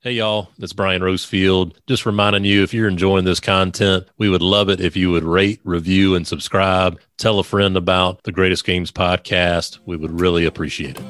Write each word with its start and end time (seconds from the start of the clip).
Hey, 0.00 0.12
y'all, 0.12 0.50
it's 0.60 0.72
Brian 0.72 1.02
Rosefield. 1.02 1.74
Just 1.88 2.06
reminding 2.06 2.44
you 2.44 2.62
if 2.62 2.72
you're 2.72 2.86
enjoying 2.86 3.24
this 3.24 3.40
content, 3.40 4.06
we 4.16 4.28
would 4.28 4.42
love 4.42 4.68
it 4.68 4.80
if 4.80 4.96
you 4.96 5.10
would 5.10 5.24
rate, 5.24 5.58
review, 5.64 6.14
and 6.14 6.24
subscribe. 6.24 7.00
Tell 7.16 7.40
a 7.40 7.42
friend 7.42 7.76
about 7.76 8.22
the 8.22 8.30
Greatest 8.30 8.64
Games 8.64 8.92
podcast. 8.92 9.80
We 9.86 9.96
would 9.96 10.20
really 10.20 10.44
appreciate 10.44 11.00
it. 11.00 11.02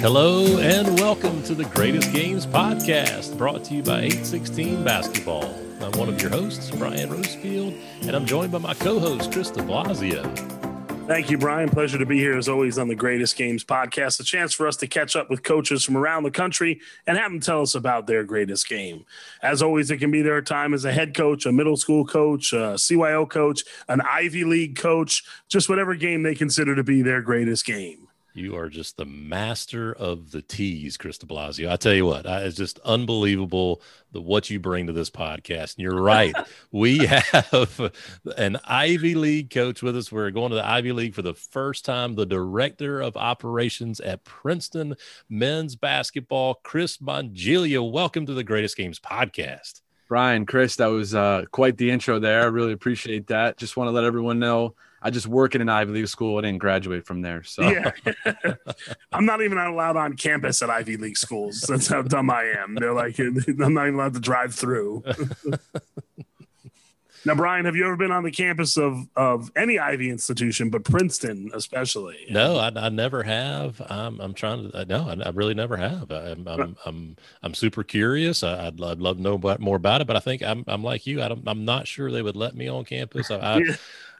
Hello, 0.00 0.58
and 0.58 0.98
welcome 0.98 1.44
to 1.44 1.54
the 1.54 1.70
Greatest 1.76 2.12
Games 2.12 2.44
podcast, 2.44 3.38
brought 3.38 3.62
to 3.66 3.74
you 3.74 3.84
by 3.84 4.00
816 4.00 4.82
Basketball. 4.82 5.44
I'm 5.80 5.92
one 5.92 6.08
of 6.08 6.20
your 6.20 6.32
hosts, 6.32 6.72
Brian 6.72 7.08
Rosefield, 7.08 7.80
and 8.02 8.16
I'm 8.16 8.26
joined 8.26 8.50
by 8.50 8.58
my 8.58 8.74
co 8.74 8.98
host, 8.98 9.30
de 9.30 9.40
Blasio. 9.62 10.61
Thank 11.06 11.30
you, 11.30 11.36
Brian. 11.36 11.68
Pleasure 11.68 11.98
to 11.98 12.06
be 12.06 12.18
here 12.18 12.38
as 12.38 12.48
always 12.48 12.78
on 12.78 12.86
the 12.86 12.94
Greatest 12.94 13.36
Games 13.36 13.64
podcast. 13.64 14.20
A 14.20 14.24
chance 14.24 14.54
for 14.54 14.68
us 14.68 14.76
to 14.76 14.86
catch 14.86 15.16
up 15.16 15.28
with 15.28 15.42
coaches 15.42 15.84
from 15.84 15.96
around 15.96 16.22
the 16.22 16.30
country 16.30 16.80
and 17.06 17.18
have 17.18 17.30
them 17.30 17.40
tell 17.40 17.60
us 17.60 17.74
about 17.74 18.06
their 18.06 18.22
greatest 18.22 18.68
game. 18.68 19.04
As 19.42 19.62
always, 19.62 19.90
it 19.90 19.98
can 19.98 20.12
be 20.12 20.22
their 20.22 20.40
time 20.40 20.72
as 20.72 20.84
a 20.84 20.92
head 20.92 21.12
coach, 21.14 21.44
a 21.44 21.52
middle 21.52 21.76
school 21.76 22.06
coach, 22.06 22.52
a 22.52 22.76
CYO 22.76 23.28
coach, 23.28 23.64
an 23.88 24.00
Ivy 24.00 24.44
League 24.44 24.76
coach, 24.76 25.24
just 25.48 25.68
whatever 25.68 25.96
game 25.96 26.22
they 26.22 26.36
consider 26.36 26.76
to 26.76 26.84
be 26.84 27.02
their 27.02 27.20
greatest 27.20 27.66
game. 27.66 28.08
You 28.34 28.56
are 28.56 28.70
just 28.70 28.96
the 28.96 29.04
master 29.04 29.92
of 29.92 30.30
the 30.30 30.40
teas, 30.40 30.96
Chris 30.96 31.18
de 31.18 31.26
Blasio. 31.26 31.70
I 31.70 31.76
tell 31.76 31.92
you 31.92 32.06
what, 32.06 32.26
I, 32.26 32.40
it's 32.42 32.56
just 32.56 32.78
unbelievable 32.78 33.82
the 34.10 34.22
what 34.22 34.48
you 34.48 34.58
bring 34.58 34.86
to 34.86 34.92
this 34.94 35.10
podcast. 35.10 35.76
And 35.76 35.82
you're 35.82 36.00
right. 36.00 36.34
we 36.72 36.98
have 36.98 37.92
an 38.38 38.58
Ivy 38.64 39.16
League 39.16 39.50
coach 39.50 39.82
with 39.82 39.98
us. 39.98 40.10
We're 40.10 40.30
going 40.30 40.48
to 40.48 40.56
the 40.56 40.66
Ivy 40.66 40.92
League 40.92 41.14
for 41.14 41.20
the 41.20 41.34
first 41.34 41.84
time. 41.84 42.14
The 42.14 42.24
director 42.24 43.02
of 43.02 43.18
operations 43.18 44.00
at 44.00 44.24
Princeton 44.24 44.96
men's 45.28 45.76
basketball, 45.76 46.54
Chris 46.62 47.02
Mongilia. 47.02 47.82
Welcome 47.82 48.24
to 48.26 48.34
the 48.34 48.44
Greatest 48.44 48.78
Games 48.78 48.98
podcast. 48.98 49.82
Brian, 50.08 50.46
Chris, 50.46 50.76
that 50.76 50.86
was 50.86 51.14
uh, 51.14 51.44
quite 51.50 51.76
the 51.76 51.90
intro 51.90 52.18
there. 52.18 52.42
I 52.42 52.46
really 52.46 52.72
appreciate 52.72 53.26
that. 53.26 53.58
Just 53.58 53.76
want 53.76 53.88
to 53.88 53.92
let 53.92 54.04
everyone 54.04 54.38
know 54.38 54.74
I 55.02 55.10
just 55.10 55.26
work 55.26 55.54
in 55.54 55.60
an 55.60 55.68
Ivy 55.68 55.92
League 55.92 56.08
school. 56.08 56.38
I 56.38 56.42
didn't 56.42 56.58
graduate 56.58 57.06
from 57.06 57.22
there. 57.22 57.42
So 57.42 57.68
yeah. 57.68 57.90
I'm 59.12 59.26
not 59.26 59.42
even 59.42 59.58
allowed 59.58 59.96
on 59.96 60.16
campus 60.16 60.62
at 60.62 60.70
Ivy 60.70 60.96
League 60.96 61.16
schools. 61.16 61.60
That's 61.68 61.88
how 61.88 62.02
dumb 62.02 62.30
I 62.30 62.44
am. 62.44 62.76
They're 62.76 62.94
like, 62.94 63.18
I'm 63.20 63.74
not 63.74 63.86
even 63.88 63.94
allowed 63.94 64.14
to 64.14 64.20
drive 64.20 64.54
through. 64.54 65.04
Now, 67.24 67.36
Brian, 67.36 67.66
have 67.66 67.76
you 67.76 67.84
ever 67.84 67.96
been 67.96 68.10
on 68.10 68.24
the 68.24 68.32
campus 68.32 68.76
of 68.76 69.06
of 69.14 69.50
any 69.54 69.78
Ivy 69.78 70.10
institution, 70.10 70.70
but 70.70 70.84
Princeton 70.84 71.50
especially? 71.54 72.26
No, 72.30 72.56
I, 72.56 72.72
I 72.74 72.88
never 72.88 73.22
have. 73.22 73.80
I'm, 73.88 74.20
I'm 74.20 74.34
trying 74.34 74.70
to. 74.70 74.84
No, 74.86 75.08
I, 75.08 75.16
I 75.26 75.30
really 75.30 75.54
never 75.54 75.76
have. 75.76 76.10
I'm 76.10 76.48
I'm 76.48 76.76
I'm, 76.84 77.16
I'm 77.42 77.54
super 77.54 77.84
curious. 77.84 78.42
I, 78.42 78.64
would 78.64 78.82
I'd 78.82 79.00
love 79.00 79.18
to 79.18 79.22
know 79.22 79.38
more 79.60 79.76
about 79.76 80.00
it, 80.00 80.06
but 80.06 80.16
I 80.16 80.20
think 80.20 80.42
I'm 80.42 80.64
I'm 80.66 80.82
like 80.82 81.06
you. 81.06 81.22
I 81.22 81.28
don't, 81.28 81.46
I'm 81.46 81.64
not 81.64 81.86
sure 81.86 82.10
they 82.10 82.22
would 82.22 82.36
let 82.36 82.56
me 82.56 82.66
on 82.66 82.84
campus. 82.84 83.30
I, 83.30 83.36
I, 83.36 83.60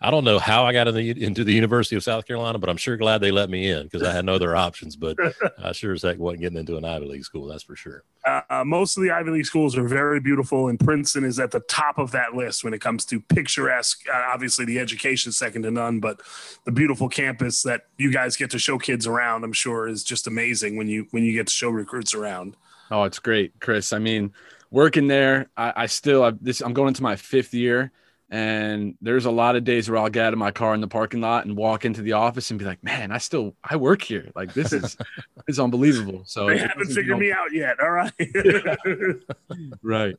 I 0.05 0.11
don't 0.11 0.25
know 0.25 0.41
how 0.41 0.65
I 0.65 0.73
got 0.73 0.89
in 0.89 0.95
the, 0.97 1.25
into 1.25 1.45
the 1.45 1.53
University 1.53 1.95
of 1.95 2.03
South 2.03 2.27
Carolina, 2.27 2.59
but 2.59 2.69
I'm 2.69 2.77
sure 2.77 2.97
glad 2.97 3.21
they 3.21 3.31
let 3.31 3.49
me 3.49 3.71
in 3.71 3.85
because 3.85 4.03
I 4.03 4.13
had 4.13 4.25
no 4.25 4.35
other 4.35 4.57
options. 4.57 4.97
But 4.97 5.17
I 5.63 5.71
sure 5.71 5.93
as 5.93 6.03
heck 6.03 6.19
wasn't 6.19 6.41
getting 6.41 6.59
into 6.59 6.77
an 6.77 6.85
Ivy 6.85 7.07
League 7.07 7.25
school. 7.25 7.47
That's 7.47 7.63
for 7.63 7.77
sure. 7.77 8.03
Uh, 8.27 8.65
most 8.67 8.97
of 8.97 9.05
the 9.05 9.13
Ivy 9.13 9.31
League 9.31 9.47
schools 9.47 9.77
are 9.77 9.87
very 9.87 10.19
beautiful, 10.19 10.67
and 10.67 10.79
Princeton 10.79 11.25
is 11.25 11.39
at 11.39 11.53
the 11.53 11.61
top 11.61 11.99
of 11.99 12.11
that 12.11 12.35
list 12.35 12.65
when 12.65 12.75
it 12.75 12.81
comes 12.81 13.05
to 13.07 13.21
picturesque. 13.21 14.03
Uh, 14.13 14.25
obviously, 14.33 14.65
the 14.65 14.81
education 14.81 15.31
second 15.31 15.63
to 15.63 15.71
none, 15.71 16.01
but 16.01 16.21
the 16.65 16.73
beautiful 16.73 17.09
campus 17.09 17.63
that 17.63 17.83
you 17.97 18.13
guys 18.13 18.37
get 18.37 18.51
to 18.51 18.59
show 18.59 18.79
kids 18.79 19.07
around, 19.07 19.45
I'm 19.45 19.53
sure, 19.53 19.87
is 19.87 20.03
just 20.03 20.27
amazing 20.27 20.77
when 20.77 20.89
you 20.89 21.07
when 21.13 21.23
you 21.23 21.33
get 21.33 21.47
to 21.47 21.53
show 21.53 21.71
recruits 21.71 22.13
around. 22.13 22.57
Oh, 22.91 23.05
it's 23.05 23.21
great, 23.21 23.53
Chris. 23.61 23.93
I 23.93 24.01
mean, 24.01 24.33
working 24.73 25.07
there, 25.07 25.49
I, 25.57 25.73
I 25.77 25.87
still 25.87 26.25
I, 26.25 26.33
this. 26.41 26.61
I'm 26.61 26.73
going 26.73 26.89
into 26.89 27.05
my 27.05 27.15
fifth 27.15 27.55
year 27.55 27.93
and 28.33 28.97
there's 29.03 29.27
a 29.27 29.31
lot 29.31 29.57
of 29.57 29.65
days 29.65 29.91
where 29.91 29.99
I'll 29.99 30.09
get 30.09 30.25
out 30.25 30.33
of 30.33 30.39
my 30.39 30.51
car 30.51 30.73
in 30.75 30.81
the 30.81 30.89
parking 30.89 31.21
lot 31.21 31.45
and 31.45 31.55
walk 31.55 31.85
into 31.85 32.01
the 32.01 32.13
office 32.13 32.51
and 32.51 32.59
be 32.59 32.65
like, 32.65 32.83
man, 32.83 33.13
I 33.13 33.19
still 33.19 33.55
I 33.63 33.77
work 33.77 34.01
here. 34.01 34.33
Like 34.35 34.55
this 34.55 34.73
is 34.73 34.97
is 35.49 35.61
unbelievable. 35.61 36.23
So 36.25 36.47
they 36.47 36.57
haven't 36.57 36.87
figured 36.87 37.19
me 37.19 37.31
out 37.31 37.53
yet. 37.53 37.79
All 37.79 37.91
right. 37.91 38.13
right. 39.83 40.17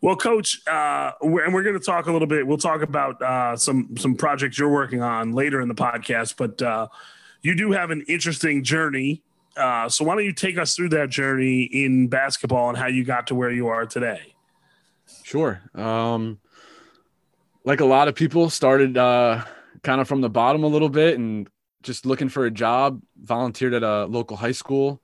Well, 0.00 0.14
Coach, 0.14 0.60
uh, 0.68 1.12
we're, 1.20 1.44
and 1.44 1.52
we're 1.52 1.64
going 1.64 1.78
to 1.78 1.84
talk 1.84 2.06
a 2.06 2.12
little 2.12 2.28
bit. 2.28 2.46
We'll 2.46 2.58
talk 2.58 2.82
about 2.82 3.20
uh, 3.20 3.56
some 3.56 3.96
some 3.96 4.14
projects 4.14 4.56
you're 4.56 4.70
working 4.70 5.02
on 5.02 5.32
later 5.32 5.60
in 5.60 5.66
the 5.66 5.74
podcast, 5.74 6.36
but 6.36 6.62
uh, 6.62 6.86
you 7.42 7.56
do 7.56 7.72
have 7.72 7.90
an 7.90 8.04
interesting 8.06 8.62
journey. 8.62 9.20
Uh, 9.56 9.88
so 9.88 10.04
why 10.04 10.14
don't 10.14 10.24
you 10.24 10.32
take 10.32 10.58
us 10.58 10.76
through 10.76 10.90
that 10.90 11.10
journey 11.10 11.64
in 11.64 12.06
basketball 12.06 12.68
and 12.68 12.78
how 12.78 12.86
you 12.86 13.02
got 13.02 13.26
to 13.26 13.34
where 13.34 13.50
you 13.50 13.66
are 13.66 13.84
today? 13.84 14.34
Sure. 15.24 15.60
Um, 15.74 16.38
like 17.64 17.80
a 17.80 17.84
lot 17.84 18.08
of 18.08 18.14
people, 18.14 18.50
started 18.50 18.96
uh, 18.96 19.42
kind 19.82 20.00
of 20.00 20.08
from 20.08 20.20
the 20.20 20.30
bottom 20.30 20.64
a 20.64 20.68
little 20.68 20.88
bit 20.88 21.18
and 21.18 21.48
just 21.82 22.06
looking 22.06 22.28
for 22.28 22.46
a 22.46 22.50
job. 22.50 23.00
Volunteered 23.16 23.74
at 23.74 23.82
a 23.82 24.04
local 24.06 24.36
high 24.36 24.52
school 24.52 25.00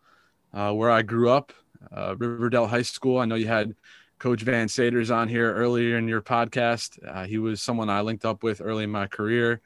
uh, 0.53 0.73
where 0.73 0.91
I 0.91 1.03
grew 1.03 1.31
up, 1.31 1.53
uh, 1.91 2.15
Riverdale 2.19 2.67
High 2.67 2.83
School. 2.83 3.19
I 3.19 3.25
know 3.25 3.35
you 3.35 3.47
had 3.47 3.75
Coach 4.19 4.43
Van 4.43 4.69
Saders 4.69 5.15
on 5.15 5.29
here 5.29 5.55
earlier 5.55 5.97
in 5.97 6.07
your 6.07 6.21
podcast. 6.21 6.99
Uh, 7.07 7.25
he 7.25 7.39
was 7.39 7.63
someone 7.63 7.89
I 7.89 8.03
linked 8.03 8.25
up 8.25 8.43
with 8.43 8.61
early 8.61 8.85
in 8.85 8.91
my 8.91 9.07
career. 9.07 9.61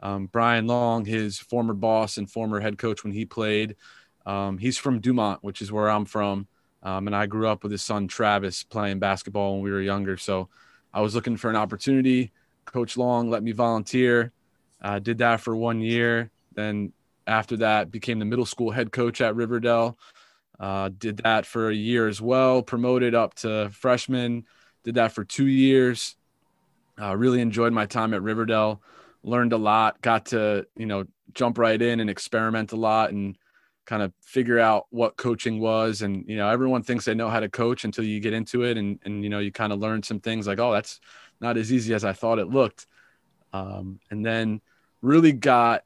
Um, 0.00 0.26
Brian 0.26 0.68
Long, 0.68 1.04
his 1.04 1.38
former 1.38 1.74
boss 1.74 2.18
and 2.18 2.30
former 2.30 2.60
head 2.60 2.78
coach 2.78 3.02
when 3.02 3.12
he 3.12 3.24
played. 3.24 3.74
Um, 4.24 4.58
he's 4.58 4.78
from 4.78 5.00
Dumont, 5.00 5.42
which 5.42 5.60
is 5.60 5.72
where 5.72 5.90
I'm 5.90 6.04
from. 6.04 6.46
Um, 6.84 7.08
and 7.08 7.16
I 7.16 7.26
grew 7.26 7.48
up 7.48 7.64
with 7.64 7.72
his 7.72 7.82
son 7.82 8.06
Travis 8.06 8.62
playing 8.62 9.00
basketball 9.00 9.54
when 9.54 9.62
we 9.62 9.72
were 9.72 9.80
younger. 9.80 10.16
So 10.16 10.48
I 10.92 11.00
was 11.00 11.14
looking 11.14 11.36
for 11.36 11.50
an 11.50 11.56
opportunity. 11.56 12.32
Coach 12.64 12.96
Long 12.96 13.30
let 13.30 13.42
me 13.42 13.52
volunteer. 13.52 14.32
Uh, 14.80 14.98
did 14.98 15.18
that 15.18 15.40
for 15.40 15.56
one 15.56 15.80
year. 15.80 16.30
Then 16.54 16.92
after 17.26 17.56
that, 17.58 17.90
became 17.90 18.18
the 18.18 18.24
middle 18.24 18.46
school 18.46 18.70
head 18.70 18.92
coach 18.92 19.20
at 19.20 19.36
Riverdale. 19.36 19.98
Uh, 20.58 20.90
did 20.96 21.18
that 21.18 21.46
for 21.46 21.70
a 21.70 21.74
year 21.74 22.08
as 22.08 22.20
well. 22.20 22.62
Promoted 22.62 23.14
up 23.14 23.34
to 23.34 23.70
freshman. 23.70 24.44
Did 24.84 24.96
that 24.96 25.12
for 25.12 25.24
two 25.24 25.46
years. 25.46 26.16
Uh, 27.00 27.16
really 27.16 27.40
enjoyed 27.40 27.72
my 27.72 27.86
time 27.86 28.12
at 28.12 28.22
Riverdale. 28.22 28.82
Learned 29.22 29.52
a 29.52 29.58
lot. 29.58 30.00
Got 30.00 30.26
to 30.26 30.66
you 30.76 30.86
know 30.86 31.04
jump 31.34 31.58
right 31.58 31.80
in 31.80 32.00
and 32.00 32.08
experiment 32.08 32.72
a 32.72 32.76
lot 32.76 33.10
and 33.10 33.36
kind 33.88 34.02
of 34.02 34.12
figure 34.20 34.58
out 34.58 34.86
what 34.90 35.16
coaching 35.16 35.60
was. 35.60 36.02
And 36.02 36.28
you 36.28 36.36
know 36.36 36.50
everyone 36.50 36.82
thinks 36.82 37.06
they 37.06 37.14
know 37.14 37.30
how 37.30 37.40
to 37.40 37.48
coach 37.48 37.84
until 37.84 38.04
you 38.04 38.20
get 38.20 38.34
into 38.34 38.62
it 38.62 38.76
and 38.76 39.00
and 39.04 39.24
you 39.24 39.30
know 39.30 39.38
you 39.38 39.50
kind 39.50 39.72
of 39.72 39.78
learn 39.80 40.02
some 40.02 40.20
things 40.20 40.46
like 40.46 40.58
oh 40.60 40.72
that's 40.72 41.00
not 41.40 41.56
as 41.56 41.72
easy 41.72 41.94
as 41.94 42.04
i 42.04 42.12
thought 42.12 42.38
it 42.38 42.48
looked. 42.48 42.86
Um, 43.52 43.98
and 44.10 44.24
then 44.24 44.60
really 45.00 45.32
got 45.32 45.84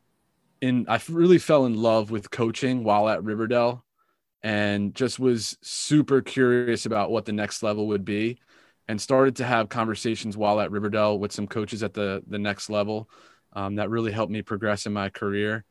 in 0.60 0.86
i 0.88 1.00
really 1.08 1.38
fell 1.38 1.64
in 1.64 1.76
love 1.76 2.10
with 2.10 2.30
coaching 2.30 2.82
while 2.82 3.08
at 3.08 3.22
riverdale 3.22 3.84
and 4.42 4.94
just 4.94 5.20
was 5.20 5.56
super 5.62 6.20
curious 6.22 6.86
about 6.86 7.12
what 7.12 7.24
the 7.24 7.32
next 7.32 7.62
level 7.62 7.86
would 7.88 8.04
be 8.04 8.40
and 8.88 9.00
started 9.00 9.36
to 9.36 9.44
have 9.44 9.68
conversations 9.68 10.36
while 10.36 10.60
at 10.60 10.72
riverdale 10.72 11.20
with 11.20 11.30
some 11.30 11.46
coaches 11.46 11.84
at 11.84 11.94
the 11.94 12.22
the 12.26 12.38
next 12.38 12.68
level 12.68 13.08
um, 13.52 13.76
that 13.76 13.90
really 13.90 14.10
helped 14.10 14.32
me 14.32 14.42
progress 14.42 14.86
in 14.86 14.92
my 14.92 15.08
career 15.08 15.64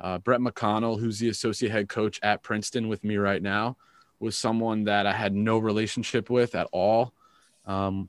uh, 0.00 0.18
Brett 0.18 0.40
MacConnell, 0.40 0.98
who's 0.98 1.18
the 1.18 1.28
associate 1.28 1.70
head 1.70 1.88
coach 1.88 2.18
at 2.22 2.42
Princeton 2.42 2.88
with 2.88 3.04
me 3.04 3.16
right 3.16 3.42
now, 3.42 3.76
was 4.18 4.36
someone 4.36 4.84
that 4.84 5.06
I 5.06 5.12
had 5.12 5.34
no 5.34 5.58
relationship 5.58 6.30
with 6.30 6.54
at 6.54 6.68
all. 6.72 7.12
Um, 7.66 8.08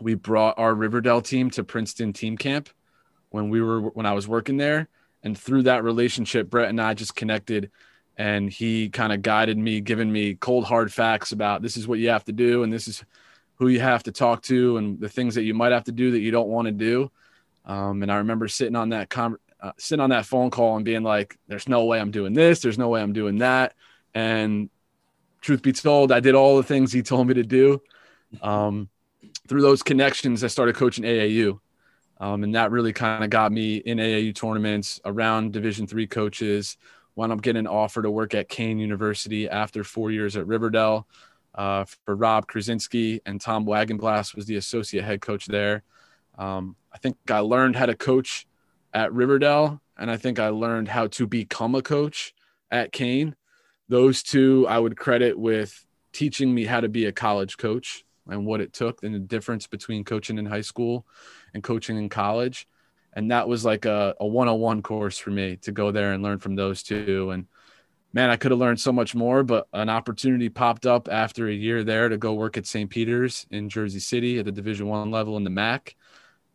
we 0.00 0.14
brought 0.14 0.58
our 0.58 0.74
Riverdale 0.74 1.20
team 1.20 1.50
to 1.50 1.64
Princeton 1.64 2.12
team 2.12 2.36
camp 2.36 2.68
when 3.30 3.50
we 3.50 3.60
were 3.60 3.80
when 3.80 4.06
I 4.06 4.12
was 4.12 4.26
working 4.26 4.56
there, 4.56 4.88
and 5.22 5.38
through 5.38 5.62
that 5.64 5.84
relationship, 5.84 6.50
Brett 6.50 6.68
and 6.68 6.80
I 6.80 6.94
just 6.94 7.14
connected, 7.14 7.70
and 8.16 8.50
he 8.50 8.88
kind 8.88 9.12
of 9.12 9.22
guided 9.22 9.58
me, 9.58 9.80
giving 9.80 10.10
me 10.10 10.34
cold 10.34 10.64
hard 10.64 10.92
facts 10.92 11.32
about 11.32 11.62
this 11.62 11.76
is 11.76 11.86
what 11.86 11.98
you 11.98 12.08
have 12.08 12.24
to 12.24 12.32
do, 12.32 12.62
and 12.62 12.72
this 12.72 12.88
is 12.88 13.04
who 13.56 13.68
you 13.68 13.80
have 13.80 14.02
to 14.04 14.12
talk 14.12 14.42
to, 14.42 14.78
and 14.78 14.98
the 14.98 15.08
things 15.08 15.34
that 15.34 15.42
you 15.42 15.54
might 15.54 15.72
have 15.72 15.84
to 15.84 15.92
do 15.92 16.10
that 16.12 16.20
you 16.20 16.30
don't 16.30 16.48
want 16.48 16.66
to 16.66 16.72
do. 16.72 17.10
Um, 17.66 18.02
and 18.02 18.10
I 18.10 18.16
remember 18.16 18.48
sitting 18.48 18.74
on 18.74 18.88
that 18.88 19.10
con- 19.10 19.38
uh, 19.62 19.72
sitting 19.78 20.02
on 20.02 20.10
that 20.10 20.26
phone 20.26 20.50
call 20.50 20.76
and 20.76 20.84
being 20.84 21.02
like, 21.02 21.38
there's 21.48 21.68
no 21.68 21.84
way 21.84 22.00
I'm 22.00 22.10
doing 22.10 22.32
this. 22.32 22.60
There's 22.60 22.78
no 22.78 22.88
way 22.88 23.02
I'm 23.02 23.12
doing 23.12 23.38
that. 23.38 23.74
And 24.14 24.70
truth 25.40 25.62
be 25.62 25.72
told, 25.72 26.12
I 26.12 26.20
did 26.20 26.34
all 26.34 26.56
the 26.56 26.62
things 26.62 26.92
he 26.92 27.02
told 27.02 27.28
me 27.28 27.34
to 27.34 27.42
do. 27.42 27.82
Um, 28.42 28.88
through 29.48 29.62
those 29.62 29.82
connections, 29.82 30.44
I 30.44 30.46
started 30.46 30.76
coaching 30.76 31.04
AAU. 31.04 31.58
Um, 32.18 32.44
and 32.44 32.54
that 32.54 32.70
really 32.70 32.92
kind 32.92 33.24
of 33.24 33.30
got 33.30 33.50
me 33.50 33.76
in 33.76 33.98
AAU 33.98 34.34
tournaments 34.34 35.00
around 35.04 35.52
Division 35.52 35.86
three 35.86 36.06
coaches. 36.06 36.76
Wound 37.16 37.32
up 37.32 37.42
getting 37.42 37.60
an 37.60 37.66
offer 37.66 38.02
to 38.02 38.10
work 38.10 38.34
at 38.34 38.48
Kean 38.48 38.78
University 38.78 39.48
after 39.48 39.82
four 39.82 40.10
years 40.10 40.36
at 40.36 40.46
Riverdale 40.46 41.06
uh, 41.54 41.84
for 42.04 42.14
Rob 42.14 42.46
Krasinski 42.46 43.20
and 43.26 43.40
Tom 43.40 43.66
Wagenblast 43.66 44.36
was 44.36 44.46
the 44.46 44.56
associate 44.56 45.04
head 45.04 45.20
coach 45.20 45.46
there. 45.46 45.82
Um, 46.38 46.76
I 46.92 46.98
think 46.98 47.16
I 47.28 47.40
learned 47.40 47.76
how 47.76 47.86
to 47.86 47.94
coach 47.94 48.46
at 48.92 49.12
Riverdale 49.12 49.80
and 50.00 50.10
I 50.10 50.16
think 50.16 50.38
I 50.38 50.48
learned 50.48 50.88
how 50.88 51.08
to 51.08 51.26
become 51.26 51.74
a 51.74 51.82
coach 51.82 52.34
at 52.70 52.90
Kean. 52.90 53.36
Those 53.88 54.22
two 54.22 54.66
I 54.68 54.78
would 54.78 54.96
credit 54.96 55.38
with 55.38 55.84
teaching 56.12 56.52
me 56.52 56.64
how 56.64 56.80
to 56.80 56.88
be 56.88 57.04
a 57.04 57.12
college 57.12 57.58
coach 57.58 58.04
and 58.26 58.46
what 58.46 58.60
it 58.60 58.72
took 58.72 59.02
and 59.02 59.14
the 59.14 59.18
difference 59.18 59.66
between 59.66 60.04
coaching 60.04 60.38
in 60.38 60.46
high 60.46 60.60
school 60.62 61.06
and 61.52 61.62
coaching 61.62 61.98
in 61.98 62.08
college. 62.08 62.66
And 63.12 63.30
that 63.30 63.46
was 63.46 63.64
like 63.64 63.84
a, 63.84 64.14
a 64.20 64.26
one-on-one 64.26 64.82
course 64.82 65.18
for 65.18 65.30
me 65.30 65.56
to 65.56 65.72
go 65.72 65.90
there 65.90 66.12
and 66.12 66.22
learn 66.22 66.38
from 66.38 66.54
those 66.54 66.82
two. 66.82 67.30
And 67.32 67.46
man, 68.12 68.30
I 68.30 68.36
could 68.36 68.52
have 68.52 68.60
learned 68.60 68.80
so 68.80 68.92
much 68.92 69.14
more, 69.14 69.42
but 69.42 69.66
an 69.72 69.88
opportunity 69.90 70.48
popped 70.48 70.86
up 70.86 71.08
after 71.10 71.48
a 71.48 71.52
year 71.52 71.84
there 71.84 72.08
to 72.08 72.16
go 72.16 72.32
work 72.34 72.56
at 72.56 72.66
St. 72.66 72.88
Peter's 72.88 73.46
in 73.50 73.68
Jersey 73.68 74.00
City 74.00 74.38
at 74.38 74.46
the 74.46 74.52
division 74.52 74.86
one 74.86 75.10
level 75.10 75.36
in 75.36 75.44
the 75.44 75.50
MAAC. 75.50 75.94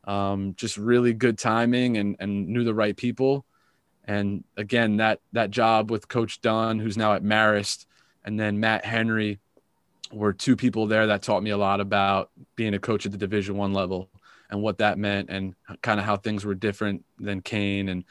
Um, 0.06 0.54
just 0.56 0.78
really 0.78 1.14
good 1.14 1.38
timing 1.38 1.98
and, 1.98 2.16
and 2.20 2.48
knew 2.48 2.64
the 2.64 2.74
right 2.74 2.96
people. 2.96 3.46
And 4.06 4.44
again, 4.56 4.98
that, 4.98 5.20
that 5.32 5.50
job 5.50 5.90
with 5.90 6.08
coach 6.08 6.42
Dunne, 6.42 6.80
who's 6.80 6.98
now 6.98 7.14
at 7.14 7.24
Marist 7.24 7.86
and 8.24 8.40
then 8.40 8.60
Matt 8.60 8.86
Henry, 8.86 9.40
were 10.12 10.34
two 10.34 10.56
people 10.56 10.88
there 10.88 11.08
that 11.08 11.22
taught 11.22 11.44
me 11.44 11.50
a 11.50 11.58
lot 11.58 11.80
about 11.80 12.30
being 12.56 12.74
a 12.74 12.80
coach 12.80 13.06
at 13.06 13.12
the 13.12 13.18
division 13.18 13.58
one 13.58 13.74
level 13.74 14.10
and 14.50 14.62
what 14.62 14.78
that 14.78 14.98
meant 14.98 15.30
and 15.30 15.56
kind 15.82 16.00
of 16.00 16.06
how 16.06 16.16
things 16.16 16.46
were 16.46 16.56
different 16.56 17.04
than 17.20 17.42
Kean 17.42 17.90
and 17.90 18.04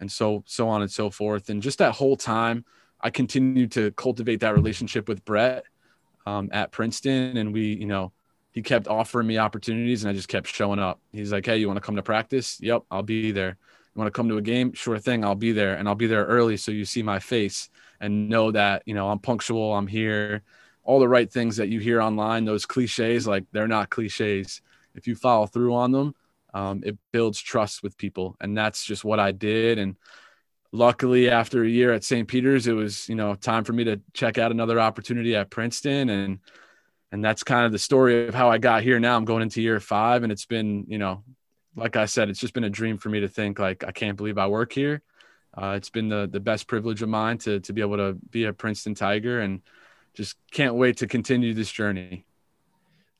and 0.00 0.10
so 0.10 0.42
so 0.46 0.68
on 0.68 0.82
and 0.82 0.90
so 0.90 1.10
forth 1.10 1.48
and 1.48 1.62
just 1.62 1.78
that 1.78 1.94
whole 1.94 2.16
time 2.16 2.64
I 3.00 3.10
continued 3.10 3.72
to 3.72 3.92
cultivate 3.92 4.40
that 4.40 4.54
relationship 4.54 5.08
with 5.08 5.24
Brett 5.24 5.64
um, 6.26 6.50
at 6.52 6.72
Princeton 6.72 7.36
and 7.36 7.52
we 7.52 7.74
you 7.74 7.86
know 7.86 8.12
he 8.56 8.62
kept 8.62 8.88
offering 8.88 9.28
me 9.28 9.38
opportunities 9.38 10.02
and 10.02 10.10
I 10.10 10.14
just 10.14 10.28
kept 10.28 10.48
showing 10.48 10.80
up 10.80 11.00
he's 11.12 11.30
like 11.30 11.46
hey 11.46 11.58
you 11.58 11.68
want 11.68 11.76
to 11.76 11.86
come 11.86 11.96
to 11.96 12.02
practice 12.02 12.58
yep 12.60 12.82
I'll 12.90 13.04
be 13.04 13.30
there 13.30 13.50
you 13.94 13.98
want 14.00 14.08
to 14.08 14.16
come 14.16 14.28
to 14.30 14.38
a 14.38 14.42
game 14.42 14.72
sure 14.72 14.98
thing 14.98 15.24
I'll 15.24 15.36
be 15.36 15.52
there 15.52 15.74
and 15.74 15.86
I'll 15.88 15.94
be 15.94 16.08
there 16.08 16.24
early 16.24 16.56
so 16.56 16.72
you 16.72 16.84
see 16.84 17.04
my 17.04 17.20
face 17.20 17.68
and 18.00 18.28
know 18.28 18.50
that 18.50 18.82
you 18.86 18.94
know 18.94 19.08
I'm 19.08 19.20
punctual 19.20 19.72
I'm 19.76 19.86
here 19.86 20.42
all 20.86 21.00
the 21.00 21.08
right 21.08 21.30
things 21.30 21.56
that 21.56 21.68
you 21.68 21.80
hear 21.80 22.00
online, 22.00 22.44
those 22.44 22.64
cliches, 22.64 23.26
like 23.26 23.44
they're 23.52 23.68
not 23.68 23.90
cliches. 23.90 24.62
If 24.94 25.06
you 25.06 25.16
follow 25.16 25.46
through 25.46 25.74
on 25.74 25.90
them, 25.90 26.14
um, 26.54 26.82
it 26.86 26.96
builds 27.12 27.40
trust 27.40 27.82
with 27.82 27.98
people. 27.98 28.36
And 28.40 28.56
that's 28.56 28.84
just 28.84 29.04
what 29.04 29.20
I 29.20 29.32
did. 29.32 29.78
And 29.78 29.96
luckily, 30.72 31.28
after 31.28 31.64
a 31.64 31.68
year 31.68 31.92
at 31.92 32.04
St. 32.04 32.26
Peter's, 32.26 32.68
it 32.68 32.72
was, 32.72 33.08
you 33.08 33.16
know, 33.16 33.34
time 33.34 33.64
for 33.64 33.72
me 33.72 33.84
to 33.84 34.00
check 34.14 34.38
out 34.38 34.52
another 34.52 34.80
opportunity 34.80 35.34
at 35.34 35.50
Princeton. 35.50 36.08
And, 36.08 36.38
and 37.12 37.24
that's 37.24 37.42
kind 37.42 37.66
of 37.66 37.72
the 37.72 37.78
story 37.78 38.26
of 38.28 38.34
how 38.34 38.50
I 38.50 38.58
got 38.58 38.82
here. 38.82 38.98
Now 38.98 39.16
I'm 39.16 39.24
going 39.24 39.42
into 39.42 39.62
year 39.62 39.80
five, 39.80 40.22
and 40.22 40.32
it's 40.32 40.46
been, 40.46 40.84
you 40.88 40.98
know, 40.98 41.22
like 41.76 41.96
I 41.96 42.06
said, 42.06 42.28
it's 42.28 42.40
just 42.40 42.54
been 42.54 42.64
a 42.64 42.70
dream 42.70 42.98
for 42.98 43.08
me 43.08 43.20
to 43.20 43.28
think 43.28 43.58
like 43.58 43.84
I 43.84 43.92
can't 43.92 44.16
believe 44.16 44.38
I 44.38 44.46
work 44.46 44.72
here. 44.72 45.02
Uh, 45.56 45.74
it's 45.76 45.90
been 45.90 46.08
the 46.08 46.28
the 46.30 46.40
best 46.40 46.66
privilege 46.66 47.02
of 47.02 47.08
mine 47.08 47.38
to 47.38 47.60
to 47.60 47.72
be 47.72 47.80
able 47.80 47.96
to 47.96 48.18
be 48.30 48.44
a 48.44 48.52
Princeton 48.52 48.94
Tiger, 48.94 49.40
and 49.40 49.62
just 50.14 50.36
can't 50.50 50.74
wait 50.74 50.98
to 50.98 51.06
continue 51.06 51.54
this 51.54 51.70
journey. 51.70 52.24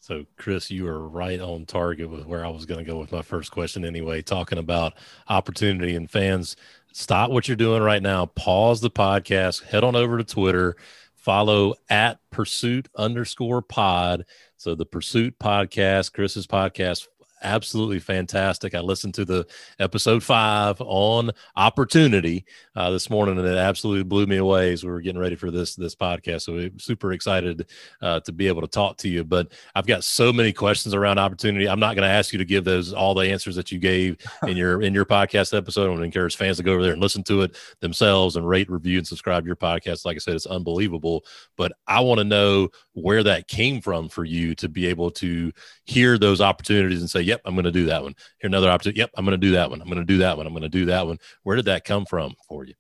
So, 0.01 0.25
Chris, 0.37 0.71
you 0.71 0.87
are 0.87 1.09
right 1.09 1.41
on 1.41 1.67
target 1.67 2.09
with 2.09 2.27
where 2.27 2.45
I 2.45 2.49
was 2.49 2.65
going 2.65 2.79
to 2.79 2.89
go 2.89 2.97
with 2.97 3.11
my 3.11 3.23
first 3.23 3.51
question 3.51 3.85
anyway, 3.85 4.23
talking 4.23 4.59
about 4.59 4.95
opportunity 5.29 5.97
and 5.97 6.09
fans. 6.09 6.55
Stop 6.93 7.31
what 7.31 7.49
you're 7.49 7.57
doing 7.57 7.83
right 7.83 8.03
now, 8.03 8.27
pause 8.27 8.81
the 8.81 8.91
podcast, 8.91 9.65
head 9.65 9.83
on 9.83 9.97
over 9.97 10.17
to 10.17 10.25
Twitter, 10.25 10.77
follow 11.27 11.75
at 11.91 12.21
pursuit 12.31 12.89
underscore 12.97 13.61
pod. 13.61 14.25
So, 14.57 14.77
the 14.77 14.87
Pursuit 14.87 15.39
podcast, 15.41 16.13
Chris's 16.13 16.47
podcast, 16.47 17.09
absolutely 17.43 17.99
fantastic. 17.99 18.75
I 18.75 18.81
listened 18.81 19.15
to 19.15 19.25
the 19.25 19.47
episode 19.79 20.23
five 20.23 20.81
on 20.81 21.31
opportunity 21.57 22.45
uh, 22.75 22.91
this 22.91 23.11
morning, 23.11 23.39
and 23.39 23.47
it 23.47 23.57
absolutely 23.57 24.05
blew 24.05 24.27
me 24.27 24.37
away 24.37 24.73
as 24.73 24.85
we 24.85 24.91
were 24.91 25.01
getting 25.01 25.21
ready 25.21 25.37
for 25.37 25.51
this 25.51 25.75
this 25.75 25.95
podcast. 25.95 26.43
So 26.43 26.55
we're 26.55 26.71
super 26.79 27.13
excited 27.13 27.67
uh, 28.03 28.21
to 28.21 28.33
be 28.33 28.49
able 28.49 28.63
to 28.63 28.69
talk 28.69 28.97
to 28.99 29.09
you. 29.09 29.25
But 29.25 29.53
I've 29.75 29.87
got 29.87 30.05
so 30.05 30.33
many 30.33 30.53
questions 30.53 30.95
around 30.95 31.19
opportunity. 31.19 31.69
I'm 31.69 31.81
not 31.81 31.95
going 31.97 32.09
to 32.09 32.15
ask 32.15 32.33
you 32.33 32.39
to 32.39 32.45
give 32.45 32.65
those 32.65 32.93
all 32.93 33.15
the 33.15 33.31
answers 33.31 33.57
that 33.57 33.71
you 33.71 33.79
gave 33.79 34.19
in 34.47 34.57
your 34.57 34.83
in 34.83 34.95
your 34.95 35.05
podcast 35.05 35.57
episode. 35.57 35.87
I 35.87 35.89
want 35.89 36.01
to 36.01 36.05
encourage 36.05 36.37
fans 36.37 36.57
to 36.57 36.63
go 36.63 36.73
over 36.73 36.83
there 36.83 36.93
and 36.93 37.03
listen 37.03 37.23
to 37.25 37.43
it 37.43 37.57
themselves 37.81 38.37
and 38.37 38.49
rate, 38.49 38.71
review, 38.71 38.99
and 38.99 39.07
subscribe 39.07 39.45
to 39.45 39.47
your 39.47 39.57
podcast. 39.57 40.05
Like 40.05 40.17
I 40.17 40.19
said, 40.19 40.35
it's 40.35 40.47
unbelievable. 40.47 41.25
But 41.57 41.73
I 41.87 42.01
want 42.01 42.19
to 42.19 42.25
know 42.25 42.69
where 42.93 43.23
that 43.23 43.49
came 43.49 43.81
from 43.81 44.09
for 44.09 44.25
you 44.25 44.55
to 44.55 44.69
be 44.69 44.87
able 44.87 45.11
to 45.11 45.53
hear 45.85 46.19
those 46.19 46.41
opportunities 46.41 47.01
and 47.01 47.11
say, 47.11 47.26
yep, 47.27 47.41
I'm 47.45 47.55
going 47.55 47.65
to 47.65 47.73
do 47.73 47.87
that 47.87 48.03
one. 48.03 48.15
Here, 48.41 48.49
another 48.49 48.71
opportunity. 48.71 49.01
Yep, 49.01 49.11
I'm 49.17 49.25
going 49.25 49.39
to 49.39 49.47
do 49.47 49.53
that 49.53 49.71
one. 49.71 49.81
I'm 49.81 49.89
going 49.89 49.99
to 49.99 50.05
do 50.05 50.19
that 50.19 50.37
one. 50.37 50.47
I'm 50.47 50.53
going 50.53 50.63
to 50.63 50.69
do 50.69 50.87
that 50.87 51.07
one. 51.07 51.19
Where 51.43 51.57
did 51.57 51.67
that 51.67 51.85
come 51.85 52.07
from 52.07 52.35
for 52.49 52.65
you? 52.65 52.75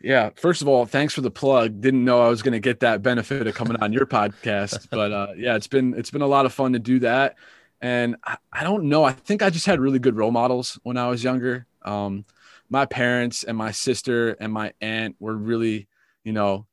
Yeah. 0.00 0.30
First 0.34 0.62
of 0.62 0.68
all, 0.68 0.84
thanks 0.84 1.14
for 1.14 1.20
the 1.20 1.30
plug. 1.30 1.80
Didn't 1.80 2.04
know 2.04 2.20
I 2.20 2.28
was 2.28 2.42
going 2.42 2.52
to 2.52 2.60
get 2.60 2.80
that 2.80 3.02
benefit 3.02 3.46
of 3.46 3.54
coming 3.54 3.76
on 3.76 3.92
your 3.92 4.04
podcast, 4.04 4.88
but 4.90 5.12
uh, 5.12 5.28
yeah, 5.36 5.54
it's 5.54 5.68
been 5.68 5.94
it's 5.94 6.10
been 6.10 6.22
a 6.22 6.26
lot 6.26 6.44
of 6.44 6.52
fun 6.52 6.72
to 6.72 6.80
do 6.80 6.98
that. 7.00 7.36
And 7.80 8.16
I, 8.24 8.36
I, 8.52 8.62
don't 8.62 8.84
know. 8.84 9.02
I 9.02 9.12
think 9.12 9.42
I 9.42 9.50
just 9.50 9.66
had 9.66 9.80
really 9.80 9.98
good 9.98 10.16
role 10.16 10.30
models 10.30 10.78
when 10.84 10.96
I 10.96 11.08
was 11.08 11.24
younger. 11.24 11.66
Um, 11.82 12.24
my 12.68 12.86
parents 12.86 13.42
and 13.42 13.56
my 13.56 13.72
sister 13.72 14.30
and 14.40 14.52
my 14.52 14.72
aunt 14.80 15.16
were 15.18 15.36
really, 15.36 15.88
you 16.24 16.32
know, 16.32 16.66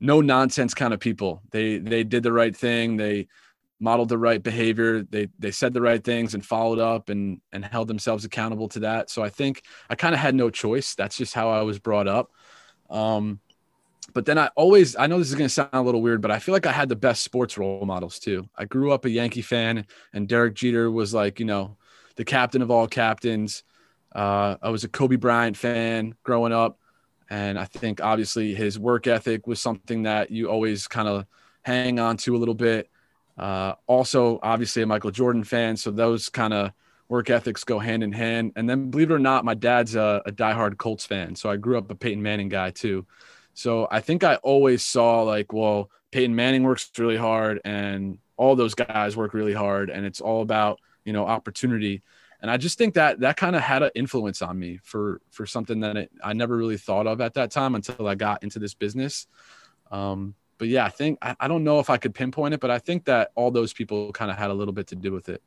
no 0.00 0.20
nonsense 0.20 0.74
kind 0.74 0.94
of 0.94 1.00
people. 1.00 1.42
They 1.50 1.78
they 1.78 2.04
did 2.04 2.22
the 2.22 2.32
right 2.32 2.56
thing. 2.56 2.96
They 2.96 3.28
modeled 3.80 4.08
the 4.08 4.18
right 4.18 4.42
behavior. 4.42 5.02
They 5.02 5.28
they 5.38 5.50
said 5.50 5.72
the 5.72 5.80
right 5.80 6.02
things 6.02 6.34
and 6.34 6.44
followed 6.44 6.78
up 6.78 7.08
and 7.08 7.40
and 7.52 7.64
held 7.64 7.88
themselves 7.88 8.24
accountable 8.24 8.68
to 8.68 8.80
that. 8.80 9.10
So 9.10 9.22
I 9.22 9.30
think 9.30 9.62
I 9.88 9.94
kind 9.94 10.14
of 10.14 10.20
had 10.20 10.34
no 10.34 10.50
choice. 10.50 10.94
That's 10.94 11.16
just 11.16 11.34
how 11.34 11.50
I 11.50 11.62
was 11.62 11.78
brought 11.78 12.06
up. 12.06 12.30
Um, 12.88 13.40
but 14.12 14.26
then 14.26 14.38
I 14.38 14.50
always 14.56 14.96
I 14.96 15.06
know 15.06 15.18
this 15.18 15.28
is 15.28 15.34
going 15.34 15.48
to 15.48 15.54
sound 15.54 15.70
a 15.72 15.80
little 15.80 16.02
weird, 16.02 16.20
but 16.20 16.30
I 16.30 16.38
feel 16.38 16.52
like 16.52 16.66
I 16.66 16.72
had 16.72 16.88
the 16.88 16.96
best 16.96 17.22
sports 17.22 17.58
role 17.58 17.84
models 17.86 18.18
too. 18.18 18.48
I 18.56 18.66
grew 18.66 18.92
up 18.92 19.04
a 19.04 19.10
Yankee 19.10 19.42
fan, 19.42 19.86
and 20.12 20.28
Derek 20.28 20.54
Jeter 20.54 20.90
was 20.90 21.14
like 21.14 21.40
you 21.40 21.46
know 21.46 21.76
the 22.16 22.24
captain 22.24 22.62
of 22.62 22.70
all 22.70 22.86
captains. 22.86 23.64
Uh, 24.14 24.56
I 24.60 24.70
was 24.70 24.84
a 24.84 24.88
Kobe 24.88 25.16
Bryant 25.16 25.56
fan 25.56 26.14
growing 26.22 26.52
up. 26.52 26.78
And 27.30 27.58
I 27.58 27.64
think 27.64 28.00
obviously 28.02 28.54
his 28.54 28.78
work 28.78 29.06
ethic 29.06 29.46
was 29.46 29.60
something 29.60 30.02
that 30.02 30.32
you 30.32 30.50
always 30.50 30.88
kind 30.88 31.06
of 31.06 31.26
hang 31.62 32.00
on 32.00 32.16
to 32.18 32.34
a 32.34 32.38
little 32.38 32.54
bit. 32.54 32.90
Uh, 33.40 33.74
also, 33.86 34.38
obviously, 34.42 34.82
a 34.82 34.86
Michael 34.86 35.10
Jordan 35.10 35.44
fan. 35.44 35.76
So 35.76 35.90
those 35.90 36.28
kind 36.28 36.52
of 36.52 36.72
work 37.08 37.30
ethics 37.30 37.64
go 37.64 37.78
hand 37.78 38.04
in 38.04 38.12
hand. 38.12 38.52
And 38.54 38.68
then, 38.68 38.90
believe 38.90 39.10
it 39.10 39.14
or 39.14 39.18
not, 39.18 39.44
my 39.44 39.54
dad's 39.54 39.96
a, 39.96 40.22
a 40.26 40.32
diehard 40.32 40.78
Colts 40.78 41.06
fan. 41.06 41.34
So 41.34 41.50
I 41.50 41.56
grew 41.56 41.78
up 41.78 41.90
a 41.90 41.94
Peyton 41.94 42.22
Manning 42.22 42.48
guy 42.48 42.70
too. 42.70 43.06
So 43.54 43.88
I 43.90 44.00
think 44.00 44.22
I 44.22 44.36
always 44.36 44.84
saw 44.84 45.22
like, 45.22 45.52
well, 45.52 45.90
Peyton 46.12 46.36
Manning 46.36 46.62
works 46.62 46.90
really 46.98 47.16
hard 47.16 47.60
and 47.64 48.18
all 48.36 48.54
those 48.54 48.74
guys 48.74 49.16
work 49.16 49.34
really 49.34 49.54
hard. 49.54 49.90
And 49.90 50.06
it's 50.06 50.20
all 50.20 50.42
about, 50.42 50.78
you 51.04 51.12
know, 51.12 51.26
opportunity 51.26 52.02
and 52.42 52.50
I 52.50 52.56
just 52.56 52.78
think 52.78 52.94
that 52.94 53.20
that 53.20 53.36
kind 53.36 53.54
of 53.54 53.62
had 53.62 53.82
an 53.82 53.90
influence 53.94 54.40
on 54.42 54.58
me 54.58 54.78
for 54.82 55.20
for 55.30 55.46
something 55.46 55.80
that 55.80 55.96
it, 55.96 56.10
I 56.22 56.32
never 56.32 56.56
really 56.56 56.78
thought 56.78 57.06
of 57.06 57.20
at 57.20 57.34
that 57.34 57.50
time 57.50 57.74
until 57.74 58.06
I 58.06 58.14
got 58.14 58.42
into 58.42 58.58
this 58.58 58.74
business. 58.74 59.26
Um, 59.90 60.34
but 60.60 60.68
yeah, 60.68 60.84
I 60.84 60.90
think 60.90 61.18
I, 61.22 61.34
I 61.40 61.48
don't 61.48 61.64
know 61.64 61.80
if 61.80 61.88
I 61.88 61.96
could 61.96 62.14
pinpoint 62.14 62.52
it, 62.52 62.60
but 62.60 62.70
I 62.70 62.78
think 62.78 63.06
that 63.06 63.32
all 63.34 63.50
those 63.50 63.72
people 63.72 64.12
kind 64.12 64.30
of 64.30 64.36
had 64.36 64.50
a 64.50 64.54
little 64.54 64.74
bit 64.74 64.88
to 64.88 64.94
do 64.94 65.10
with 65.10 65.30
it. 65.30 65.42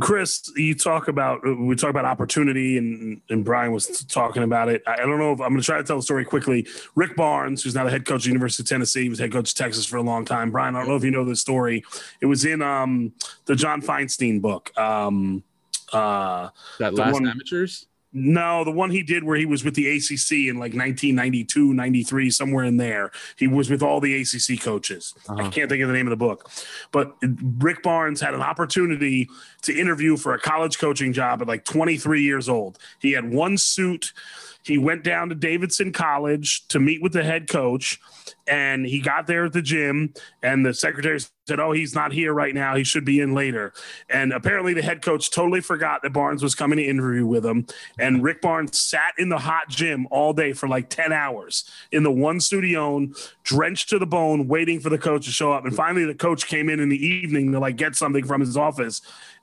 Chris, 0.00 0.50
you 0.56 0.74
talk 0.74 1.08
about 1.08 1.42
we 1.44 1.76
talk 1.76 1.90
about 1.90 2.06
opportunity, 2.06 2.78
and 2.78 3.20
and 3.28 3.44
Brian 3.44 3.70
was 3.70 4.02
talking 4.06 4.44
about 4.44 4.70
it. 4.70 4.82
I 4.86 4.96
don't 4.96 5.18
know 5.18 5.32
if 5.32 5.42
I'm 5.42 5.50
going 5.50 5.60
to 5.60 5.66
try 5.66 5.76
to 5.76 5.84
tell 5.84 5.96
the 5.96 6.02
story 6.02 6.24
quickly. 6.24 6.66
Rick 6.94 7.16
Barnes, 7.16 7.62
who's 7.62 7.74
now 7.74 7.84
the 7.84 7.90
head 7.90 8.06
coach 8.06 8.20
of 8.20 8.22
the 8.22 8.28
University 8.30 8.62
of 8.62 8.68
Tennessee, 8.68 9.10
was 9.10 9.18
head 9.18 9.30
coach 9.30 9.50
of 9.50 9.54
Texas 9.54 9.84
for 9.84 9.98
a 9.98 10.02
long 10.02 10.24
time. 10.24 10.50
Brian, 10.50 10.74
I 10.74 10.78
don't 10.78 10.88
know 10.88 10.96
if 10.96 11.04
you 11.04 11.10
know 11.10 11.26
this 11.26 11.42
story. 11.42 11.84
It 12.22 12.26
was 12.26 12.46
in 12.46 12.62
um, 12.62 13.12
the 13.44 13.54
John 13.54 13.82
Feinstein 13.82 14.40
book. 14.40 14.72
Um, 14.78 15.44
uh, 15.92 16.48
that 16.78 16.94
last 16.94 17.12
one, 17.12 17.28
amateurs. 17.28 17.88
No, 18.16 18.62
the 18.62 18.70
one 18.70 18.92
he 18.92 19.02
did 19.02 19.24
where 19.24 19.36
he 19.36 19.44
was 19.44 19.64
with 19.64 19.74
the 19.74 19.88
ACC 19.88 20.48
in 20.48 20.54
like 20.54 20.72
1992, 20.72 21.74
93, 21.74 22.30
somewhere 22.30 22.64
in 22.64 22.76
there. 22.76 23.10
He 23.36 23.48
was 23.48 23.68
with 23.68 23.82
all 23.82 24.00
the 24.00 24.14
ACC 24.20 24.62
coaches. 24.62 25.12
Uh-huh. 25.28 25.42
I 25.42 25.48
can't 25.48 25.68
think 25.68 25.82
of 25.82 25.88
the 25.88 25.94
name 25.94 26.06
of 26.06 26.10
the 26.10 26.16
book. 26.16 26.48
But 26.92 27.16
Rick 27.58 27.82
Barnes 27.82 28.20
had 28.20 28.32
an 28.32 28.40
opportunity 28.40 29.28
to 29.62 29.76
interview 29.76 30.16
for 30.16 30.32
a 30.32 30.38
college 30.38 30.78
coaching 30.78 31.12
job 31.12 31.42
at 31.42 31.48
like 31.48 31.64
23 31.64 32.22
years 32.22 32.48
old. 32.48 32.78
He 33.00 33.12
had 33.12 33.28
one 33.28 33.58
suit. 33.58 34.12
He 34.64 34.78
went 34.78 35.04
down 35.04 35.28
to 35.28 35.34
Davidson 35.34 35.92
College 35.92 36.66
to 36.68 36.80
meet 36.80 37.02
with 37.02 37.12
the 37.12 37.22
head 37.22 37.48
coach 37.48 38.00
and 38.46 38.86
he 38.86 39.00
got 39.00 39.26
there 39.26 39.44
at 39.46 39.52
the 39.52 39.62
gym 39.62 40.12
and 40.42 40.64
the 40.64 40.74
secretary 40.74 41.18
said 41.46 41.60
oh 41.60 41.72
he's 41.72 41.94
not 41.94 42.12
here 42.12 42.32
right 42.32 42.54
now 42.54 42.74
he 42.74 42.84
should 42.84 43.04
be 43.04 43.20
in 43.20 43.34
later 43.34 43.72
and 44.10 44.32
apparently 44.32 44.74
the 44.74 44.82
head 44.82 45.02
coach 45.02 45.30
totally 45.30 45.60
forgot 45.60 46.02
that 46.02 46.12
barnes 46.12 46.42
was 46.42 46.54
coming 46.54 46.76
to 46.76 46.84
interview 46.84 47.26
with 47.26 47.44
him 47.44 47.66
and 47.98 48.22
rick 48.22 48.40
barnes 48.40 48.78
sat 48.78 49.12
in 49.18 49.28
the 49.30 49.38
hot 49.38 49.68
gym 49.68 50.06
all 50.10 50.32
day 50.32 50.52
for 50.52 50.68
like 50.68 50.90
10 50.90 51.12
hours 51.12 51.64
in 51.92 52.02
the 52.02 52.10
one 52.10 52.40
studio 52.40 53.06
drenched 53.44 53.88
to 53.88 53.98
the 53.98 54.06
bone 54.06 54.46
waiting 54.46 54.80
for 54.80 54.90
the 54.90 54.98
coach 54.98 55.24
to 55.24 55.30
show 55.30 55.52
up 55.52 55.64
and 55.64 55.74
finally 55.74 56.04
the 56.04 56.14
coach 56.14 56.46
came 56.46 56.68
in 56.68 56.80
in 56.80 56.88
the 56.88 57.06
evening 57.06 57.52
to 57.52 57.58
like 57.58 57.76
get 57.76 57.94
something 57.94 58.26
from 58.26 58.40
his 58.40 58.56
office 58.56 59.00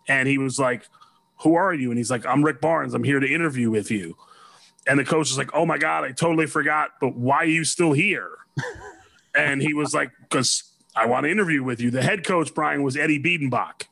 and 0.07 0.27
he 0.27 0.37
was 0.37 0.59
like 0.59 0.87
Who 1.41 1.55
are 1.55 1.73
you? 1.73 1.89
And 1.89 1.97
he's 1.97 2.11
like, 2.11 2.25
I'm 2.25 2.43
Rick 2.43 2.61
Barnes. 2.61 2.93
I'm 2.93 3.03
here 3.03 3.19
to 3.19 3.27
interview 3.27 3.71
with 3.71 3.89
you. 3.89 4.15
And 4.87 4.97
the 4.99 5.05
coach 5.05 5.29
was 5.29 5.37
like, 5.37 5.51
Oh 5.53 5.65
my 5.65 5.77
God, 5.77 6.03
I 6.03 6.11
totally 6.11 6.47
forgot, 6.47 6.91
but 6.99 7.15
why 7.15 7.37
are 7.37 7.45
you 7.45 7.63
still 7.63 7.93
here? 7.93 8.29
and 9.35 9.61
he 9.61 9.73
was 9.73 9.93
like, 9.93 10.11
Because 10.21 10.63
I 10.95 11.05
want 11.05 11.25
to 11.25 11.31
interview 11.31 11.63
with 11.63 11.79
you. 11.79 11.91
The 11.91 12.01
head 12.01 12.25
coach, 12.25 12.53
Brian, 12.53 12.83
was 12.83 12.97
Eddie 12.97 13.21
Biedenbach. 13.21 13.83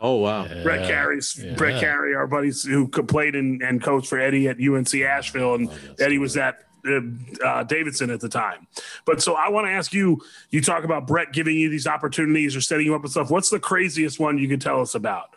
Oh 0.00 0.16
wow, 0.16 0.44
Yeah. 0.44 0.62
Brett 0.62 0.86
Carey's 0.86 1.40
Yeah. 1.42 1.54
Brett 1.54 1.80
Carey, 1.80 2.14
our 2.14 2.26
buddies 2.26 2.62
who 2.64 2.88
played 2.88 3.34
and, 3.34 3.62
and 3.62 3.82
coached 3.82 4.08
for 4.08 4.18
Eddie 4.18 4.48
at 4.48 4.58
UNC 4.60 4.94
Asheville, 4.96 5.54
and 5.54 5.68
Love 5.68 5.96
that 5.96 6.04
Eddie 6.04 6.18
was 6.18 6.36
at 6.36 6.58
uh, 6.86 7.00
uh, 7.42 7.62
Davidson 7.62 8.10
at 8.10 8.20
the 8.20 8.28
time. 8.28 8.66
But 9.06 9.22
so 9.22 9.34
I 9.34 9.48
want 9.48 9.66
to 9.66 9.70
ask 9.70 9.94
you: 9.94 10.20
you 10.50 10.60
talk 10.60 10.84
about 10.84 11.06
Brett 11.06 11.32
giving 11.32 11.56
you 11.56 11.70
these 11.70 11.86
opportunities 11.86 12.54
or 12.54 12.60
setting 12.60 12.84
you 12.84 12.94
up 12.94 13.00
and 13.02 13.10
stuff. 13.10 13.30
What's 13.30 13.48
the 13.48 13.58
craziest 13.60 14.20
one 14.20 14.36
you 14.36 14.48
could 14.48 14.60
tell 14.60 14.82
us 14.82 14.94
about? 14.94 15.30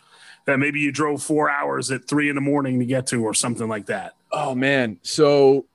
That 0.45 0.57
maybe 0.59 0.81
you 0.81 0.91
drove 0.91 1.23
four 1.23 1.49
hours 1.49 1.89
at 1.91 2.05
three 2.09 2.27
in 2.27 2.35
the 2.35 2.41
morning 2.41 2.79
to 2.79 2.85
get 2.85 3.07
to, 3.07 3.23
or 3.23 3.33
something 3.33 3.69
like 3.69 3.85
that. 3.85 4.15
Oh 4.31 4.55
man. 4.55 4.99
So 5.01 5.65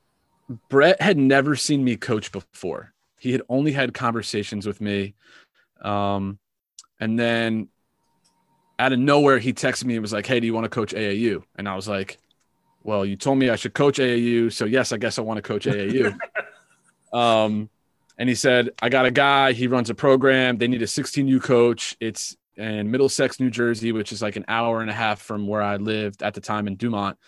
Brett 0.68 1.00
had 1.00 1.16
never 1.16 1.56
seen 1.56 1.84
me 1.84 1.96
coach 1.96 2.32
before. 2.32 2.92
He 3.18 3.32
had 3.32 3.42
only 3.48 3.72
had 3.72 3.94
conversations 3.94 4.66
with 4.66 4.80
me. 4.80 5.14
Um, 5.80 6.38
and 7.00 7.18
then 7.18 7.68
out 8.78 8.92
of 8.92 8.98
nowhere, 8.98 9.38
he 9.38 9.52
texted 9.52 9.84
me 9.84 9.94
and 9.94 10.02
was 10.02 10.12
like, 10.12 10.26
Hey, 10.26 10.40
do 10.40 10.46
you 10.46 10.54
want 10.54 10.64
to 10.64 10.70
coach 10.70 10.92
AAU? 10.92 11.42
And 11.56 11.68
I 11.68 11.76
was 11.76 11.88
like, 11.88 12.18
Well, 12.82 13.04
you 13.04 13.16
told 13.16 13.38
me 13.38 13.50
I 13.50 13.56
should 13.56 13.74
coach 13.74 13.98
AAU. 13.98 14.52
So 14.52 14.64
yes, 14.64 14.92
I 14.92 14.96
guess 14.96 15.18
I 15.18 15.22
want 15.22 15.38
to 15.38 15.42
coach 15.42 15.66
AAU. 15.66 16.16
um, 17.12 17.70
and 18.18 18.28
he 18.28 18.34
said, 18.34 18.70
I 18.80 18.88
got 18.88 19.06
a 19.06 19.10
guy, 19.10 19.52
he 19.52 19.66
runs 19.66 19.90
a 19.90 19.94
program. 19.94 20.58
They 20.58 20.68
need 20.68 20.82
a 20.82 20.86
16U 20.86 21.42
coach. 21.42 21.96
It's 22.00 22.36
in 22.56 22.90
Middlesex, 22.90 23.40
New 23.40 23.50
Jersey, 23.50 23.92
which 23.92 24.12
is 24.12 24.20
like 24.20 24.36
an 24.36 24.44
hour 24.48 24.80
and 24.80 24.90
a 24.90 24.92
half 24.92 25.20
from 25.20 25.46
where 25.46 25.62
I 25.62 25.76
lived 25.76 26.22
at 26.22 26.34
the 26.34 26.40
time 26.40 26.66
in 26.66 26.76
Dumont 26.76 27.18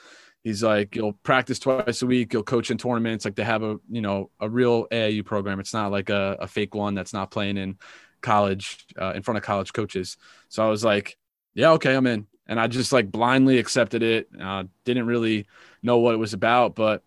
he's 0.44 0.62
like 0.62 0.94
you'll 0.94 1.14
practice 1.14 1.58
twice 1.58 2.02
a 2.02 2.06
week. 2.06 2.32
You'll 2.32 2.44
coach 2.44 2.70
in 2.70 2.78
tournaments. 2.78 3.24
Like 3.24 3.34
they 3.34 3.42
have 3.42 3.64
a 3.64 3.78
you 3.90 4.02
know 4.02 4.30
a 4.38 4.48
real 4.48 4.86
aau 4.92 5.24
program. 5.24 5.58
It's 5.58 5.74
not 5.74 5.90
like 5.90 6.10
a, 6.10 6.36
a 6.40 6.46
fake 6.46 6.74
one 6.74 6.94
that's 6.94 7.12
not 7.12 7.32
playing 7.32 7.56
in 7.56 7.78
college 8.20 8.86
uh, 9.00 9.12
in 9.14 9.22
front 9.22 9.38
of 9.38 9.44
college 9.44 9.72
coaches. 9.72 10.16
So 10.48 10.64
i 10.64 10.68
was 10.68 10.84
like 10.84 11.16
yeah 11.54 11.72
okay 11.72 11.94
i'm 11.94 12.06
in. 12.06 12.26
And 12.46 12.60
i 12.60 12.68
just 12.68 12.92
like 12.92 13.10
blindly 13.10 13.58
accepted 13.58 14.02
it. 14.02 14.28
Uh, 14.40 14.64
didn't 14.84 15.06
really 15.06 15.46
know 15.82 15.98
what 15.98 16.14
it 16.14 16.18
was 16.18 16.34
about 16.34 16.74
but 16.74 17.02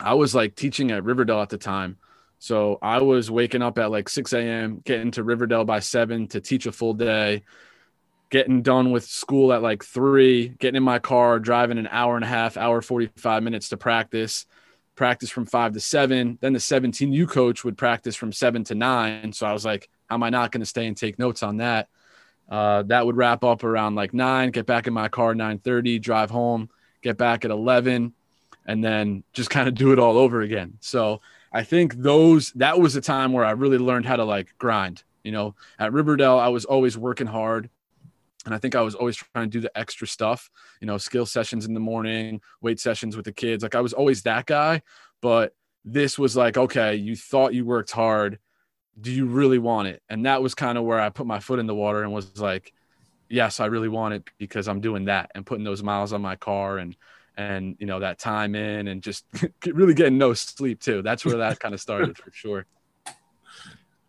i 0.00 0.14
was 0.14 0.34
like 0.34 0.54
teaching 0.54 0.90
at 0.90 1.04
riverdale 1.04 1.42
at 1.42 1.50
the 1.50 1.58
time. 1.58 1.98
So 2.38 2.78
i 2.80 3.00
was 3.02 3.30
waking 3.30 3.62
up 3.62 3.78
at 3.78 3.90
like 3.90 4.08
6 4.08 4.32
a.m 4.32 4.80
getting 4.84 5.10
to 5.12 5.22
riverdale 5.22 5.64
by 5.64 5.80
7 5.80 6.28
to 6.28 6.40
teach 6.40 6.66
a 6.66 6.72
full 6.72 6.94
day 6.94 7.42
getting 8.30 8.62
done 8.62 8.92
with 8.92 9.04
school 9.04 9.52
at 9.52 9.60
like 9.60 9.84
three, 9.84 10.48
getting 10.48 10.76
in 10.76 10.82
my 10.84 11.00
car, 11.00 11.38
driving 11.40 11.78
an 11.78 11.88
hour 11.90 12.14
and 12.14 12.24
a 12.24 12.28
half, 12.28 12.56
hour 12.56 12.80
45 12.80 13.42
minutes 13.42 13.68
to 13.70 13.76
practice, 13.76 14.46
practice 14.94 15.30
from 15.30 15.46
five 15.46 15.72
to 15.72 15.80
seven. 15.80 16.38
Then 16.40 16.52
the 16.52 16.60
17U 16.60 17.28
coach 17.28 17.64
would 17.64 17.76
practice 17.76 18.14
from 18.14 18.32
seven 18.32 18.62
to 18.64 18.74
nine. 18.76 19.32
So 19.32 19.46
I 19.46 19.52
was 19.52 19.64
like, 19.64 19.90
how 20.08 20.14
am 20.14 20.22
I 20.22 20.30
not 20.30 20.52
going 20.52 20.60
to 20.60 20.66
stay 20.66 20.86
and 20.86 20.96
take 20.96 21.18
notes 21.18 21.42
on 21.42 21.58
that? 21.58 21.88
Uh, 22.48 22.84
that 22.84 23.04
would 23.04 23.16
wrap 23.16 23.44
up 23.44 23.64
around 23.64 23.96
like 23.96 24.14
nine, 24.14 24.50
get 24.50 24.66
back 24.66 24.86
in 24.86 24.94
my 24.94 25.08
car, 25.08 25.34
930, 25.34 25.98
drive 25.98 26.30
home, 26.30 26.70
get 27.02 27.16
back 27.16 27.44
at 27.44 27.50
11, 27.50 28.12
and 28.66 28.84
then 28.84 29.24
just 29.32 29.50
kind 29.50 29.68
of 29.68 29.74
do 29.74 29.92
it 29.92 29.98
all 29.98 30.16
over 30.16 30.40
again. 30.40 30.78
So 30.80 31.20
I 31.52 31.64
think 31.64 31.94
those, 31.94 32.52
that 32.52 32.78
was 32.78 32.94
a 32.94 33.00
time 33.00 33.32
where 33.32 33.44
I 33.44 33.52
really 33.52 33.78
learned 33.78 34.06
how 34.06 34.16
to 34.16 34.24
like 34.24 34.56
grind. 34.58 35.02
You 35.24 35.32
know, 35.32 35.54
at 35.78 35.92
Riverdale, 35.92 36.38
I 36.38 36.48
was 36.48 36.64
always 36.64 36.96
working 36.96 37.26
hard 37.26 37.70
and 38.46 38.54
I 38.54 38.58
think 38.58 38.74
I 38.74 38.80
was 38.80 38.94
always 38.94 39.16
trying 39.16 39.50
to 39.50 39.50
do 39.50 39.60
the 39.60 39.76
extra 39.78 40.06
stuff, 40.06 40.50
you 40.80 40.86
know, 40.86 40.98
skill 40.98 41.26
sessions 41.26 41.66
in 41.66 41.74
the 41.74 41.80
morning, 41.80 42.40
weight 42.60 42.80
sessions 42.80 43.16
with 43.16 43.26
the 43.26 43.32
kids. 43.32 43.62
Like 43.62 43.74
I 43.74 43.80
was 43.80 43.92
always 43.92 44.22
that 44.22 44.46
guy, 44.46 44.82
but 45.20 45.54
this 45.84 46.18
was 46.18 46.36
like, 46.36 46.56
okay, 46.56 46.94
you 46.94 47.16
thought 47.16 47.54
you 47.54 47.64
worked 47.64 47.90
hard. 47.90 48.38
Do 49.00 49.12
you 49.12 49.26
really 49.26 49.58
want 49.58 49.88
it? 49.88 50.02
And 50.08 50.26
that 50.26 50.42
was 50.42 50.54
kind 50.54 50.78
of 50.78 50.84
where 50.84 51.00
I 51.00 51.10
put 51.10 51.26
my 51.26 51.40
foot 51.40 51.58
in 51.58 51.66
the 51.66 51.74
water 51.74 52.02
and 52.02 52.12
was 52.12 52.40
like, 52.40 52.72
yes, 53.28 53.60
I 53.60 53.66
really 53.66 53.88
want 53.88 54.14
it 54.14 54.28
because 54.38 54.68
I'm 54.68 54.80
doing 54.80 55.06
that 55.06 55.30
and 55.34 55.46
putting 55.46 55.64
those 55.64 55.82
miles 55.82 56.12
on 56.12 56.20
my 56.20 56.36
car 56.36 56.78
and 56.78 56.96
and 57.36 57.76
you 57.78 57.86
know 57.86 58.00
that 58.00 58.18
time 58.18 58.54
in 58.54 58.88
and 58.88 59.02
just 59.02 59.24
really 59.66 59.94
getting 59.94 60.18
no 60.18 60.34
sleep 60.34 60.80
too. 60.80 61.00
That's 61.02 61.24
where 61.24 61.38
that 61.38 61.60
kind 61.60 61.74
of 61.74 61.80
started 61.80 62.18
for 62.18 62.30
sure. 62.32 62.66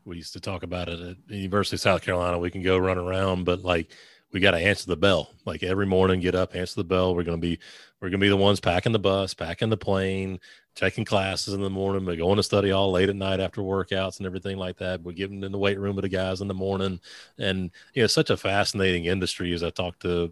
we 0.03 0.17
used 0.17 0.33
to 0.33 0.39
talk 0.39 0.63
about 0.63 0.89
it 0.89 0.99
at 0.99 1.17
University 1.35 1.75
of 1.75 1.81
South 1.81 2.01
Carolina. 2.01 2.39
We 2.39 2.51
can 2.51 2.63
go 2.63 2.77
run 2.77 2.97
around, 2.97 3.45
but 3.45 3.61
like 3.61 3.91
we 4.31 4.39
got 4.39 4.51
to 4.51 4.57
answer 4.57 4.87
the 4.87 4.97
bell. 4.97 5.31
Like 5.45 5.63
every 5.63 5.85
morning, 5.85 6.19
get 6.19 6.35
up, 6.35 6.55
answer 6.55 6.75
the 6.75 6.83
bell. 6.83 7.15
We're 7.15 7.23
gonna 7.23 7.37
be 7.37 7.59
we're 7.99 8.09
gonna 8.09 8.19
be 8.19 8.29
the 8.29 8.37
ones 8.37 8.59
packing 8.59 8.91
the 8.91 8.99
bus, 8.99 9.33
packing 9.33 9.69
the 9.69 9.77
plane, 9.77 10.39
checking 10.75 11.05
classes 11.05 11.53
in 11.53 11.61
the 11.61 11.69
morning. 11.69 12.05
We're 12.05 12.15
going 12.15 12.37
to 12.37 12.43
study 12.43 12.71
all 12.71 12.91
late 12.91 13.09
at 13.09 13.15
night 13.15 13.39
after 13.39 13.61
workouts 13.61 14.17
and 14.17 14.25
everything 14.25 14.57
like 14.57 14.77
that. 14.77 15.01
We're 15.01 15.11
getting 15.11 15.43
in 15.43 15.51
the 15.51 15.57
weight 15.57 15.79
room 15.79 15.95
with 15.95 16.03
the 16.03 16.09
guys 16.09 16.41
in 16.41 16.47
the 16.47 16.53
morning, 16.53 16.99
and 17.37 17.71
you 17.93 18.03
know, 18.03 18.07
such 18.07 18.29
a 18.29 18.37
fascinating 18.37 19.05
industry. 19.05 19.53
As 19.53 19.63
I 19.63 19.69
talk 19.69 19.99
to, 19.99 20.31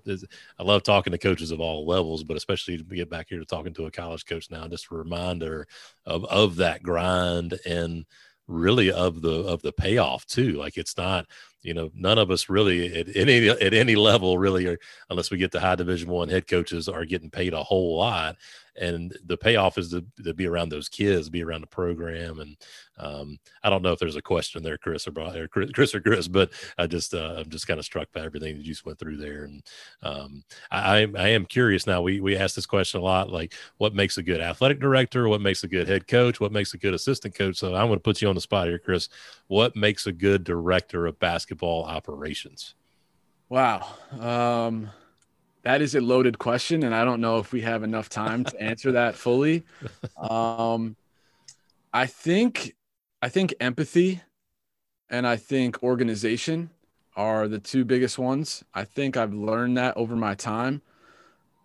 I 0.58 0.64
love 0.64 0.84
talking 0.84 1.12
to 1.12 1.18
coaches 1.18 1.52
of 1.52 1.60
all 1.60 1.86
levels, 1.86 2.24
but 2.24 2.38
especially 2.38 2.78
to 2.78 2.84
get 2.84 3.10
back 3.10 3.28
here 3.30 3.40
to 3.40 3.46
talking 3.46 3.74
to 3.74 3.86
a 3.86 3.92
college 3.92 4.26
coach 4.26 4.50
now, 4.50 4.68
just 4.68 4.92
a 4.92 4.96
reminder 4.96 5.68
of 6.06 6.26
of 6.26 6.56
that 6.58 6.84
grind 6.84 7.60
and 7.66 8.06
really 8.50 8.92
of 8.92 9.22
the 9.22 9.44
of 9.44 9.62
the 9.62 9.72
payoff 9.72 10.26
too 10.26 10.54
like 10.54 10.76
it's 10.76 10.98
not 10.98 11.28
you 11.62 11.74
know 11.74 11.92
none 11.94 12.18
of 12.18 12.32
us 12.32 12.50
really 12.50 13.00
at 13.00 13.16
any 13.16 13.50
at 13.50 13.74
any 13.74 13.96
level 13.96 14.38
really 14.38 14.66
are 14.68 14.80
unless 15.10 15.32
we 15.32 15.38
get 15.38 15.52
to 15.52 15.60
high 15.60 15.76
division 15.76 16.10
one 16.10 16.30
head 16.30 16.48
coaches 16.48 16.88
are 16.88 17.06
getting 17.06 17.30
paid 17.30 17.54
a 17.54 17.64
whole 17.64 17.98
lot. 17.98 18.36
And 18.80 19.14
the 19.26 19.36
payoff 19.36 19.78
is 19.78 19.90
to, 19.90 20.06
to 20.24 20.34
be 20.34 20.48
around 20.48 20.70
those 20.70 20.88
kids 20.88 21.30
be 21.30 21.44
around 21.44 21.62
the 21.62 21.68
program. 21.68 22.40
And 22.40 22.56
um, 22.98 23.40
i 23.64 23.70
don't 23.70 23.82
know 23.82 23.94
if 23.94 24.00
there's 24.00 24.18
a 24.18 24.22
question 24.22 24.62
there 24.62 24.78
chris 24.78 25.08
or, 25.08 25.14
or 25.18 25.48
chris 25.48 25.96
or 25.96 26.02
chris 26.02 26.28
but 26.28 26.52
i 26.78 26.86
just 26.86 27.14
uh, 27.14 27.36
i'm 27.38 27.50
just 27.50 27.66
kind 27.66 27.80
of 27.80 27.86
struck 27.86 28.12
by 28.12 28.20
everything 28.20 28.58
that 28.58 28.66
you 28.66 28.74
just 28.74 28.86
went 28.86 29.00
through 29.00 29.18
there. 29.18 29.44
And 29.44 29.64
um, 30.04 30.44
I, 30.72 30.98
I 30.98 31.08
I 31.18 31.28
am 31.30 31.46
curious 31.46 31.88
now 31.88 32.02
we 32.02 32.22
we 32.22 32.38
ask 32.38 32.56
this 32.56 32.66
question 32.66 33.02
a 33.02 33.04
lot 33.04 33.30
like 33.30 33.54
what 33.78 33.94
makes 33.96 34.18
a 34.18 34.24
good 34.24 34.42
athletic 34.42 34.80
director? 34.80 35.28
What 35.28 35.42
makes 35.42 35.64
a 35.64 35.68
good 35.68 35.88
head 35.88 36.08
coach? 36.08 36.40
What 36.40 36.52
makes 36.52 36.74
a 36.74 36.78
good 36.78 36.94
assistant 36.94 37.36
coach? 37.36 37.58
So 37.58 37.76
i'm 37.76 37.88
going 37.88 38.00
to 38.00 38.04
put 38.04 38.22
you 38.22 38.30
on 38.30 38.36
the 38.36 38.42
spot 38.42 38.68
here 38.68 38.80
chris. 38.80 39.10
What 39.48 39.76
makes 39.76 40.06
a 40.06 40.12
good 40.12 40.44
director 40.44 41.08
of 41.08 41.20
basketball 41.20 41.49
operations 41.62 42.76
Wow. 43.50 43.88
Um, 44.20 44.92
that 45.64 45.82
is 45.82 45.96
a 45.96 46.02
loaded 46.02 46.38
question, 46.38 46.84
and 46.84 46.94
I 46.94 47.04
don't 47.04 47.20
know 47.20 47.40
if 47.40 47.52
we 47.52 47.62
have 47.62 47.84
enough 47.84 48.08
time 48.08 48.44
to 48.46 48.62
answer 48.62 48.94
that 48.94 49.16
fully. 49.16 49.64
Um, 50.18 50.98
I 51.94 52.06
think, 52.06 52.76
I 53.22 53.30
think 53.30 53.54
empathy, 53.62 54.22
and 55.10 55.26
I 55.26 55.38
think 55.38 55.82
organization 55.82 56.70
are 57.16 57.48
the 57.48 57.58
two 57.58 57.86
biggest 57.86 58.20
ones. 58.20 58.64
I 58.74 58.84
think 58.84 59.16
I've 59.16 59.34
learned 59.34 59.78
that 59.78 59.96
over 59.96 60.18
my 60.18 60.36
time. 60.36 60.82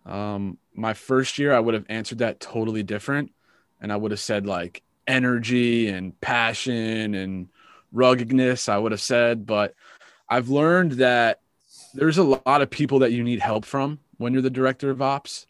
Um, 0.05 0.57
my 0.73 0.93
first 0.93 1.37
year, 1.37 1.53
I 1.53 1.59
would 1.59 1.73
have 1.73 1.85
answered 1.89 2.19
that 2.19 2.39
totally 2.39 2.81
different, 2.81 3.33
and 3.81 3.91
I 3.91 3.97
would 3.97 4.11
have 4.11 4.21
said 4.21 4.47
like 4.47 4.83
energy 5.05 5.89
and 5.89 6.19
passion 6.21 7.13
and 7.13 7.49
ruggedness. 7.95 8.69
I 8.69 8.77
would 8.77 8.91
have 8.91 9.01
said, 9.01 9.45
but 9.45 9.73
I've 10.29 10.49
learned 10.49 10.93
that 10.93 11.39
there's 11.93 12.17
a 12.17 12.23
lot 12.23 12.61
of 12.61 12.69
people 12.69 12.99
that 12.99 13.11
you 13.11 13.23
need 13.23 13.39
help 13.39 13.65
from 13.65 13.99
when 14.17 14.33
you're 14.33 14.41
the 14.41 14.49
director 14.49 14.89
of 14.89 15.01
ops. 15.01 15.47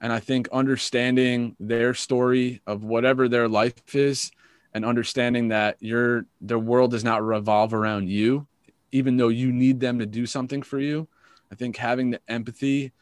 And 0.00 0.12
I 0.12 0.20
think 0.20 0.48
understanding 0.52 1.56
their 1.58 1.94
story 1.94 2.60
of 2.66 2.84
whatever 2.84 3.28
their 3.28 3.48
life 3.48 3.94
is 3.94 4.30
and 4.72 4.84
understanding 4.84 5.48
that 5.48 5.76
your 5.80 6.26
their 6.40 6.58
world 6.58 6.92
does 6.92 7.02
not 7.02 7.24
revolve 7.24 7.74
around 7.74 8.08
you, 8.08 8.46
even 8.92 9.16
though 9.16 9.28
you 9.28 9.50
need 9.50 9.80
them 9.80 9.98
to 9.98 10.06
do 10.06 10.26
something 10.26 10.62
for 10.62 10.78
you. 10.78 11.08
I 11.50 11.56
think 11.56 11.76
having 11.76 12.10
the 12.10 12.20
empathy 12.28 12.92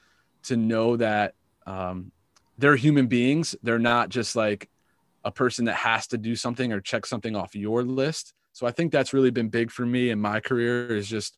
to 0.44 0.56
know 0.56 0.96
that 0.96 1.34
um, 1.66 2.12
they're 2.56 2.76
human 2.76 3.08
beings. 3.08 3.54
They're 3.62 3.78
not 3.78 4.08
just 4.08 4.36
like 4.36 4.70
a 5.24 5.30
person 5.30 5.64
that 5.66 5.74
has 5.74 6.06
to 6.08 6.18
do 6.18 6.36
something 6.36 6.72
or 6.72 6.80
check 6.80 7.04
something 7.04 7.34
off 7.34 7.54
your 7.54 7.82
list. 7.82 8.32
So 8.56 8.66
I 8.66 8.70
think 8.70 8.90
that's 8.90 9.12
really 9.12 9.30
been 9.30 9.50
big 9.50 9.70
for 9.70 9.84
me 9.84 10.08
in 10.08 10.18
my 10.18 10.40
career 10.40 10.96
is 10.96 11.06
just 11.06 11.36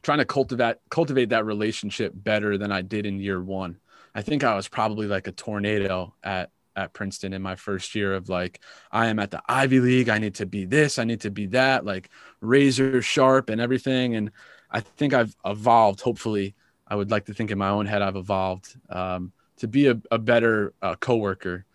trying 0.00 0.16
to 0.20 0.24
cultivate 0.24 0.76
cultivate 0.88 1.28
that 1.28 1.44
relationship 1.44 2.14
better 2.16 2.56
than 2.56 2.72
I 2.72 2.80
did 2.80 3.04
in 3.04 3.20
year 3.20 3.42
one. 3.42 3.76
I 4.14 4.22
think 4.22 4.42
I 4.42 4.54
was 4.54 4.66
probably 4.66 5.06
like 5.06 5.26
a 5.26 5.32
tornado 5.32 6.14
at 6.22 6.50
at 6.76 6.94
Princeton 6.94 7.34
in 7.34 7.42
my 7.42 7.56
first 7.56 7.94
year 7.94 8.14
of 8.14 8.30
like 8.30 8.60
I 8.90 9.08
am 9.08 9.18
at 9.18 9.32
the 9.32 9.42
Ivy 9.46 9.80
League. 9.80 10.08
I 10.08 10.16
need 10.16 10.36
to 10.36 10.46
be 10.46 10.64
this. 10.64 10.98
I 10.98 11.04
need 11.04 11.20
to 11.20 11.30
be 11.30 11.44
that. 11.48 11.84
Like 11.84 12.08
razor 12.40 13.02
sharp 13.02 13.50
and 13.50 13.60
everything. 13.60 14.14
And 14.14 14.30
I 14.70 14.80
think 14.80 15.12
I've 15.12 15.36
evolved. 15.44 16.00
Hopefully, 16.00 16.54
I 16.88 16.96
would 16.96 17.10
like 17.10 17.26
to 17.26 17.34
think 17.34 17.50
in 17.50 17.58
my 17.58 17.68
own 17.68 17.84
head 17.84 18.00
I've 18.00 18.16
evolved 18.16 18.74
um, 18.88 19.30
to 19.58 19.68
be 19.68 19.88
a, 19.88 20.00
a 20.10 20.16
better 20.16 20.72
uh, 20.80 20.94
coworker. 20.94 21.66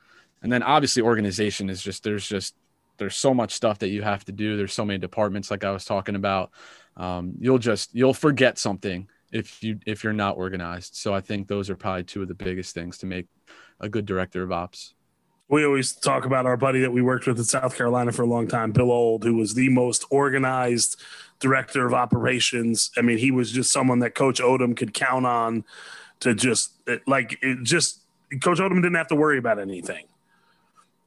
And 0.42 0.52
then 0.52 0.64
obviously 0.64 1.04
organization 1.04 1.70
is 1.70 1.84
just 1.84 2.02
there's 2.02 2.28
just 2.28 2.56
there's 3.00 3.16
so 3.16 3.34
much 3.34 3.54
stuff 3.54 3.80
that 3.80 3.90
you 3.90 4.04
have 4.04 4.24
to 4.26 4.32
do. 4.32 4.58
There's 4.58 4.74
so 4.74 4.86
many 4.86 5.00
departments 5.00 5.50
like 5.50 5.64
I 5.64 5.72
was 5.72 5.86
talking 5.86 6.16
about. 6.16 6.52
Um, 6.98 7.34
you'll 7.40 7.58
just 7.58 7.96
you'll 7.96 8.14
forget 8.14 8.60
something 8.60 9.08
if 9.32 9.64
you 9.64 9.80
if 9.86 10.04
you're 10.04 10.14
not 10.14 10.38
organized. 10.38 10.96
So 10.96 11.14
I 11.14 11.22
think 11.22 11.48
those 11.48 11.70
are 11.70 11.76
probably 11.76 12.04
two 12.04 12.22
of 12.22 12.28
the 12.28 12.36
biggest 12.36 12.76
things 12.76 12.98
to 13.00 13.06
make 13.06 13.26
a 13.80 13.90
good 13.90 14.06
director 14.06 14.44
of 14.44 14.52
ops. 14.52 14.94
We 15.48 15.66
always 15.66 15.94
talk 15.94 16.26
about 16.26 16.46
our 16.46 16.58
buddy 16.58 16.82
that 16.82 16.92
we 16.92 17.02
worked 17.02 17.26
with 17.26 17.40
in 17.40 17.44
South 17.44 17.76
Carolina 17.76 18.12
for 18.12 18.22
a 18.22 18.28
long 18.28 18.48
time, 18.48 18.72
Bill 18.72 18.92
Old, 18.92 19.24
who 19.24 19.34
was 19.34 19.56
the 19.56 19.70
most 19.70 20.06
organized 20.12 21.02
director 21.40 21.88
of 21.88 21.94
operations. 21.94 22.92
I 22.96 23.02
mean, 23.02 23.18
he 23.18 23.32
was 23.32 23.52
just 23.52 23.72
someone 23.72 24.00
that 24.00 24.14
Coach 24.14 24.40
Odom 24.40 24.78
could 24.78 24.94
count 24.94 25.26
on 25.26 25.64
to 26.20 26.36
just 26.36 26.74
like 27.08 27.40
it 27.42 27.64
just 27.64 28.02
Coach 28.42 28.60
Odom 28.60 28.76
didn't 28.76 28.96
have 28.96 29.08
to 29.08 29.16
worry 29.16 29.40
about 29.40 29.58
anything 29.58 30.06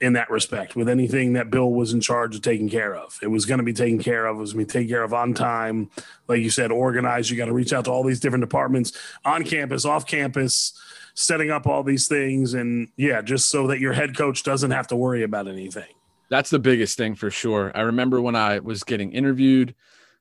in 0.03 0.15
that 0.15 0.29
respect 0.31 0.75
with 0.75 0.89
anything 0.89 1.35
that 1.35 1.49
Bill 1.49 1.71
was 1.71 1.93
in 1.93 2.01
charge 2.01 2.35
of 2.35 2.43
taking 2.43 2.69
care 2.69 2.95
of. 2.95 3.17
It 3.23 3.29
was 3.29 3.47
going 3.47 3.59
to 3.59 3.65
be 3.65 3.73
taken 3.73 4.03
care 4.03 4.27
of. 4.27 4.37
It 4.37 4.41
was 4.41 4.53
going 4.53 4.67
to 4.67 4.69
be 4.69 4.81
taken 4.81 4.89
care 4.89 5.05
of 5.05 5.15
on 5.15 5.33
time. 5.33 5.91
Like 6.27 6.41
you 6.41 6.51
said, 6.51 6.73
organized. 6.73 7.31
You 7.31 7.37
got 7.37 7.45
to 7.45 7.53
reach 7.53 7.73
out 7.73 7.85
to 7.85 7.93
all 7.93 8.03
these 8.03 8.19
different 8.19 8.43
departments 8.43 8.99
on 9.25 9.45
campus, 9.45 9.85
off 9.85 10.05
campus, 10.05 10.77
setting 11.15 11.53
up 11.53 11.69
all 11.69 11.85
these 11.85 12.09
things. 12.09 12.55
And 12.55 12.89
yeah, 12.97 13.23
just 13.23 13.49
so 13.49 13.69
that 13.69 13.79
your 13.79 13.93
head 13.93 14.17
coach 14.17 14.43
doesn't 14.43 14.73
have 14.73 14.89
to 14.89 14.97
worry 14.97 15.23
about 15.23 15.47
anything. 15.47 15.95
That's 16.29 16.51
the 16.51 16.59
biggest 16.59 16.99
thing 16.99 17.15
for 17.15 17.31
sure. 17.31 17.71
I 17.73 17.83
remember 17.83 18.21
when 18.21 18.35
I 18.35 18.59
was 18.59 18.83
getting 18.83 19.13
interviewed 19.13 19.73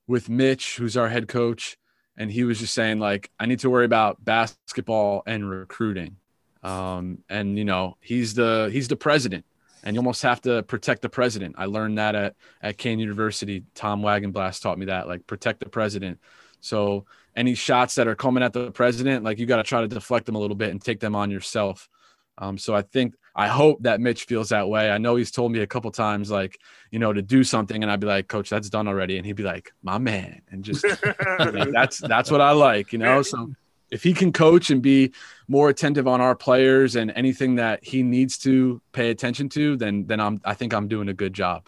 with 0.06 0.30
Mitch, 0.30 0.78
who's 0.78 0.96
our 0.96 1.10
head 1.10 1.28
coach, 1.28 1.76
and 2.18 2.32
he 2.32 2.44
was 2.44 2.60
just 2.60 2.76
saying, 2.76 3.00
like, 3.00 3.32
I 3.40 3.48
need 3.48 3.60
to 3.60 3.70
worry 3.72 3.86
about 3.86 4.24
basketball 4.24 5.24
and 5.26 5.50
recruiting. 5.50 6.18
Um, 6.62 7.24
and 7.30 7.58
you 7.58 7.66
know, 7.66 7.98
he's 8.00 8.36
the 8.36 8.70
he's 8.72 8.88
the 8.88 8.96
president 8.96 9.46
and 9.84 9.96
you 9.96 10.00
almost 10.00 10.22
have 10.24 10.42
to 10.42 10.64
protect 10.64 11.02
the 11.02 11.10
president. 11.10 11.56
I 11.58 11.66
learned 11.66 11.98
that 11.98 12.16
at 12.16 12.36
at 12.62 12.78
Kean 12.78 13.00
University. 13.00 13.64
Tom 13.76 14.02
Wagenblast 14.02 14.62
taught 14.62 14.78
me 14.78 14.86
that, 14.86 15.08
like 15.08 15.26
protect 15.28 15.60
the 15.60 15.70
president. 15.70 16.20
So 16.60 17.06
any 17.36 17.56
shots 17.56 17.96
that 17.96 18.08
are 18.08 18.16
coming 18.16 18.44
at 18.44 18.54
the 18.54 18.72
president, 18.72 19.24
like 19.24 19.40
you 19.40 19.46
got 19.46 19.58
to 19.58 19.64
try 19.64 19.82
to 19.82 19.88
deflect 19.88 20.26
them 20.26 20.36
a 20.36 20.40
little 20.40 20.56
bit 20.56 20.72
and 20.72 20.82
take 20.82 21.00
them 21.00 21.16
on 21.16 21.32
yourself. 21.32 21.90
Um, 22.38 22.58
so 22.58 22.76
I 22.76 22.82
think 22.82 23.16
I 23.36 23.48
hope 23.48 23.84
that 23.84 24.02
Mitch 24.02 24.26
feels 24.26 24.50
that 24.50 24.68
way. 24.68 24.92
I 24.92 24.98
know 24.98 25.16
he's 25.16 25.32
told 25.32 25.52
me 25.52 25.60
a 25.60 25.68
couple 25.68 25.92
times, 25.92 26.30
like 26.30 26.60
you 26.92 27.00
know, 27.00 27.14
to 27.14 27.22
do 27.22 27.44
something, 27.44 27.82
and 27.82 27.92
I'd 27.92 28.00
be 28.00 28.08
like, 28.08 28.28
"Coach, 28.28 28.50
that's 28.50 28.70
done 28.70 28.88
already," 28.88 29.18
and 29.18 29.26
he'd 29.26 29.36
be 29.36 29.44
like, 29.44 29.72
"My 29.82 29.98
man," 29.98 30.42
and 30.50 30.64
just 30.64 30.84
like, 30.84 31.72
that's 31.72 32.00
that's 32.00 32.32
what 32.32 32.42
I 32.42 32.52
like, 32.52 32.94
you 32.94 33.00
know. 33.00 33.22
So 33.22 33.52
if 33.92 34.04
he 34.04 34.14
can 34.14 34.32
coach 34.32 34.70
and 34.70 34.82
be 34.82 35.12
more 35.48 35.70
attentive 35.70 36.08
on 36.08 36.22
our 36.22 36.36
players 36.36 36.96
and 36.96 37.12
anything 37.12 37.56
that 37.56 37.84
he 37.84 38.02
needs 38.02 38.38
to 38.40 38.82
pay 38.94 39.10
attention 39.12 39.50
to, 39.50 39.76
then 39.76 40.08
then 40.08 40.20
I'm 40.20 40.42
I 40.46 40.54
think 40.54 40.74
I'm 40.74 40.88
doing 40.88 41.10
a 41.10 41.14
good 41.14 41.34
job. 41.34 41.68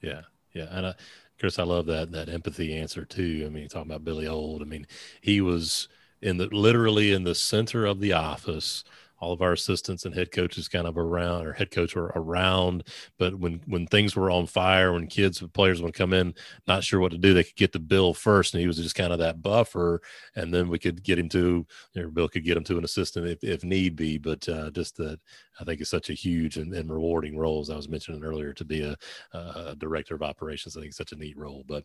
Yeah, 0.00 0.22
yeah, 0.52 0.66
and 0.70 0.86
uh, 0.86 0.92
Chris, 1.40 1.58
I 1.58 1.64
love 1.64 1.86
that 1.86 2.12
that 2.12 2.28
empathy 2.28 2.76
answer 2.76 3.04
too. 3.04 3.44
I 3.46 3.48
mean, 3.48 3.68
talking 3.68 3.90
about 3.90 4.04
Billy 4.04 4.28
Old. 4.28 4.62
I 4.62 4.66
mean, 4.66 4.86
he 5.20 5.40
was 5.40 5.88
in 6.20 6.36
the 6.36 6.46
literally 6.46 7.12
in 7.12 7.24
the 7.24 7.34
center 7.34 7.86
of 7.86 8.00
the 8.00 8.12
office 8.12 8.84
all 9.22 9.32
of 9.32 9.40
our 9.40 9.52
assistants 9.52 10.04
and 10.04 10.14
head 10.14 10.32
coaches 10.32 10.66
kind 10.66 10.84
of 10.84 10.98
around 10.98 11.46
or 11.46 11.52
head 11.52 11.70
coach 11.70 11.94
were 11.94 12.12
around 12.16 12.82
but 13.20 13.36
when 13.36 13.60
when 13.66 13.86
things 13.86 14.16
were 14.16 14.32
on 14.32 14.46
fire 14.46 14.92
when 14.92 15.06
kids 15.06 15.40
players 15.54 15.80
would 15.80 15.94
come 15.94 16.12
in 16.12 16.34
not 16.66 16.82
sure 16.82 16.98
what 16.98 17.12
to 17.12 17.18
do 17.18 17.32
they 17.32 17.44
could 17.44 17.54
get 17.54 17.70
the 17.70 17.78
bill 17.78 18.12
first 18.12 18.52
and 18.52 18.60
he 18.60 18.66
was 18.66 18.78
just 18.78 18.96
kind 18.96 19.12
of 19.12 19.20
that 19.20 19.40
buffer 19.40 20.02
and 20.34 20.52
then 20.52 20.68
we 20.68 20.76
could 20.76 21.04
get 21.04 21.20
him 21.20 21.28
to 21.28 21.64
bill 22.12 22.28
could 22.28 22.44
get 22.44 22.56
him 22.56 22.64
to 22.64 22.76
an 22.76 22.84
assistant 22.84 23.24
if, 23.28 23.44
if 23.44 23.62
need 23.62 23.94
be 23.94 24.18
but 24.18 24.46
uh, 24.48 24.68
just 24.72 24.96
that 24.96 25.20
i 25.60 25.64
think 25.64 25.80
it's 25.80 25.88
such 25.88 26.10
a 26.10 26.14
huge 26.14 26.56
and, 26.56 26.74
and, 26.74 26.92
rewarding 26.92 27.38
role 27.38 27.60
as 27.60 27.70
i 27.70 27.76
was 27.76 27.88
mentioning 27.88 28.24
earlier 28.24 28.52
to 28.52 28.64
be 28.64 28.82
a, 28.82 28.96
a 29.38 29.76
director 29.78 30.16
of 30.16 30.22
operations 30.22 30.76
i 30.76 30.80
think 30.80 30.88
it's 30.88 30.96
such 30.96 31.12
a 31.12 31.16
neat 31.16 31.38
role 31.38 31.64
but 31.68 31.84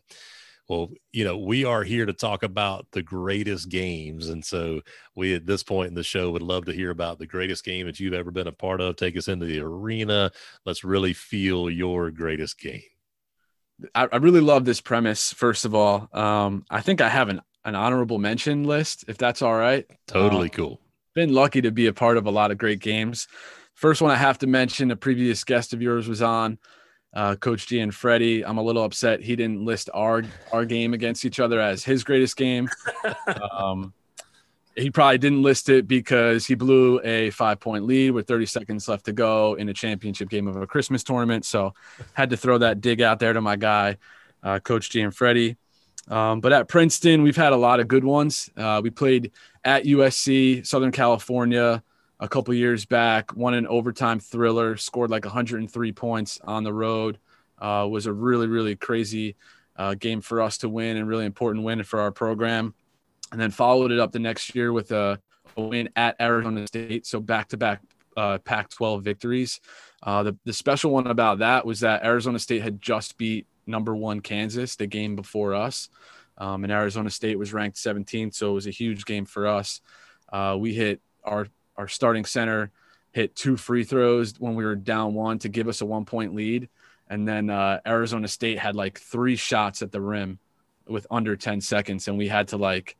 well, 0.68 0.90
you 1.12 1.24
know, 1.24 1.38
we 1.38 1.64
are 1.64 1.82
here 1.82 2.04
to 2.04 2.12
talk 2.12 2.42
about 2.42 2.86
the 2.92 3.02
greatest 3.02 3.70
games. 3.70 4.28
And 4.28 4.44
so 4.44 4.82
we, 5.16 5.34
at 5.34 5.46
this 5.46 5.62
point 5.62 5.88
in 5.88 5.94
the 5.94 6.02
show, 6.02 6.30
would 6.30 6.42
love 6.42 6.66
to 6.66 6.72
hear 6.72 6.90
about 6.90 7.18
the 7.18 7.26
greatest 7.26 7.64
game 7.64 7.86
that 7.86 7.98
you've 7.98 8.12
ever 8.12 8.30
been 8.30 8.46
a 8.46 8.52
part 8.52 8.82
of. 8.82 8.96
Take 8.96 9.16
us 9.16 9.28
into 9.28 9.46
the 9.46 9.60
arena. 9.60 10.30
Let's 10.66 10.84
really 10.84 11.14
feel 11.14 11.70
your 11.70 12.10
greatest 12.10 12.60
game. 12.60 12.82
I, 13.94 14.08
I 14.12 14.16
really 14.16 14.42
love 14.42 14.66
this 14.66 14.82
premise, 14.82 15.32
first 15.32 15.64
of 15.64 15.74
all. 15.74 16.08
Um, 16.12 16.64
I 16.68 16.82
think 16.82 17.00
I 17.00 17.08
have 17.08 17.30
an, 17.30 17.40
an 17.64 17.74
honorable 17.74 18.18
mention 18.18 18.64
list, 18.64 19.06
if 19.08 19.16
that's 19.16 19.40
all 19.40 19.56
right. 19.56 19.86
Totally 20.06 20.48
um, 20.48 20.54
cool. 20.54 20.80
Been 21.14 21.32
lucky 21.32 21.62
to 21.62 21.70
be 21.70 21.86
a 21.86 21.94
part 21.94 22.18
of 22.18 22.26
a 22.26 22.30
lot 22.30 22.50
of 22.50 22.58
great 22.58 22.80
games. 22.80 23.26
First 23.74 24.02
one 24.02 24.10
I 24.10 24.16
have 24.16 24.38
to 24.38 24.46
mention, 24.46 24.90
a 24.90 24.96
previous 24.96 25.44
guest 25.44 25.72
of 25.72 25.80
yours 25.80 26.08
was 26.08 26.20
on 26.20 26.58
uh, 27.14 27.36
Coach 27.36 27.66
G 27.66 27.80
and 27.80 27.94
Freddie. 27.94 28.44
I'm 28.44 28.58
a 28.58 28.62
little 28.62 28.84
upset 28.84 29.20
he 29.20 29.36
didn't 29.36 29.64
list 29.64 29.90
our 29.94 30.22
our 30.52 30.64
game 30.64 30.94
against 30.94 31.24
each 31.24 31.40
other 31.40 31.60
as 31.60 31.84
his 31.84 32.04
greatest 32.04 32.36
game. 32.36 32.68
Um, 33.52 33.92
he 34.78 34.90
probably 34.90 35.18
didn't 35.18 35.42
list 35.42 35.68
it 35.68 35.88
because 35.88 36.46
he 36.46 36.54
blew 36.54 37.00
a 37.02 37.30
five 37.30 37.60
point 37.60 37.84
lead 37.84 38.12
with 38.12 38.26
30 38.28 38.46
seconds 38.46 38.88
left 38.88 39.04
to 39.06 39.12
go 39.12 39.54
in 39.54 39.68
a 39.68 39.74
championship 39.74 40.28
game 40.28 40.46
of 40.46 40.56
a 40.56 40.66
Christmas 40.66 41.02
tournament. 41.02 41.44
So 41.44 41.74
had 42.12 42.30
to 42.30 42.36
throw 42.36 42.58
that 42.58 42.80
dig 42.80 43.02
out 43.02 43.18
there 43.18 43.32
to 43.32 43.40
my 43.40 43.56
guy, 43.56 43.96
uh, 44.42 44.60
Coach 44.60 44.90
G 44.90 45.00
and 45.00 45.14
Freddie. 45.14 45.56
Um, 46.08 46.40
but 46.40 46.52
at 46.52 46.68
Princeton, 46.68 47.22
we've 47.22 47.36
had 47.36 47.52
a 47.52 47.56
lot 47.56 47.80
of 47.80 47.88
good 47.88 48.04
ones. 48.04 48.50
Uh, 48.56 48.80
we 48.82 48.90
played 48.90 49.32
at 49.64 49.84
USC, 49.84 50.66
Southern 50.66 50.92
California, 50.92 51.82
a 52.20 52.28
couple 52.28 52.52
years 52.54 52.84
back, 52.84 53.34
won 53.36 53.54
an 53.54 53.66
overtime 53.66 54.20
thriller, 54.20 54.76
scored 54.76 55.10
like 55.10 55.24
103 55.24 55.92
points 55.92 56.40
on 56.44 56.64
the 56.64 56.72
road. 56.72 57.18
Uh, 57.58 57.86
was 57.90 58.06
a 58.06 58.12
really, 58.12 58.46
really 58.46 58.76
crazy 58.76 59.36
uh, 59.76 59.94
game 59.94 60.20
for 60.20 60.40
us 60.40 60.58
to 60.58 60.68
win 60.68 60.96
and 60.96 61.08
really 61.08 61.26
important 61.26 61.64
win 61.64 61.82
for 61.82 62.00
our 62.00 62.12
program. 62.12 62.74
And 63.32 63.40
then 63.40 63.50
followed 63.50 63.92
it 63.92 63.98
up 63.98 64.12
the 64.12 64.18
next 64.18 64.54
year 64.54 64.72
with 64.72 64.90
a, 64.92 65.20
a 65.56 65.62
win 65.62 65.88
at 65.96 66.16
Arizona 66.20 66.66
State. 66.66 67.06
So 67.06 67.20
back 67.20 67.48
to 67.48 67.56
back 67.56 67.82
Pac 68.44 68.70
12 68.70 69.02
victories. 69.02 69.60
Uh, 70.02 70.22
the, 70.22 70.36
the 70.44 70.52
special 70.52 70.90
one 70.90 71.06
about 71.06 71.38
that 71.38 71.66
was 71.66 71.80
that 71.80 72.04
Arizona 72.04 72.38
State 72.38 72.62
had 72.62 72.80
just 72.80 73.16
beat 73.18 73.46
number 73.66 73.94
one 73.94 74.20
Kansas 74.20 74.76
the 74.76 74.86
game 74.86 75.16
before 75.16 75.54
us. 75.54 75.88
Um, 76.36 76.64
and 76.64 76.72
Arizona 76.72 77.10
State 77.10 77.38
was 77.38 77.52
ranked 77.52 77.76
17th. 77.76 78.34
So 78.34 78.50
it 78.50 78.54
was 78.54 78.66
a 78.66 78.72
huge 78.72 79.04
game 79.04 79.24
for 79.24 79.46
us. 79.46 79.80
Uh, 80.32 80.56
we 80.58 80.72
hit 80.72 81.00
our 81.24 81.48
our 81.78 81.88
starting 81.88 82.24
center 82.24 82.70
hit 83.12 83.34
two 83.34 83.56
free 83.56 83.84
throws 83.84 84.34
when 84.38 84.54
we 84.54 84.64
were 84.64 84.76
down 84.76 85.14
one 85.14 85.38
to 85.38 85.48
give 85.48 85.68
us 85.68 85.80
a 85.80 85.86
one 85.86 86.04
point 86.04 86.34
lead. 86.34 86.68
And 87.08 87.26
then 87.26 87.48
uh, 87.48 87.80
Arizona 87.86 88.28
State 88.28 88.58
had 88.58 88.76
like 88.76 88.98
three 88.98 89.36
shots 89.36 89.80
at 89.80 89.92
the 89.92 90.00
rim 90.00 90.38
with 90.86 91.06
under 91.10 91.36
10 91.36 91.60
seconds. 91.60 92.08
And 92.08 92.18
we 92.18 92.28
had 92.28 92.48
to 92.48 92.58
like, 92.58 92.96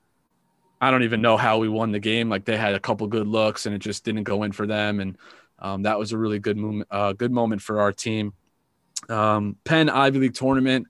I 0.80 0.90
don't 0.90 1.02
even 1.02 1.20
know 1.20 1.36
how 1.36 1.58
we 1.58 1.68
won 1.68 1.92
the 1.92 1.98
game. 1.98 2.30
Like 2.30 2.44
they 2.44 2.56
had 2.56 2.74
a 2.74 2.80
couple 2.80 3.06
good 3.08 3.26
looks 3.26 3.66
and 3.66 3.74
it 3.74 3.80
just 3.80 4.04
didn't 4.04 4.22
go 4.24 4.44
in 4.44 4.52
for 4.52 4.66
them. 4.66 5.00
And 5.00 5.18
um, 5.58 5.82
that 5.82 5.98
was 5.98 6.12
a 6.12 6.18
really 6.18 6.38
good 6.38 6.56
moment, 6.56 6.88
uh, 6.90 7.12
good 7.12 7.32
moment 7.32 7.60
for 7.60 7.80
our 7.80 7.92
team. 7.92 8.32
Um, 9.08 9.56
Penn 9.64 9.90
Ivy 9.90 10.20
League 10.20 10.34
tournament. 10.34 10.86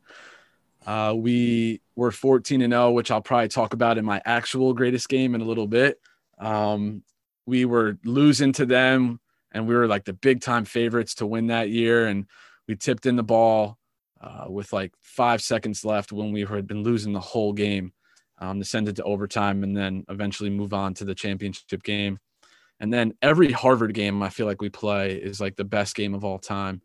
Uh, 0.86 1.14
we 1.16 1.80
were 1.96 2.10
14 2.10 2.62
and 2.62 2.72
0, 2.72 2.92
which 2.92 3.10
I'll 3.10 3.20
probably 3.20 3.48
talk 3.48 3.74
about 3.74 3.98
in 3.98 4.04
my 4.04 4.22
actual 4.24 4.72
greatest 4.74 5.08
game 5.08 5.34
in 5.34 5.40
a 5.40 5.44
little 5.44 5.66
bit. 5.66 6.00
Um, 6.38 7.02
we 7.48 7.64
were 7.64 7.96
losing 8.04 8.52
to 8.52 8.66
them 8.66 9.18
and 9.52 9.66
we 9.66 9.74
were 9.74 9.86
like 9.86 10.04
the 10.04 10.12
big 10.12 10.42
time 10.42 10.66
favorites 10.66 11.14
to 11.14 11.26
win 11.26 11.46
that 11.46 11.70
year 11.70 12.06
and 12.06 12.26
we 12.68 12.76
tipped 12.76 13.06
in 13.06 13.16
the 13.16 13.22
ball 13.22 13.78
uh, 14.20 14.44
with 14.50 14.70
like 14.70 14.92
five 15.00 15.40
seconds 15.40 15.82
left 15.82 16.12
when 16.12 16.30
we 16.30 16.44
had 16.44 16.66
been 16.66 16.82
losing 16.82 17.14
the 17.14 17.20
whole 17.20 17.54
game 17.54 17.90
um, 18.36 18.58
to 18.58 18.66
send 18.66 18.86
it 18.86 18.96
to 18.96 19.02
overtime 19.04 19.64
and 19.64 19.74
then 19.74 20.04
eventually 20.10 20.50
move 20.50 20.74
on 20.74 20.92
to 20.92 21.06
the 21.06 21.14
championship 21.14 21.82
game. 21.82 22.18
And 22.80 22.92
then 22.92 23.14
every 23.22 23.50
harvard 23.50 23.94
game 23.94 24.22
i 24.22 24.28
feel 24.28 24.44
like 24.44 24.60
we 24.60 24.68
play 24.68 25.14
is 25.14 25.40
like 25.40 25.56
the 25.56 25.64
best 25.64 25.96
game 25.96 26.14
of 26.14 26.24
all 26.26 26.38
time. 26.38 26.82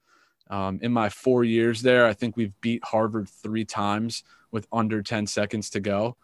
Um, 0.50 0.80
in 0.82 0.94
my 0.94 1.10
four 1.10 1.44
years 1.44 1.82
there 1.82 2.06
i 2.06 2.14
think 2.14 2.38
we've 2.38 2.54
beat 2.62 2.84
harvard 2.86 3.28
three 3.28 3.66
times 3.66 4.24
with 4.52 4.66
under 4.72 5.02
10 5.02 5.28
seconds 5.28 5.72
to 5.72 5.82
go. 5.82 6.16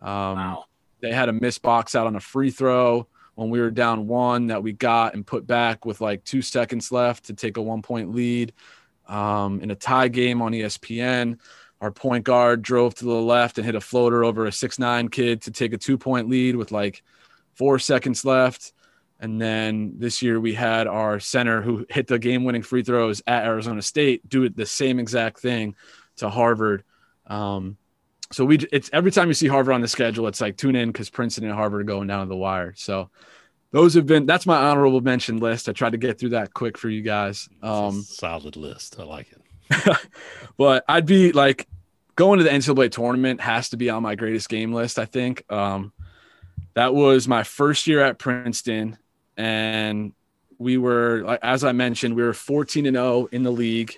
Um, 0.00 0.36
wow. 0.36 0.64
they 1.02 1.12
had 1.12 1.28
a 1.28 1.32
miss 1.34 1.58
box 1.58 1.94
out 1.94 2.06
on 2.06 2.16
a 2.16 2.20
free 2.20 2.50
throw 2.50 3.06
when 3.34 3.50
we 3.50 3.60
were 3.60 3.70
down 3.70 4.06
one 4.06 4.48
that 4.48 4.62
we 4.62 4.72
got 4.72 5.14
and 5.14 5.26
put 5.26 5.46
back 5.46 5.84
with 5.84 6.00
like 6.00 6.24
two 6.24 6.42
seconds 6.42 6.92
left 6.92 7.24
to 7.24 7.34
take 7.34 7.56
a 7.56 7.62
one 7.62 7.82
point 7.82 8.14
lead 8.14 8.52
um, 9.08 9.60
in 9.60 9.70
a 9.70 9.74
tie 9.74 10.08
game 10.08 10.42
on 10.42 10.52
ESPN. 10.52 11.38
Our 11.80 11.90
point 11.90 12.24
guard 12.24 12.62
drove 12.62 12.94
to 12.96 13.04
the 13.04 13.10
left 13.10 13.58
and 13.58 13.64
hit 13.64 13.74
a 13.74 13.80
floater 13.80 14.22
over 14.22 14.46
a 14.46 14.52
six 14.52 14.78
nine 14.78 15.08
kid 15.08 15.42
to 15.42 15.50
take 15.50 15.72
a 15.72 15.78
two 15.78 15.98
point 15.98 16.28
lead 16.28 16.56
with 16.56 16.70
like 16.70 17.02
four 17.54 17.78
seconds 17.78 18.24
left. 18.24 18.72
And 19.18 19.40
then 19.40 19.94
this 19.98 20.20
year 20.20 20.40
we 20.40 20.52
had 20.52 20.86
our 20.86 21.20
center 21.20 21.62
who 21.62 21.86
hit 21.88 22.08
the 22.08 22.18
game 22.18 22.44
winning 22.44 22.62
free 22.62 22.82
throws 22.82 23.22
at 23.26 23.44
Arizona 23.44 23.82
State 23.82 24.28
do 24.28 24.42
it 24.44 24.56
the 24.56 24.66
same 24.66 24.98
exact 24.98 25.38
thing 25.38 25.74
to 26.16 26.28
Harvard. 26.28 26.84
Um, 27.26 27.76
so 28.32 28.44
we 28.44 28.58
it's 28.72 28.90
every 28.92 29.10
time 29.10 29.28
you 29.28 29.34
see 29.34 29.46
Harvard 29.46 29.74
on 29.74 29.80
the 29.80 29.88
schedule, 29.88 30.26
it's 30.26 30.40
like 30.40 30.56
tune 30.56 30.76
in 30.76 30.90
because 30.90 31.10
Princeton 31.10 31.44
and 31.44 31.54
Harvard 31.54 31.82
are 31.82 31.84
going 31.84 32.08
down 32.08 32.20
to 32.20 32.28
the 32.28 32.36
wire. 32.36 32.74
So 32.76 33.10
those 33.70 33.94
have 33.94 34.06
been 34.06 34.26
that's 34.26 34.46
my 34.46 34.56
honorable 34.56 35.00
mention 35.00 35.38
list. 35.38 35.68
I 35.68 35.72
tried 35.72 35.92
to 35.92 35.98
get 35.98 36.18
through 36.18 36.30
that 36.30 36.52
quick 36.54 36.76
for 36.78 36.88
you 36.88 37.02
guys. 37.02 37.48
Um, 37.62 38.02
solid 38.02 38.56
list. 38.56 38.96
I 38.98 39.04
like 39.04 39.28
it. 39.32 39.98
but 40.56 40.84
I'd 40.88 41.06
be 41.06 41.32
like 41.32 41.68
going 42.16 42.38
to 42.38 42.44
the 42.44 42.50
NCAA 42.50 42.90
tournament 42.90 43.40
has 43.40 43.70
to 43.70 43.76
be 43.76 43.88
on 43.90 44.02
my 44.02 44.14
greatest 44.14 44.48
game 44.48 44.72
list. 44.72 44.98
I 44.98 45.04
think. 45.04 45.44
Um, 45.50 45.92
That 46.74 46.94
was 46.94 47.28
my 47.28 47.42
first 47.42 47.86
year 47.86 48.02
at 48.02 48.18
Princeton, 48.18 48.96
and 49.36 50.12
we 50.58 50.78
were, 50.78 51.38
as 51.42 51.64
I 51.64 51.72
mentioned, 51.72 52.16
we 52.16 52.22
were 52.22 52.32
14 52.32 52.86
and 52.86 52.96
0 52.96 53.28
in 53.30 53.42
the 53.42 53.52
league. 53.52 53.94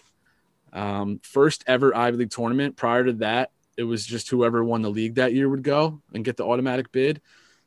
Um, 0.72 1.20
first 1.22 1.62
ever 1.68 1.94
Ivy 1.94 2.16
League 2.16 2.30
tournament. 2.30 2.76
Prior 2.76 3.04
to 3.04 3.12
that, 3.14 3.50
it 3.76 3.84
was 3.84 4.06
just 4.06 4.30
whoever 4.30 4.64
won 4.64 4.82
the 4.82 4.90
league 4.90 5.16
that 5.16 5.34
year 5.34 5.48
would 5.48 5.62
go 5.62 6.00
and 6.12 6.24
get 6.24 6.36
the 6.36 6.44
automatic 6.44 6.92
bid. 6.92 7.20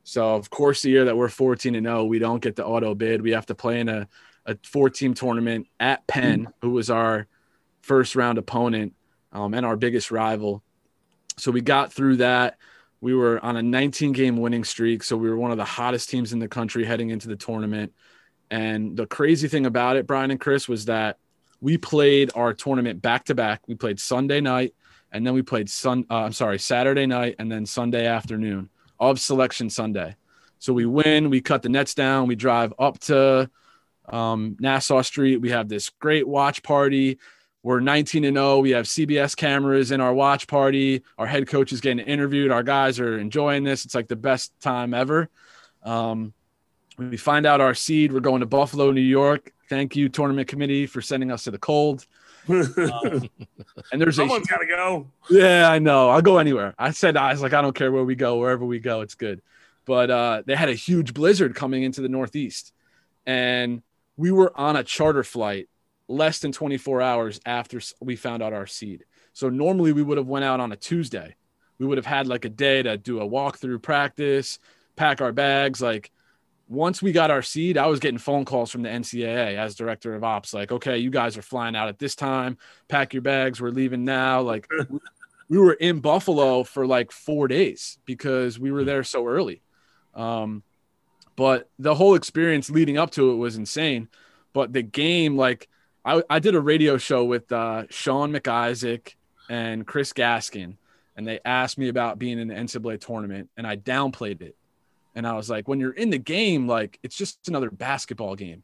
So 0.04 0.36
of 0.36 0.50
course, 0.50 0.82
the 0.82 0.90
year 0.90 1.06
that 1.06 1.18
we're 1.18 1.30
14 1.30 1.76
and 1.76 1.86
0, 1.86 2.06
we 2.06 2.20
don't 2.20 2.42
get 2.42 2.56
the 2.56 2.66
auto 2.66 2.96
bid. 2.96 3.22
We 3.22 3.32
have 3.32 3.46
to 3.48 3.56
play 3.56 3.80
in 3.80 3.90
a, 3.90 4.08
a 4.46 4.58
four 4.64 4.90
team 4.90 5.14
tournament 5.14 5.68
at 5.80 6.08
Penn, 6.08 6.48
who 6.62 6.72
was 6.72 6.90
our 6.90 7.28
first 7.82 8.16
round 8.16 8.38
opponent 8.38 8.94
um, 9.34 9.54
and 9.54 9.66
our 9.66 9.76
biggest 9.76 10.12
rival. 10.12 10.64
So 11.38 11.52
we 11.52 11.62
got 11.62 11.92
through 11.92 12.18
that. 12.18 12.58
We 13.02 13.14
were 13.14 13.44
on 13.44 13.58
a 13.58 13.62
19 13.62 14.14
game 14.14 14.38
winning 14.38 14.64
streak. 14.64 15.04
So 15.04 15.18
we 15.18 15.30
were 15.30 15.38
one 15.38 15.52
of 15.52 15.58
the 15.58 15.66
hottest 15.66 16.10
teams 16.10 16.34
in 16.34 16.40
the 16.40 16.48
country 16.48 16.86
heading 16.86 17.10
into 17.10 17.28
the 17.28 17.36
tournament. 17.36 17.94
And 18.50 18.96
the 18.96 19.06
crazy 19.06 19.48
thing 19.48 19.66
about 19.66 19.98
it, 19.98 20.08
Brian 20.08 20.32
and 20.32 20.40
Chris, 20.40 20.70
was 20.70 20.86
that 20.86 21.18
we 21.60 21.78
played 21.78 22.32
our 22.34 22.54
tournament 22.54 23.02
back 23.02 23.26
to 23.26 23.36
back. 23.36 23.62
We 23.68 23.76
played 23.76 24.00
Sunday 24.00 24.42
night 24.42 24.74
and 25.12 25.26
then 25.26 25.34
we 25.34 25.42
played 25.42 25.70
Sun. 25.70 26.06
Uh, 26.10 26.24
I'm 26.24 26.34
sorry, 26.34 26.60
Saturday 26.60 27.06
night 27.06 27.36
and 27.40 27.52
then 27.52 27.66
Sunday 27.66 28.06
afternoon 28.06 28.70
of 29.00 29.20
Selection 29.20 29.70
Sunday. 29.70 30.16
So 30.60 30.74
we 30.74 30.86
win. 30.86 31.30
We 31.30 31.42
cut 31.42 31.62
the 31.62 31.70
nets 31.70 31.94
down. 31.94 32.28
We 32.28 32.36
drive 32.36 32.74
up 32.80 33.00
to 33.02 33.50
um, 34.10 34.58
Nassau 34.60 35.02
Street. 35.02 35.38
We 35.38 35.52
have 35.52 35.70
this 35.70 35.90
great 35.90 36.28
watch 36.28 36.64
party. 36.64 37.20
We're 37.64 37.80
19 37.80 38.24
and 38.24 38.38
0. 38.38 38.60
We 38.60 38.72
have 38.72 38.86
CBS 38.86 39.36
cameras 39.36 39.92
in 39.92 40.00
our 40.00 40.14
watch 40.14 40.48
party. 40.48 41.04
Our 41.18 41.28
head 41.28 41.48
coach 41.48 41.72
is 41.72 41.82
getting 41.82 42.06
interviewed. 42.06 42.52
Our 42.52 42.64
guys 42.64 43.00
are 43.00 43.20
enjoying 43.20 43.64
this. 43.64 43.86
It's 43.86 43.96
like 43.96 44.08
the 44.08 44.16
best 44.16 44.58
time 44.62 44.94
ever. 44.94 45.30
Um, 45.84 46.34
we 46.98 47.18
find 47.18 47.46
out 47.46 47.62
our 47.62 47.74
seed. 47.74 48.12
We're 48.12 48.22
going 48.22 48.40
to 48.40 48.46
Buffalo, 48.46 48.92
New 48.92 49.02
York. 49.02 49.52
Thank 49.70 49.96
you, 49.96 50.10
tournament 50.10 50.48
committee, 50.48 50.86
for 50.86 51.02
sending 51.02 51.32
us 51.32 51.44
to 51.44 51.52
the 51.52 51.58
cold. 51.58 52.08
Um, 52.50 53.30
and 53.92 54.02
there's 54.02 54.16
Someone's 54.16 54.48
got 54.48 54.58
to 54.58 54.66
go. 54.66 55.08
yeah, 55.30 55.70
I 55.70 55.80
know. 55.80 56.10
I'll 56.10 56.22
go 56.22 56.38
anywhere. 56.38 56.74
I 56.78 56.92
said 56.92 57.18
I 57.18 57.32
was 57.32 57.42
like, 57.42 57.54
I 57.54 57.62
don't 57.62 57.76
care 57.76 57.92
where 57.92 58.04
we 58.04 58.16
go, 58.16 58.38
wherever 58.38 58.66
we 58.66 58.80
go, 58.80 59.02
it's 59.02 59.16
good. 59.16 59.42
But 59.86 60.10
uh, 60.12 60.44
they 60.46 60.56
had 60.56 60.70
a 60.70 60.74
huge 60.74 61.14
blizzard 61.14 61.56
coming 61.56 61.84
into 61.84 62.02
the 62.02 62.10
Northeast, 62.10 62.74
and 63.26 63.82
we 64.18 64.32
were 64.32 64.52
on 64.58 64.76
a 64.76 64.84
charter 64.84 65.24
flight 65.24 65.70
less 66.08 66.40
than 66.40 66.52
24 66.52 67.02
hours 67.02 67.40
after 67.46 67.80
we 68.02 68.16
found 68.16 68.42
out 68.42 68.54
our 68.54 68.68
seed. 68.68 69.06
So 69.34 69.50
normally 69.50 69.94
we 69.94 70.04
would 70.04 70.18
have 70.18 70.28
went 70.28 70.46
out 70.46 70.60
on 70.60 70.72
a 70.72 70.76
Tuesday. 70.76 71.36
We 71.80 71.86
would 71.86 71.98
have 71.98 72.06
had 72.06 72.28
like 72.28 72.44
a 72.46 72.50
day 72.50 72.82
to 72.82 72.98
do 72.98 73.20
a 73.22 73.28
walkthrough 73.28 73.82
practice, 73.84 74.58
pack 74.96 75.22
our 75.22 75.32
bags. 75.32 75.82
Like 75.82 76.12
once 76.70 77.02
we 77.02 77.12
got 77.12 77.32
our 77.32 77.42
seed, 77.42 77.78
I 77.78 77.88
was 77.88 78.00
getting 78.00 78.18
phone 78.18 78.46
calls 78.46 78.72
from 78.72 78.82
the 78.82 78.90
NCAA 78.90 79.58
as 79.58 79.76
director 79.76 80.16
of 80.16 80.24
ops, 80.24 80.54
like, 80.54 80.72
okay, 80.72 80.98
you 80.98 81.10
guys 81.10 81.38
are 81.38 81.42
flying 81.42 81.76
out 81.76 81.88
at 81.88 82.00
this 82.00 82.16
time. 82.16 82.58
Pack 82.90 83.14
your 83.14 83.22
bags. 83.22 83.62
We're 83.62 83.70
leaving 83.70 84.04
now. 84.04 84.42
Like 84.42 84.68
we 85.50 85.58
were 85.58 85.74
in 85.74 86.00
Buffalo 86.00 86.64
for 86.64 86.86
like 86.86 87.12
four 87.12 87.48
days 87.48 88.00
because 88.06 88.60
we 88.60 88.72
were 88.72 88.84
there 88.84 89.04
so 89.04 89.26
early. 89.28 89.62
Um, 90.14 90.64
but 91.36 91.70
the 91.80 91.96
whole 91.96 92.16
experience 92.16 92.70
leading 92.70 92.98
up 92.98 93.12
to 93.12 93.32
it 93.32 93.36
was 93.36 93.56
insane. 93.56 94.10
But 94.52 94.74
the 94.74 94.82
game, 94.82 95.38
like 95.38 95.70
I, 96.04 96.24
I 96.30 96.40
did 96.40 96.56
a 96.56 96.60
radio 96.60 96.98
show 96.98 97.24
with 97.24 97.50
uh, 97.52 97.86
Sean 97.90 98.34
McIsaac 98.34 99.14
and 99.50 99.88
Chris 99.88 100.12
Gaskin, 100.12 100.76
and 101.16 101.26
they 101.26 101.40
asked 101.46 101.78
me 101.78 101.88
about 101.88 102.20
being 102.20 102.40
in 102.40 102.50
the 102.50 102.56
NCAA 102.56 103.00
tournament, 103.00 103.50
and 103.56 103.66
I 103.66 103.78
downplayed 103.78 104.42
it. 104.42 104.57
And 105.18 105.26
I 105.26 105.34
was 105.34 105.50
like, 105.50 105.68
when 105.68 105.80
you're 105.80 105.92
in 105.92 106.12
the 106.12 106.20
game, 106.20 106.68
like 106.68 107.00
it's 107.02 107.18
just 107.18 107.48
another 107.48 107.72
basketball 107.72 108.36
game. 108.36 108.62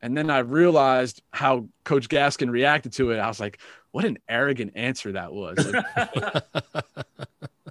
And 0.00 0.16
then 0.16 0.30
I 0.30 0.38
realized 0.38 1.20
how 1.32 1.68
Coach 1.82 2.08
Gaskin 2.08 2.48
reacted 2.48 2.92
to 2.92 3.10
it. 3.10 3.18
I 3.18 3.26
was 3.26 3.40
like, 3.40 3.58
what 3.90 4.04
an 4.04 4.18
arrogant 4.28 4.74
answer 4.76 5.12
that 5.12 5.32
was. 5.32 5.58
Like, 5.66 6.44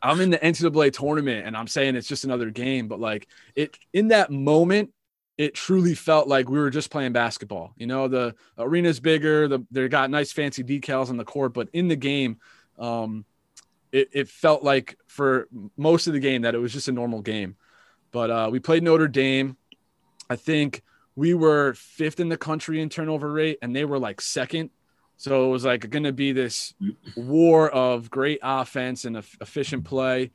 I'm 0.03 0.19
in 0.19 0.31
the 0.31 0.37
NCAA 0.37 0.91
tournament 0.91 1.47
and 1.47 1.55
I'm 1.55 1.67
saying 1.67 1.95
it's 1.95 2.09
just 2.09 2.25
another 2.25 2.49
game, 2.49 2.89
but 2.89 2.99
like 2.99 3.27
it 3.55 3.77
in 3.93 4.09
that 4.09 4.31
moment, 4.31 4.91
it 5.37 5.53
truly 5.53 5.95
felt 5.95 6.27
like 6.27 6.49
we 6.49 6.59
were 6.59 6.69
just 6.69 6.91
playing 6.91 7.13
basketball. 7.13 7.71
You 7.77 7.87
know, 7.87 8.09
the 8.09 8.35
arena's 8.57 8.99
bigger, 8.99 9.47
the 9.47 9.65
they 9.71 9.87
got 9.87 10.09
nice 10.09 10.33
fancy 10.33 10.61
decals 10.61 11.09
on 11.09 11.15
the 11.15 11.23
court, 11.23 11.53
but 11.53 11.69
in 11.71 11.87
the 11.87 11.95
game, 11.95 12.39
um, 12.77 13.23
it, 13.93 14.09
it 14.11 14.27
felt 14.27 14.61
like 14.61 14.97
for 15.07 15.47
most 15.77 16.07
of 16.07 16.13
the 16.13 16.19
game 16.19 16.41
that 16.41 16.53
it 16.53 16.59
was 16.59 16.73
just 16.73 16.89
a 16.89 16.91
normal 16.91 17.21
game. 17.21 17.55
But 18.15 18.31
uh, 18.31 18.47
we 18.49 18.61
played 18.61 18.81
Notre 18.81 19.09
Dame. 19.09 19.57
I 20.29 20.37
think 20.37 20.83
we 21.17 21.33
were 21.33 21.73
fifth 21.73 22.21
in 22.21 22.29
the 22.29 22.37
country 22.37 22.79
in 22.79 22.87
turnover 22.87 23.29
rate, 23.29 23.57
and 23.61 23.75
they 23.75 23.83
were 23.83 23.99
like 23.99 24.21
second. 24.21 24.69
So 25.17 25.47
it 25.47 25.49
was 25.49 25.65
like 25.65 25.89
going 25.89 26.05
to 26.05 26.13
be 26.13 26.31
this 26.31 26.73
war 27.17 27.69
of 27.69 28.09
great 28.09 28.39
offense 28.41 29.03
and 29.03 29.17
efficient 29.17 29.83
play. 29.83 30.31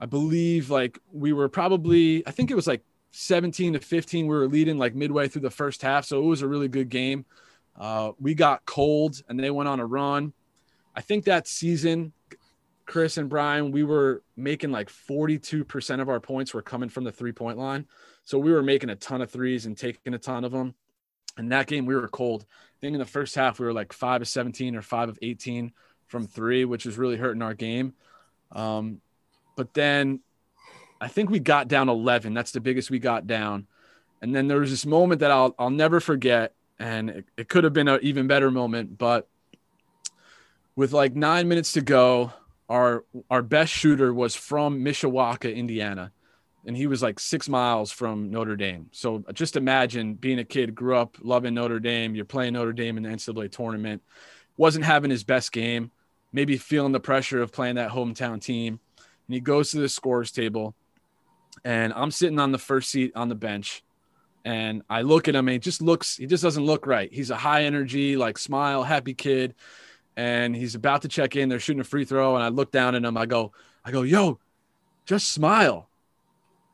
I 0.00 0.06
believe 0.06 0.70
like 0.70 0.98
we 1.12 1.34
were 1.34 1.50
probably, 1.50 2.26
I 2.26 2.30
think 2.30 2.50
it 2.50 2.54
was 2.54 2.66
like 2.66 2.82
17 3.10 3.74
to 3.74 3.80
15. 3.80 4.26
We 4.26 4.34
were 4.34 4.48
leading 4.48 4.78
like 4.78 4.94
midway 4.94 5.28
through 5.28 5.42
the 5.42 5.50
first 5.50 5.82
half. 5.82 6.06
So 6.06 6.22
it 6.22 6.26
was 6.26 6.40
a 6.40 6.48
really 6.48 6.68
good 6.68 6.88
game. 6.88 7.26
Uh, 7.78 8.12
we 8.18 8.34
got 8.34 8.64
cold 8.64 9.20
and 9.28 9.38
they 9.38 9.50
went 9.50 9.68
on 9.68 9.80
a 9.80 9.86
run. 9.86 10.32
I 10.96 11.02
think 11.02 11.26
that 11.26 11.46
season, 11.46 12.14
Chris 12.88 13.18
and 13.18 13.28
Brian, 13.28 13.70
we 13.70 13.84
were 13.84 14.22
making 14.34 14.72
like 14.72 14.88
42% 14.88 16.00
of 16.00 16.08
our 16.08 16.20
points 16.20 16.54
were 16.54 16.62
coming 16.62 16.88
from 16.88 17.04
the 17.04 17.12
three 17.12 17.32
point 17.32 17.58
line. 17.58 17.86
So 18.24 18.38
we 18.38 18.50
were 18.50 18.62
making 18.62 18.88
a 18.88 18.96
ton 18.96 19.20
of 19.20 19.30
threes 19.30 19.66
and 19.66 19.76
taking 19.76 20.14
a 20.14 20.18
ton 20.18 20.42
of 20.42 20.52
them. 20.52 20.74
And 21.36 21.52
that 21.52 21.66
game, 21.66 21.84
we 21.84 21.94
were 21.94 22.08
cold. 22.08 22.46
I 22.48 22.76
think 22.80 22.94
in 22.94 22.98
the 22.98 23.04
first 23.04 23.34
half, 23.34 23.60
we 23.60 23.66
were 23.66 23.74
like 23.74 23.92
five 23.92 24.22
of 24.22 24.28
17 24.28 24.74
or 24.74 24.80
five 24.80 25.10
of 25.10 25.18
18 25.20 25.70
from 26.06 26.26
three, 26.26 26.64
which 26.64 26.86
was 26.86 26.96
really 26.96 27.18
hurting 27.18 27.42
our 27.42 27.52
game. 27.52 27.92
Um, 28.52 29.02
but 29.54 29.74
then 29.74 30.20
I 30.98 31.08
think 31.08 31.28
we 31.28 31.40
got 31.40 31.68
down 31.68 31.90
11. 31.90 32.32
That's 32.32 32.52
the 32.52 32.60
biggest 32.60 32.90
we 32.90 32.98
got 32.98 33.26
down. 33.26 33.66
And 34.22 34.34
then 34.34 34.48
there 34.48 34.60
was 34.60 34.70
this 34.70 34.86
moment 34.86 35.20
that 35.20 35.30
I'll, 35.30 35.54
I'll 35.58 35.68
never 35.68 36.00
forget. 36.00 36.54
And 36.78 37.10
it, 37.10 37.26
it 37.36 37.48
could 37.50 37.64
have 37.64 37.74
been 37.74 37.88
an 37.88 38.00
even 38.02 38.26
better 38.26 38.50
moment, 38.50 38.96
but 38.96 39.28
with 40.74 40.94
like 40.94 41.14
nine 41.14 41.48
minutes 41.48 41.72
to 41.72 41.82
go, 41.82 42.32
our 42.68 43.04
our 43.30 43.42
best 43.42 43.72
shooter 43.72 44.12
was 44.12 44.34
from 44.34 44.84
Mishawaka, 44.84 45.54
Indiana, 45.54 46.12
and 46.66 46.76
he 46.76 46.86
was 46.86 47.02
like 47.02 47.18
six 47.18 47.48
miles 47.48 47.90
from 47.90 48.30
Notre 48.30 48.56
Dame. 48.56 48.88
So 48.92 49.24
just 49.32 49.56
imagine 49.56 50.14
being 50.14 50.38
a 50.38 50.44
kid, 50.44 50.74
grew 50.74 50.96
up 50.96 51.16
loving 51.20 51.54
Notre 51.54 51.80
Dame. 51.80 52.14
You're 52.14 52.24
playing 52.24 52.54
Notre 52.54 52.72
Dame 52.72 52.96
in 52.96 53.04
the 53.04 53.08
NCAA 53.08 53.50
tournament, 53.50 54.02
wasn't 54.56 54.84
having 54.84 55.10
his 55.10 55.24
best 55.24 55.52
game, 55.52 55.90
maybe 56.32 56.56
feeling 56.58 56.92
the 56.92 57.00
pressure 57.00 57.40
of 57.40 57.52
playing 57.52 57.76
that 57.76 57.90
hometown 57.90 58.40
team, 58.40 58.80
and 58.96 59.34
he 59.34 59.40
goes 59.40 59.70
to 59.70 59.78
the 59.78 59.88
scores 59.88 60.30
table, 60.30 60.74
and 61.64 61.92
I'm 61.94 62.10
sitting 62.10 62.38
on 62.38 62.52
the 62.52 62.58
first 62.58 62.90
seat 62.90 63.12
on 63.14 63.28
the 63.28 63.34
bench. 63.34 63.82
And 64.44 64.82
I 64.88 65.02
look 65.02 65.28
at 65.28 65.34
him 65.34 65.46
and 65.48 65.52
he 65.52 65.58
just 65.58 65.82
looks, 65.82 66.16
he 66.16 66.24
just 66.24 66.42
doesn't 66.42 66.64
look 66.64 66.86
right. 66.86 67.12
He's 67.12 67.28
a 67.30 67.36
high 67.36 67.64
energy, 67.64 68.16
like 68.16 68.38
smile, 68.38 68.82
happy 68.82 69.12
kid 69.12 69.54
and 70.18 70.56
he's 70.56 70.74
about 70.74 71.02
to 71.02 71.08
check 71.08 71.36
in. 71.36 71.48
They're 71.48 71.60
shooting 71.60 71.80
a 71.80 71.84
free 71.84 72.04
throw, 72.04 72.34
and 72.34 72.42
I 72.42 72.48
look 72.48 72.72
down 72.72 72.96
at 72.96 73.04
him. 73.04 73.16
I 73.16 73.24
go, 73.24 73.52
I 73.84 73.92
go, 73.92 74.02
yo, 74.02 74.40
just 75.06 75.30
smile. 75.30 75.88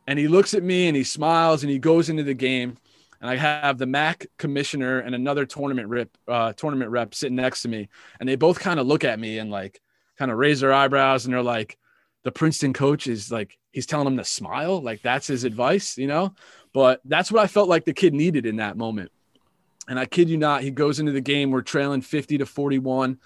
And 0.07 0.19
he 0.19 0.29
looks 0.29 0.55
at 0.55 0.63
me 0.63 0.89
and 0.89 0.97
he 0.97 1.05
smiles 1.05 1.63
and 1.63 1.71
he 1.71 1.79
goes 1.79 2.09
into 2.09 2.23
the 2.23 2.33
game. 2.33 2.79
And 3.21 3.29
I 3.29 3.37
have 3.37 3.77
the 3.77 3.87
MAC 3.87 4.27
commissioner 4.39 4.99
and 4.99 5.15
another 5.15 5.45
tournament 5.45 5.89
rep, 5.89 6.09
uh, 6.27 6.55
tournament 6.55 6.91
rep 6.91 7.15
sitting 7.15 7.37
next 7.37 7.61
to 7.63 7.69
me, 7.69 7.91
and 8.19 8.27
they 8.27 8.37
both 8.37 8.59
kind 8.59 8.81
of 8.81 8.87
look 8.87 9.05
at 9.05 9.21
me 9.21 9.39
and 9.39 9.51
like 9.51 9.83
kind 10.19 10.31
of 10.31 10.39
raise 10.39 10.61
their 10.61 10.73
eyebrows, 10.73 11.27
and 11.27 11.35
they're 11.35 11.43
like, 11.43 11.77
the 12.23 12.33
Princeton 12.33 12.73
coach 12.73 13.07
is 13.07 13.31
like, 13.31 13.59
he's 13.73 13.85
telling 13.85 14.07
them 14.07 14.17
to 14.17 14.25
smile, 14.25 14.81
like 14.81 15.03
that's 15.03 15.27
his 15.27 15.45
advice, 15.45 15.99
you 15.99 16.07
know. 16.07 16.33
But 16.73 17.03
that's 17.05 17.31
what 17.31 17.43
I 17.43 17.47
felt 17.47 17.69
like 17.69 17.85
the 17.85 17.93
kid 17.93 18.15
needed 18.15 18.47
in 18.47 18.57
that 18.57 18.79
moment. 18.79 19.13
And 19.89 19.99
I 19.99 20.07
kid 20.07 20.29
you 20.29 20.37
not, 20.37 20.63
he 20.63 20.71
goes 20.71 21.01
into 21.01 21.13
the 21.13 21.21
game. 21.21 21.51
We're 21.51 21.63
trailing 21.63 22.01
50 22.01 22.39
to 22.39 22.47
41. 22.47 23.19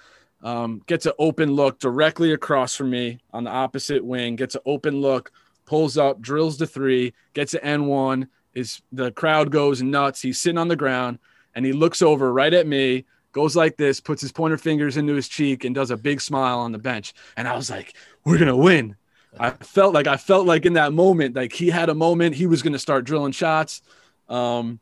Um, 0.43 0.83
gets 0.87 1.07
an 1.07 1.13
open 1.19 1.53
look 1.53 1.79
directly 1.79 2.33
across 2.33 2.75
from 2.75 2.91
me 2.91 3.21
on 3.33 3.45
the 3.45 3.51
opposite 3.51 4.05
wing. 4.05 4.37
Gets 4.37 4.55
an 4.55 4.63
open 4.67 5.01
look, 5.01 5.33
pulls 5.67 5.97
up, 5.99 6.21
drills 6.21 6.59
the 6.59 6.67
three, 6.67 7.13
gets 7.35 7.55
an 7.55 7.83
N1. 7.83 8.29
Is 8.55 8.83
the 8.91 9.13
crowd 9.13 9.51
goes 9.51 9.83
nuts. 9.83 10.23
He's 10.23 10.41
sitting 10.41 10.59
on 10.59 10.69
the 10.69 10.77
ground 10.77 11.19
and 11.55 11.67
he 11.67 11.73
looks 11.73 12.03
over 12.03 12.33
right 12.33 12.55
at 12.55 12.67
me, 12.67 13.05
goes 13.33 13.57
like 13.57 13.77
this, 13.77 14.01
puts 14.01 14.23
his 14.23 14.33
pointer 14.33 14.57
fingers 14.57 14.97
into 14.97 15.15
his 15.15 15.29
cheek, 15.29 15.65
and 15.65 15.75
does 15.75 15.91
a 15.91 15.97
big 15.97 16.21
smile 16.21 16.61
on 16.61 16.73
the 16.73 16.79
bench. 16.79 17.13
And 17.37 17.49
I 17.49 17.57
was 17.57 17.69
like, 17.69 17.95
"We're 18.25 18.39
gonna 18.39 18.57
win." 18.57 18.97
I 19.39 19.51
felt 19.51 19.93
like 19.93 20.07
I 20.07 20.17
felt 20.17 20.47
like 20.47 20.67
in 20.67 20.75
that 20.75 20.93
moment, 20.93 21.35
like 21.37 21.53
he 21.53 21.69
had 21.71 21.89
a 21.89 21.95
moment, 21.95 22.37
he 22.37 22.47
was 22.47 22.63
gonna 22.63 22.79
start 22.79 23.05
drilling 23.05 23.33
shots. 23.33 23.83
Um, 24.29 24.81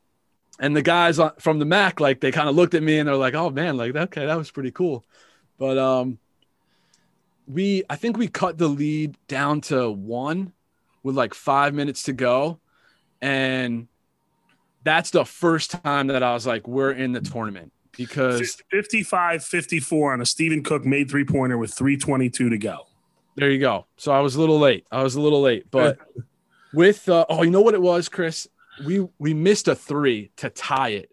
and 0.59 0.75
the 0.75 0.83
guys 0.83 1.21
from 1.38 1.59
the 1.59 1.64
Mac, 1.64 2.01
like 2.01 2.21
they 2.21 2.33
kind 2.33 2.49
of 2.49 2.55
looked 2.55 2.75
at 2.75 2.83
me 2.83 2.99
and 2.99 3.09
they're 3.09 3.16
like, 3.16 3.35
"Oh 3.35 3.51
man, 3.51 3.77
like 3.77 3.95
okay, 3.95 4.27
that 4.27 4.37
was 4.37 4.51
pretty 4.51 4.71
cool." 4.71 5.05
But 5.59 5.79
um, 5.79 6.19
we, 7.47 7.85
I 7.88 7.97
think 7.97 8.16
we 8.16 8.29
cut 8.29 8.59
the 8.59 8.69
lead 8.69 9.16
down 9.29 9.61
to 9.62 9.90
one 9.90 10.53
with 11.03 11.16
like 11.16 11.35
five 11.35 11.75
minutes 11.75 12.05
to 12.05 12.12
go. 12.12 12.59
And 13.23 13.88
that's 14.83 15.11
the 15.11 15.25
first 15.25 15.71
time 15.83 16.09
that 16.09 16.23
I 16.23 16.35
was 16.35 16.47
like, 16.47 16.66
we're 16.66 16.92
in 16.92 17.12
the 17.12 17.21
tournament 17.21 17.73
because 17.97 18.61
55 18.71 19.45
54 19.45 20.12
on 20.12 20.21
a 20.21 20.27
Steven 20.27 20.62
Cook 20.62 20.85
made 20.85 21.09
three 21.09 21.25
pointer 21.25 21.57
with 21.57 21.73
322 21.73 22.51
to 22.51 22.59
go. 22.59 22.87
There 23.37 23.51
you 23.51 23.59
go. 23.59 23.87
So 23.97 24.12
I 24.12 24.21
was 24.21 24.37
a 24.37 24.40
little 24.40 24.59
late. 24.59 24.87
I 24.90 25.03
was 25.03 25.14
a 25.14 25.21
little 25.21 25.42
late, 25.42 25.71
but 25.71 25.99
with 26.75 27.09
uh, 27.09 27.27
oh, 27.29 27.42
you 27.42 27.51
know 27.51 27.61
what 27.61 27.75
it 27.75 27.83
was, 27.83 28.09
Chris? 28.09 28.49
We 28.85 29.07
we 29.19 29.35
missed 29.35 29.69
a 29.69 29.75
three 29.75 30.31
to 30.37 30.51
tie 30.51 30.91
it 30.91 31.11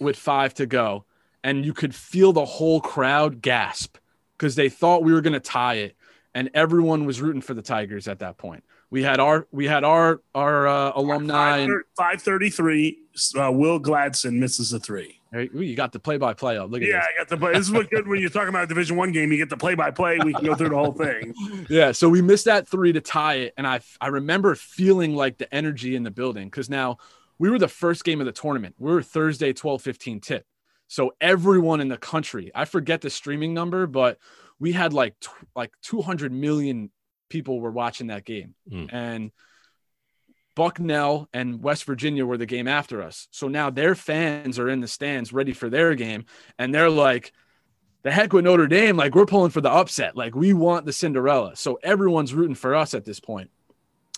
with 0.00 0.16
five 0.16 0.54
to 0.54 0.66
go, 0.66 1.04
and 1.42 1.64
you 1.64 1.72
could 1.72 1.94
feel 1.94 2.32
the 2.32 2.44
whole 2.44 2.80
crowd 2.80 3.42
gasp 3.42 3.96
because 4.36 4.54
they 4.54 4.68
thought 4.68 5.02
we 5.02 5.12
were 5.12 5.20
going 5.20 5.32
to 5.32 5.40
tie 5.40 5.74
it, 5.74 5.96
and 6.34 6.50
everyone 6.54 7.04
was 7.04 7.20
rooting 7.20 7.42
for 7.42 7.54
the 7.54 7.62
Tigers 7.62 8.08
at 8.08 8.20
that 8.20 8.36
point. 8.36 8.64
We 8.90 9.02
had 9.02 9.18
our 9.18 9.46
we 9.50 9.66
had 9.66 9.84
our 9.84 10.20
our 10.34 10.66
uh, 10.66 10.92
alumni. 10.94 11.66
Five 11.96 12.22
thirty 12.22 12.50
three. 12.50 13.03
Uh, 13.38 13.50
Will 13.52 13.78
Gladson 13.78 14.34
misses 14.34 14.72
a 14.72 14.80
three. 14.80 15.20
You 15.32 15.74
got 15.74 15.92
the 15.92 15.98
play 15.98 16.16
by 16.16 16.32
play. 16.32 16.58
Look 16.58 16.82
at 16.82 16.88
yeah, 16.88 16.98
this. 16.98 17.06
I 17.12 17.18
got 17.18 17.28
the 17.28 17.36
play. 17.36 17.52
This 17.52 17.66
is 17.66 17.72
what 17.72 17.90
good 17.90 18.06
when 18.06 18.20
you're 18.20 18.30
talking 18.30 18.48
about 18.48 18.64
a 18.64 18.66
Division 18.66 18.96
One 18.96 19.10
game. 19.10 19.32
You 19.32 19.38
get 19.38 19.50
the 19.50 19.56
play 19.56 19.74
by 19.74 19.90
play. 19.90 20.18
We 20.24 20.32
can 20.32 20.44
go 20.44 20.54
through 20.54 20.68
the 20.70 20.76
whole 20.76 20.92
thing. 20.92 21.34
Yeah, 21.68 21.92
so 21.92 22.08
we 22.08 22.20
missed 22.20 22.44
that 22.44 22.68
three 22.68 22.92
to 22.92 23.00
tie 23.00 23.34
it, 23.34 23.54
and 23.56 23.66
I 23.66 23.80
I 24.00 24.08
remember 24.08 24.54
feeling 24.54 25.14
like 25.14 25.38
the 25.38 25.52
energy 25.52 25.96
in 25.96 26.02
the 26.02 26.10
building 26.10 26.48
because 26.48 26.68
now 26.68 26.98
we 27.38 27.50
were 27.50 27.58
the 27.58 27.68
first 27.68 28.04
game 28.04 28.20
of 28.20 28.26
the 28.26 28.32
tournament. 28.32 28.74
We 28.78 28.92
were 28.92 29.02
Thursday 29.02 29.52
12 29.52 29.82
15 29.82 30.20
tip. 30.20 30.46
So 30.88 31.14
everyone 31.20 31.80
in 31.80 31.88
the 31.88 31.96
country, 31.96 32.50
I 32.54 32.66
forget 32.66 33.00
the 33.00 33.10
streaming 33.10 33.54
number, 33.54 33.86
but 33.86 34.18
we 34.58 34.72
had 34.72 34.92
like 34.92 35.14
like 35.56 35.72
200 35.82 36.32
million 36.32 36.90
people 37.28 37.60
were 37.60 37.70
watching 37.70 38.08
that 38.08 38.24
game. 38.24 38.54
Mm. 38.70 38.92
And 38.92 39.30
Bucknell 40.54 41.28
and 41.32 41.62
West 41.62 41.84
Virginia 41.84 42.24
were 42.24 42.38
the 42.38 42.46
game 42.46 42.68
after 42.68 43.02
us. 43.02 43.28
So 43.30 43.48
now 43.48 43.70
their 43.70 43.94
fans 43.94 44.58
are 44.58 44.68
in 44.68 44.80
the 44.80 44.88
stands 44.88 45.32
ready 45.32 45.52
for 45.52 45.68
their 45.68 45.94
game. 45.94 46.26
And 46.58 46.74
they're 46.74 46.90
like, 46.90 47.32
the 48.02 48.10
heck 48.10 48.32
with 48.32 48.44
Notre 48.44 48.66
Dame. 48.66 48.96
Like, 48.96 49.14
we're 49.14 49.26
pulling 49.26 49.50
for 49.50 49.60
the 49.60 49.70
upset. 49.70 50.16
Like, 50.16 50.34
we 50.34 50.52
want 50.52 50.84
the 50.86 50.92
Cinderella. 50.92 51.56
So 51.56 51.78
everyone's 51.82 52.34
rooting 52.34 52.54
for 52.54 52.74
us 52.74 52.94
at 52.94 53.04
this 53.04 53.18
point. 53.18 53.50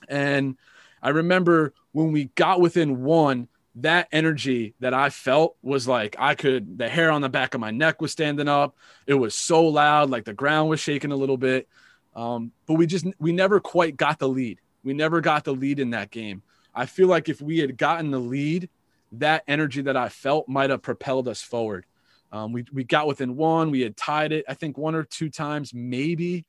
And 0.08 0.56
I 1.02 1.10
remember 1.10 1.72
when 1.92 2.12
we 2.12 2.24
got 2.34 2.60
within 2.60 3.02
one, 3.02 3.48
that 3.76 4.08
energy 4.10 4.74
that 4.80 4.94
I 4.94 5.10
felt 5.10 5.56
was 5.62 5.86
like 5.86 6.16
I 6.18 6.34
could, 6.34 6.78
the 6.78 6.88
hair 6.88 7.10
on 7.10 7.20
the 7.20 7.28
back 7.28 7.54
of 7.54 7.60
my 7.60 7.70
neck 7.70 8.00
was 8.00 8.10
standing 8.10 8.48
up. 8.48 8.74
It 9.06 9.14
was 9.14 9.34
so 9.34 9.66
loud, 9.66 10.10
like 10.10 10.24
the 10.24 10.32
ground 10.32 10.70
was 10.70 10.80
shaking 10.80 11.12
a 11.12 11.16
little 11.16 11.36
bit. 11.36 11.68
Um, 12.14 12.52
but 12.66 12.74
we 12.74 12.86
just, 12.86 13.06
we 13.18 13.32
never 13.32 13.60
quite 13.60 13.96
got 13.96 14.18
the 14.18 14.28
lead. 14.28 14.60
We 14.86 14.94
never 14.94 15.20
got 15.20 15.42
the 15.42 15.52
lead 15.52 15.80
in 15.80 15.90
that 15.90 16.12
game. 16.12 16.44
I 16.72 16.86
feel 16.86 17.08
like 17.08 17.28
if 17.28 17.42
we 17.42 17.58
had 17.58 17.76
gotten 17.76 18.12
the 18.12 18.20
lead, 18.20 18.70
that 19.12 19.42
energy 19.48 19.82
that 19.82 19.96
I 19.96 20.08
felt 20.08 20.48
might 20.48 20.70
have 20.70 20.80
propelled 20.80 21.26
us 21.26 21.42
forward. 21.42 21.86
Um, 22.30 22.52
we, 22.52 22.64
we 22.72 22.84
got 22.84 23.08
within 23.08 23.34
one, 23.34 23.72
we 23.72 23.80
had 23.80 23.96
tied 23.96 24.30
it, 24.30 24.44
I 24.48 24.54
think 24.54 24.78
one 24.78 24.94
or 24.94 25.02
two 25.02 25.28
times, 25.28 25.74
maybe. 25.74 26.44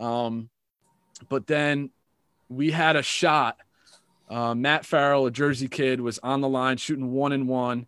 Um, 0.00 0.50
but 1.28 1.46
then 1.46 1.90
we 2.48 2.72
had 2.72 2.96
a 2.96 3.02
shot. 3.02 3.56
Uh, 4.28 4.56
Matt 4.56 4.84
Farrell, 4.84 5.26
a 5.26 5.30
Jersey 5.30 5.68
kid, 5.68 6.00
was 6.00 6.18
on 6.24 6.40
the 6.40 6.48
line 6.48 6.78
shooting 6.78 7.12
one 7.12 7.30
and 7.30 7.46
one. 7.46 7.86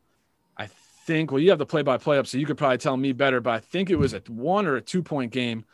I 0.56 0.68
think, 1.06 1.32
well, 1.32 1.40
you 1.40 1.50
have 1.50 1.58
the 1.58 1.66
play 1.66 1.82
by 1.82 1.98
play 1.98 2.18
up, 2.18 2.28
so 2.28 2.38
you 2.38 2.46
could 2.46 2.56
probably 2.56 2.78
tell 2.78 2.96
me 2.96 3.12
better, 3.12 3.40
but 3.40 3.50
I 3.50 3.58
think 3.58 3.90
it 3.90 3.96
was 3.96 4.14
a 4.14 4.22
one 4.28 4.64
or 4.66 4.76
a 4.76 4.80
two 4.80 5.02
point 5.02 5.32
game. 5.32 5.64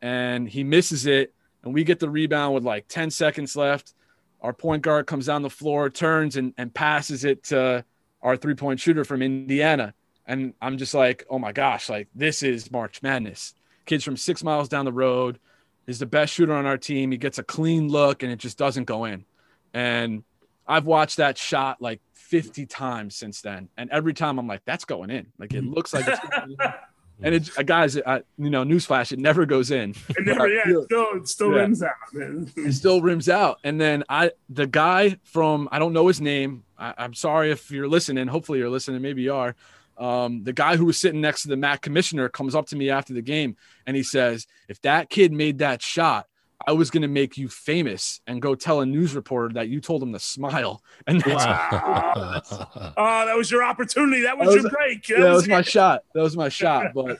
And 0.00 0.48
he 0.48 0.62
misses 0.62 1.06
it 1.06 1.34
and 1.64 1.72
we 1.72 1.82
get 1.82 1.98
the 1.98 2.10
rebound 2.10 2.54
with 2.54 2.64
like 2.64 2.86
10 2.88 3.10
seconds 3.10 3.56
left. 3.56 3.94
Our 4.40 4.52
point 4.52 4.82
guard 4.82 5.06
comes 5.06 5.26
down 5.26 5.42
the 5.42 5.50
floor, 5.50 5.88
turns 5.88 6.36
and, 6.36 6.52
and 6.58 6.72
passes 6.72 7.24
it 7.24 7.44
to 7.44 7.84
our 8.22 8.36
three 8.36 8.54
point 8.54 8.80
shooter 8.80 9.04
from 9.04 9.22
Indiana. 9.22 9.94
And 10.26 10.54
I'm 10.60 10.78
just 10.78 10.94
like, 10.94 11.24
oh 11.30 11.38
my 11.38 11.52
gosh, 11.52 11.88
like 11.88 12.08
this 12.14 12.42
is 12.42 12.70
March 12.70 13.02
Madness. 13.02 13.54
Kids 13.86 14.04
from 14.04 14.16
six 14.16 14.44
miles 14.44 14.68
down 14.68 14.84
the 14.84 14.92
road 14.92 15.38
is 15.86 15.98
the 15.98 16.06
best 16.06 16.32
shooter 16.32 16.52
on 16.52 16.66
our 16.66 16.78
team. 16.78 17.10
He 17.10 17.18
gets 17.18 17.38
a 17.38 17.42
clean 17.42 17.88
look 17.88 18.22
and 18.22 18.30
it 18.30 18.38
just 18.38 18.58
doesn't 18.58 18.84
go 18.84 19.04
in. 19.04 19.24
And 19.72 20.24
I've 20.66 20.86
watched 20.86 21.18
that 21.18 21.36
shot 21.36 21.80
like 21.80 22.00
50 22.14 22.66
times 22.66 23.16
since 23.16 23.40
then. 23.40 23.68
And 23.76 23.90
every 23.90 24.14
time 24.14 24.38
I'm 24.38 24.46
like, 24.46 24.62
that's 24.64 24.84
going 24.84 25.10
in. 25.10 25.26
Like 25.38 25.52
it 25.52 25.62
mm-hmm. 25.62 25.74
looks 25.74 25.92
like 25.92 26.06
it's 26.06 26.20
and 27.22 27.34
it, 27.34 27.50
uh, 27.58 27.62
guys, 27.62 27.96
uh, 27.96 28.20
you 28.36 28.50
know, 28.50 28.64
newsflash, 28.64 29.12
it 29.12 29.18
never 29.18 29.46
goes 29.46 29.70
in. 29.70 29.94
It 30.16 30.26
never, 30.26 30.48
yeah, 30.48 30.62
it 30.66 30.84
still, 30.84 31.06
it 31.14 31.28
still 31.28 31.52
yeah. 31.52 31.60
rims 31.60 31.82
out. 31.82 31.92
Man. 32.12 32.52
it 32.56 32.72
still 32.72 33.02
rims 33.02 33.28
out. 33.28 33.58
And 33.64 33.80
then 33.80 34.04
I, 34.08 34.32
the 34.48 34.66
guy 34.66 35.16
from, 35.24 35.68
I 35.72 35.78
don't 35.78 35.92
know 35.92 36.06
his 36.06 36.20
name. 36.20 36.64
I, 36.78 37.04
am 37.04 37.14
sorry 37.14 37.50
if 37.50 37.70
you're 37.70 37.88
listening. 37.88 38.26
Hopefully 38.26 38.58
you're 38.58 38.70
listening. 38.70 39.02
Maybe 39.02 39.22
you 39.22 39.34
are. 39.34 39.54
Um, 39.96 40.42
the 40.42 40.52
guy 40.52 40.76
who 40.76 40.86
was 40.86 40.98
sitting 40.98 41.20
next 41.20 41.42
to 41.42 41.48
the 41.48 41.56
MAC 41.56 41.82
commissioner 41.82 42.28
comes 42.28 42.54
up 42.54 42.66
to 42.66 42.76
me 42.76 42.90
after 42.90 43.12
the 43.12 43.22
game 43.22 43.56
and 43.86 43.96
he 43.96 44.02
says, 44.02 44.46
"If 44.68 44.80
that 44.82 45.08
kid 45.08 45.32
made 45.32 45.58
that 45.58 45.82
shot, 45.82 46.26
I 46.66 46.72
was 46.72 46.90
going 46.90 47.02
to 47.02 47.08
make 47.08 47.36
you 47.36 47.48
famous 47.48 48.20
and 48.26 48.40
go 48.40 48.54
tell 48.54 48.80
a 48.80 48.86
news 48.86 49.14
reporter 49.14 49.54
that 49.54 49.68
you 49.68 49.80
told 49.80 50.02
him 50.02 50.12
to 50.12 50.18
smile. 50.18 50.82
And 51.06 51.20
that's 51.20 51.44
wow. 51.44 52.42
oh, 52.96 53.26
that 53.26 53.36
was 53.36 53.50
your 53.50 53.62
opportunity. 53.62 54.22
That 54.22 54.38
was, 54.38 54.48
that 54.48 54.54
was 54.54 54.62
your 54.62 54.70
break. 54.70 55.06
That, 55.06 55.20
that 55.20 55.30
was, 55.30 55.42
was 55.42 55.48
my 55.48 55.62
shot. 55.62 56.02
That 56.14 56.22
was 56.22 56.36
my 56.36 56.48
shot. 56.48 56.92
But 56.94 57.18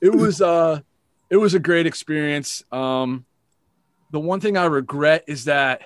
it 0.00 0.14
was 0.14 0.40
uh 0.42 0.80
it 1.30 1.36
was 1.36 1.54
a 1.54 1.58
great 1.58 1.86
experience. 1.86 2.64
Um 2.70 3.24
the 4.10 4.20
one 4.20 4.40
thing 4.40 4.56
I 4.56 4.66
regret 4.66 5.24
is 5.26 5.46
that 5.46 5.82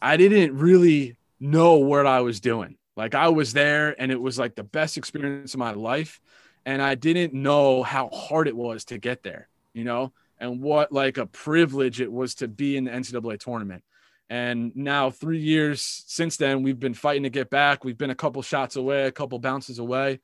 I 0.00 0.16
didn't 0.16 0.56
really 0.56 1.16
know 1.40 1.74
what 1.74 2.06
I 2.06 2.22
was 2.22 2.40
doing. 2.40 2.76
Like 2.96 3.14
I 3.14 3.28
was 3.28 3.52
there 3.52 3.94
and 4.00 4.10
it 4.10 4.20
was 4.20 4.38
like 4.38 4.54
the 4.54 4.64
best 4.64 4.96
experience 4.96 5.54
of 5.54 5.60
my 5.60 5.72
life. 5.72 6.20
And 6.64 6.80
I 6.80 6.94
didn't 6.94 7.34
know 7.34 7.82
how 7.82 8.08
hard 8.08 8.48
it 8.48 8.56
was 8.56 8.86
to 8.86 8.96
get 8.96 9.22
there, 9.22 9.48
you 9.74 9.84
know? 9.84 10.12
And 10.38 10.60
what 10.60 10.92
like 10.92 11.18
a 11.18 11.26
privilege 11.26 12.00
it 12.00 12.12
was 12.12 12.36
to 12.36 12.48
be 12.48 12.76
in 12.76 12.84
the 12.84 12.90
NCAA 12.90 13.38
tournament. 13.38 13.82
And 14.30 14.74
now, 14.74 15.10
three 15.10 15.40
years 15.40 16.04
since 16.06 16.36
then, 16.38 16.62
we've 16.62 16.80
been 16.80 16.94
fighting 16.94 17.24
to 17.24 17.30
get 17.30 17.50
back. 17.50 17.84
We've 17.84 17.98
been 17.98 18.10
a 18.10 18.14
couple 18.14 18.40
shots 18.42 18.76
away, 18.76 19.06
a 19.06 19.12
couple 19.12 19.38
bounces 19.38 19.78
away. 19.78 20.20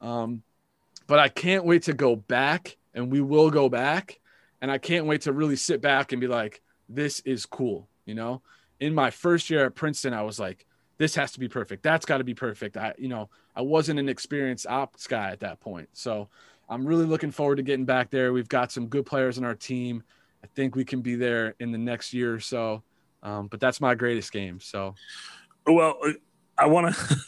Um, 0.00 0.42
but 1.06 1.18
I 1.18 1.28
can't 1.28 1.64
wait 1.64 1.84
to 1.84 1.94
go 1.94 2.14
back, 2.14 2.76
and 2.94 3.10
we 3.10 3.20
will 3.20 3.50
go 3.50 3.68
back. 3.68 4.20
And 4.60 4.70
I 4.70 4.78
can't 4.78 5.06
wait 5.06 5.22
to 5.22 5.32
really 5.32 5.56
sit 5.56 5.80
back 5.80 6.12
and 6.12 6.20
be 6.20 6.26
like, 6.26 6.60
this 6.88 7.20
is 7.20 7.46
cool. 7.46 7.88
You 8.04 8.14
know, 8.14 8.42
in 8.80 8.94
my 8.94 9.10
first 9.10 9.50
year 9.50 9.64
at 9.64 9.74
Princeton, 9.74 10.12
I 10.12 10.22
was 10.22 10.38
like, 10.38 10.66
this 10.98 11.14
has 11.14 11.32
to 11.32 11.40
be 11.40 11.48
perfect. 11.48 11.82
That's 11.82 12.04
got 12.04 12.18
to 12.18 12.24
be 12.24 12.34
perfect. 12.34 12.76
I, 12.76 12.94
you 12.98 13.08
know, 13.08 13.30
I 13.56 13.62
wasn't 13.62 13.98
an 13.98 14.08
experienced 14.08 14.66
ops 14.66 15.06
guy 15.06 15.30
at 15.30 15.40
that 15.40 15.60
point. 15.60 15.88
So 15.92 16.28
I'm 16.68 16.86
really 16.86 17.06
looking 17.06 17.30
forward 17.30 17.56
to 17.56 17.62
getting 17.62 17.84
back 17.84 18.10
there. 18.10 18.32
We've 18.32 18.48
got 18.48 18.70
some 18.70 18.88
good 18.88 19.06
players 19.06 19.38
in 19.38 19.44
our 19.44 19.54
team. 19.54 20.02
I 20.44 20.46
think 20.54 20.76
we 20.76 20.84
can 20.84 21.00
be 21.00 21.14
there 21.14 21.54
in 21.60 21.72
the 21.72 21.78
next 21.78 22.12
year 22.12 22.34
or 22.34 22.40
so. 22.40 22.82
Um, 23.22 23.48
but 23.48 23.60
that's 23.60 23.80
my 23.80 23.94
greatest 23.94 24.32
game. 24.32 24.60
So, 24.60 24.94
well, 25.66 25.98
I 26.56 26.66
want 26.66 26.94
to. 26.94 27.16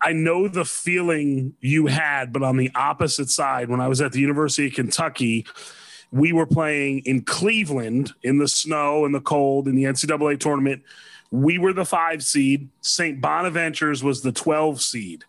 I 0.00 0.12
know 0.12 0.46
the 0.46 0.64
feeling 0.64 1.54
you 1.60 1.86
had, 1.86 2.32
but 2.32 2.44
on 2.44 2.56
the 2.56 2.70
opposite 2.76 3.30
side, 3.30 3.68
when 3.68 3.80
I 3.80 3.88
was 3.88 4.00
at 4.00 4.12
the 4.12 4.20
University 4.20 4.68
of 4.68 4.74
Kentucky, 4.74 5.44
we 6.12 6.32
were 6.32 6.46
playing 6.46 7.00
in 7.00 7.22
Cleveland 7.22 8.12
in 8.22 8.38
the 8.38 8.46
snow 8.46 9.04
and 9.04 9.12
the 9.12 9.20
cold 9.20 9.66
in 9.66 9.74
the 9.74 9.84
NCAA 9.84 10.38
tournament. 10.38 10.84
We 11.32 11.58
were 11.58 11.72
the 11.72 11.84
five 11.84 12.22
seed. 12.22 12.68
St. 12.80 13.20
Bonaventures 13.20 14.04
was 14.04 14.22
the 14.22 14.30
12 14.30 14.80
seed 14.80 15.24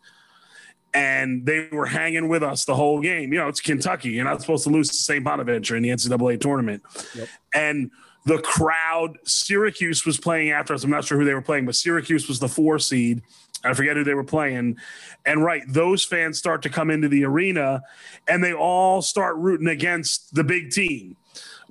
and 0.94 1.46
they 1.46 1.68
were 1.72 1.86
hanging 1.86 2.30
with 2.30 2.44
us 2.44 2.66
the 2.66 2.76
whole 2.76 3.02
game. 3.02 3.32
You 3.32 3.40
know, 3.40 3.48
it's 3.48 3.62
Kentucky. 3.62 4.10
You're 4.10 4.26
not 4.26 4.42
supposed 4.42 4.64
to 4.64 4.70
lose 4.70 4.90
to 4.90 4.96
St. 4.96 5.24
Bonaventure 5.24 5.76
in 5.76 5.84
the 5.84 5.90
NCAA 5.90 6.40
tournament. 6.42 6.84
Yep. 7.16 7.28
And 7.54 7.92
the 8.26 8.40
crowd, 8.40 9.18
Syracuse 9.24 10.06
was 10.06 10.18
playing 10.20 10.52
after 10.52 10.74
us. 10.74 10.84
I'm 10.84 10.90
not 10.90 11.06
sure 11.06 11.18
who 11.18 11.26
they 11.26 11.34
were 11.34 11.42
playing, 11.42 11.66
but 11.66 11.76
Syracuse 11.76 12.28
was 12.28 12.40
the 12.40 12.50
four 12.50 12.80
seed. 12.80 13.22
I 13.64 13.74
forget 13.74 13.98
who 13.98 14.04
they 14.04 14.14
were 14.14 14.24
playing. 14.24 14.78
And 15.26 15.44
right, 15.44 15.64
those 15.68 16.04
fans 16.06 16.38
start 16.38 16.62
to 16.64 16.70
come 16.70 16.90
into 16.90 17.08
the 17.08 17.26
arena 17.26 17.82
and 18.28 18.44
they 18.44 18.54
all 18.54 19.02
start 19.02 19.36
rooting 19.36 19.68
against 19.68 20.34
the 20.34 20.44
big 20.44 20.72
team. 20.72 21.18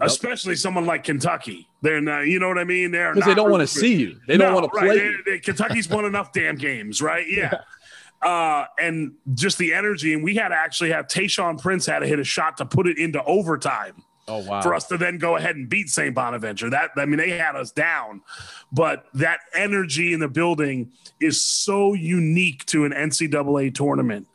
Yep. 0.00 0.06
Especially 0.06 0.54
someone 0.54 0.86
like 0.86 1.02
Kentucky, 1.02 1.66
they're 1.82 2.00
not, 2.00 2.26
you 2.26 2.38
know 2.38 2.46
what 2.46 2.58
I 2.58 2.64
mean. 2.64 2.92
They're 2.92 3.14
because 3.14 3.26
they 3.26 3.34
don't 3.34 3.50
want 3.50 3.62
to 3.62 3.66
see 3.66 3.96
you. 3.96 4.20
They 4.28 4.36
don't 4.36 4.54
want 4.54 4.64
to 4.64 4.70
play. 4.70 4.88
Right. 4.88 5.12
They, 5.24 5.32
they, 5.32 5.38
Kentucky's 5.40 5.88
won 5.88 6.04
enough 6.04 6.32
damn 6.32 6.56
games, 6.56 7.02
right? 7.02 7.26
Yeah. 7.28 7.50
yeah 7.52 7.60
uh, 8.22 8.64
and 8.78 9.12
just 9.34 9.58
the 9.58 9.74
energy. 9.74 10.14
And 10.14 10.22
we 10.22 10.34
had 10.34 10.48
to 10.48 10.54
actually 10.54 10.90
have 10.90 11.06
Tayshaun 11.06 11.60
Prince 11.60 11.86
had 11.86 12.00
to 12.00 12.06
hit 12.06 12.18
a 12.18 12.24
shot 12.24 12.56
to 12.58 12.66
put 12.66 12.86
it 12.86 12.98
into 12.98 13.22
overtime. 13.24 14.02
Oh 14.26 14.44
wow! 14.44 14.60
For 14.60 14.74
us 14.74 14.86
to 14.88 14.98
then 14.98 15.16
go 15.16 15.36
ahead 15.36 15.56
and 15.56 15.70
beat 15.70 15.88
St. 15.88 16.14
Bonaventure. 16.14 16.68
That 16.68 16.90
I 16.96 17.06
mean, 17.06 17.16
they 17.16 17.30
had 17.30 17.56
us 17.56 17.72
down, 17.72 18.20
but 18.70 19.06
that 19.14 19.40
energy 19.54 20.12
in 20.12 20.20
the 20.20 20.28
building 20.28 20.92
is 21.18 21.44
so 21.44 21.94
unique 21.94 22.66
to 22.66 22.84
an 22.84 22.92
NCAA 22.92 23.74
tournament. 23.74 24.26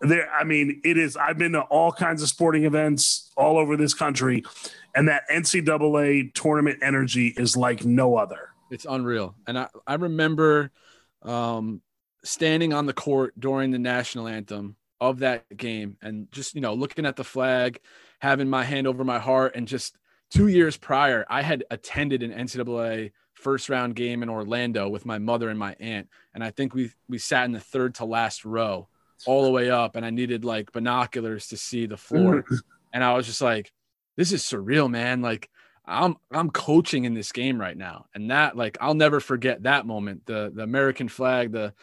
There, 0.00 0.28
I 0.30 0.42
mean, 0.42 0.80
it 0.84 0.98
is. 0.98 1.16
I've 1.16 1.38
been 1.38 1.52
to 1.52 1.62
all 1.62 1.92
kinds 1.92 2.22
of 2.22 2.28
sporting 2.28 2.64
events 2.64 3.30
all 3.36 3.56
over 3.56 3.76
this 3.76 3.94
country, 3.94 4.42
and 4.96 5.06
that 5.06 5.22
NCAA 5.30 6.34
tournament 6.34 6.80
energy 6.82 7.28
is 7.36 7.56
like 7.56 7.84
no 7.84 8.16
other. 8.16 8.50
It's 8.70 8.84
unreal. 8.84 9.36
And 9.46 9.60
I, 9.60 9.68
I 9.86 9.94
remember 9.94 10.72
um, 11.22 11.82
standing 12.26 12.72
on 12.72 12.86
the 12.86 12.92
court 12.92 13.38
during 13.38 13.70
the 13.70 13.78
national 13.78 14.28
anthem 14.28 14.76
of 15.00 15.20
that 15.20 15.44
game 15.56 15.96
and 16.02 16.30
just, 16.32 16.54
you 16.54 16.60
know, 16.60 16.74
looking 16.74 17.06
at 17.06 17.16
the 17.16 17.24
flag, 17.24 17.80
having 18.20 18.48
my 18.48 18.64
hand 18.64 18.86
over 18.86 19.04
my 19.04 19.18
heart. 19.18 19.54
And 19.54 19.68
just 19.68 19.96
two 20.30 20.48
years 20.48 20.76
prior, 20.76 21.24
I 21.28 21.42
had 21.42 21.64
attended 21.70 22.22
an 22.22 22.32
NCAA 22.32 23.12
first 23.34 23.68
round 23.68 23.94
game 23.94 24.22
in 24.22 24.28
Orlando 24.28 24.88
with 24.88 25.04
my 25.04 25.18
mother 25.18 25.48
and 25.48 25.58
my 25.58 25.76
aunt. 25.78 26.08
And 26.34 26.42
I 26.42 26.50
think 26.50 26.74
we, 26.74 26.90
we 27.08 27.18
sat 27.18 27.44
in 27.44 27.52
the 27.52 27.60
third 27.60 27.96
to 27.96 28.04
last 28.04 28.44
row 28.44 28.88
all 29.26 29.44
the 29.44 29.50
way 29.50 29.70
up. 29.70 29.96
And 29.96 30.04
I 30.04 30.10
needed 30.10 30.44
like 30.44 30.72
binoculars 30.72 31.48
to 31.48 31.56
see 31.56 31.86
the 31.86 31.96
floor. 31.96 32.42
Mm-hmm. 32.42 32.54
and 32.92 33.04
I 33.04 33.14
was 33.14 33.26
just 33.26 33.42
like, 33.42 33.72
this 34.16 34.32
is 34.32 34.42
surreal, 34.42 34.90
man. 34.90 35.20
Like, 35.20 35.50
I'm 35.86 36.16
I'm 36.32 36.50
coaching 36.50 37.04
in 37.04 37.14
this 37.14 37.30
game 37.30 37.60
right 37.60 37.76
now, 37.76 38.06
and 38.12 38.30
that 38.30 38.56
like 38.56 38.76
I'll 38.80 38.94
never 38.94 39.20
forget 39.20 39.62
that 39.62 39.86
moment. 39.86 40.26
The 40.26 40.50
the 40.52 40.62
American 40.62 41.08
flag, 41.08 41.52
the 41.52 41.74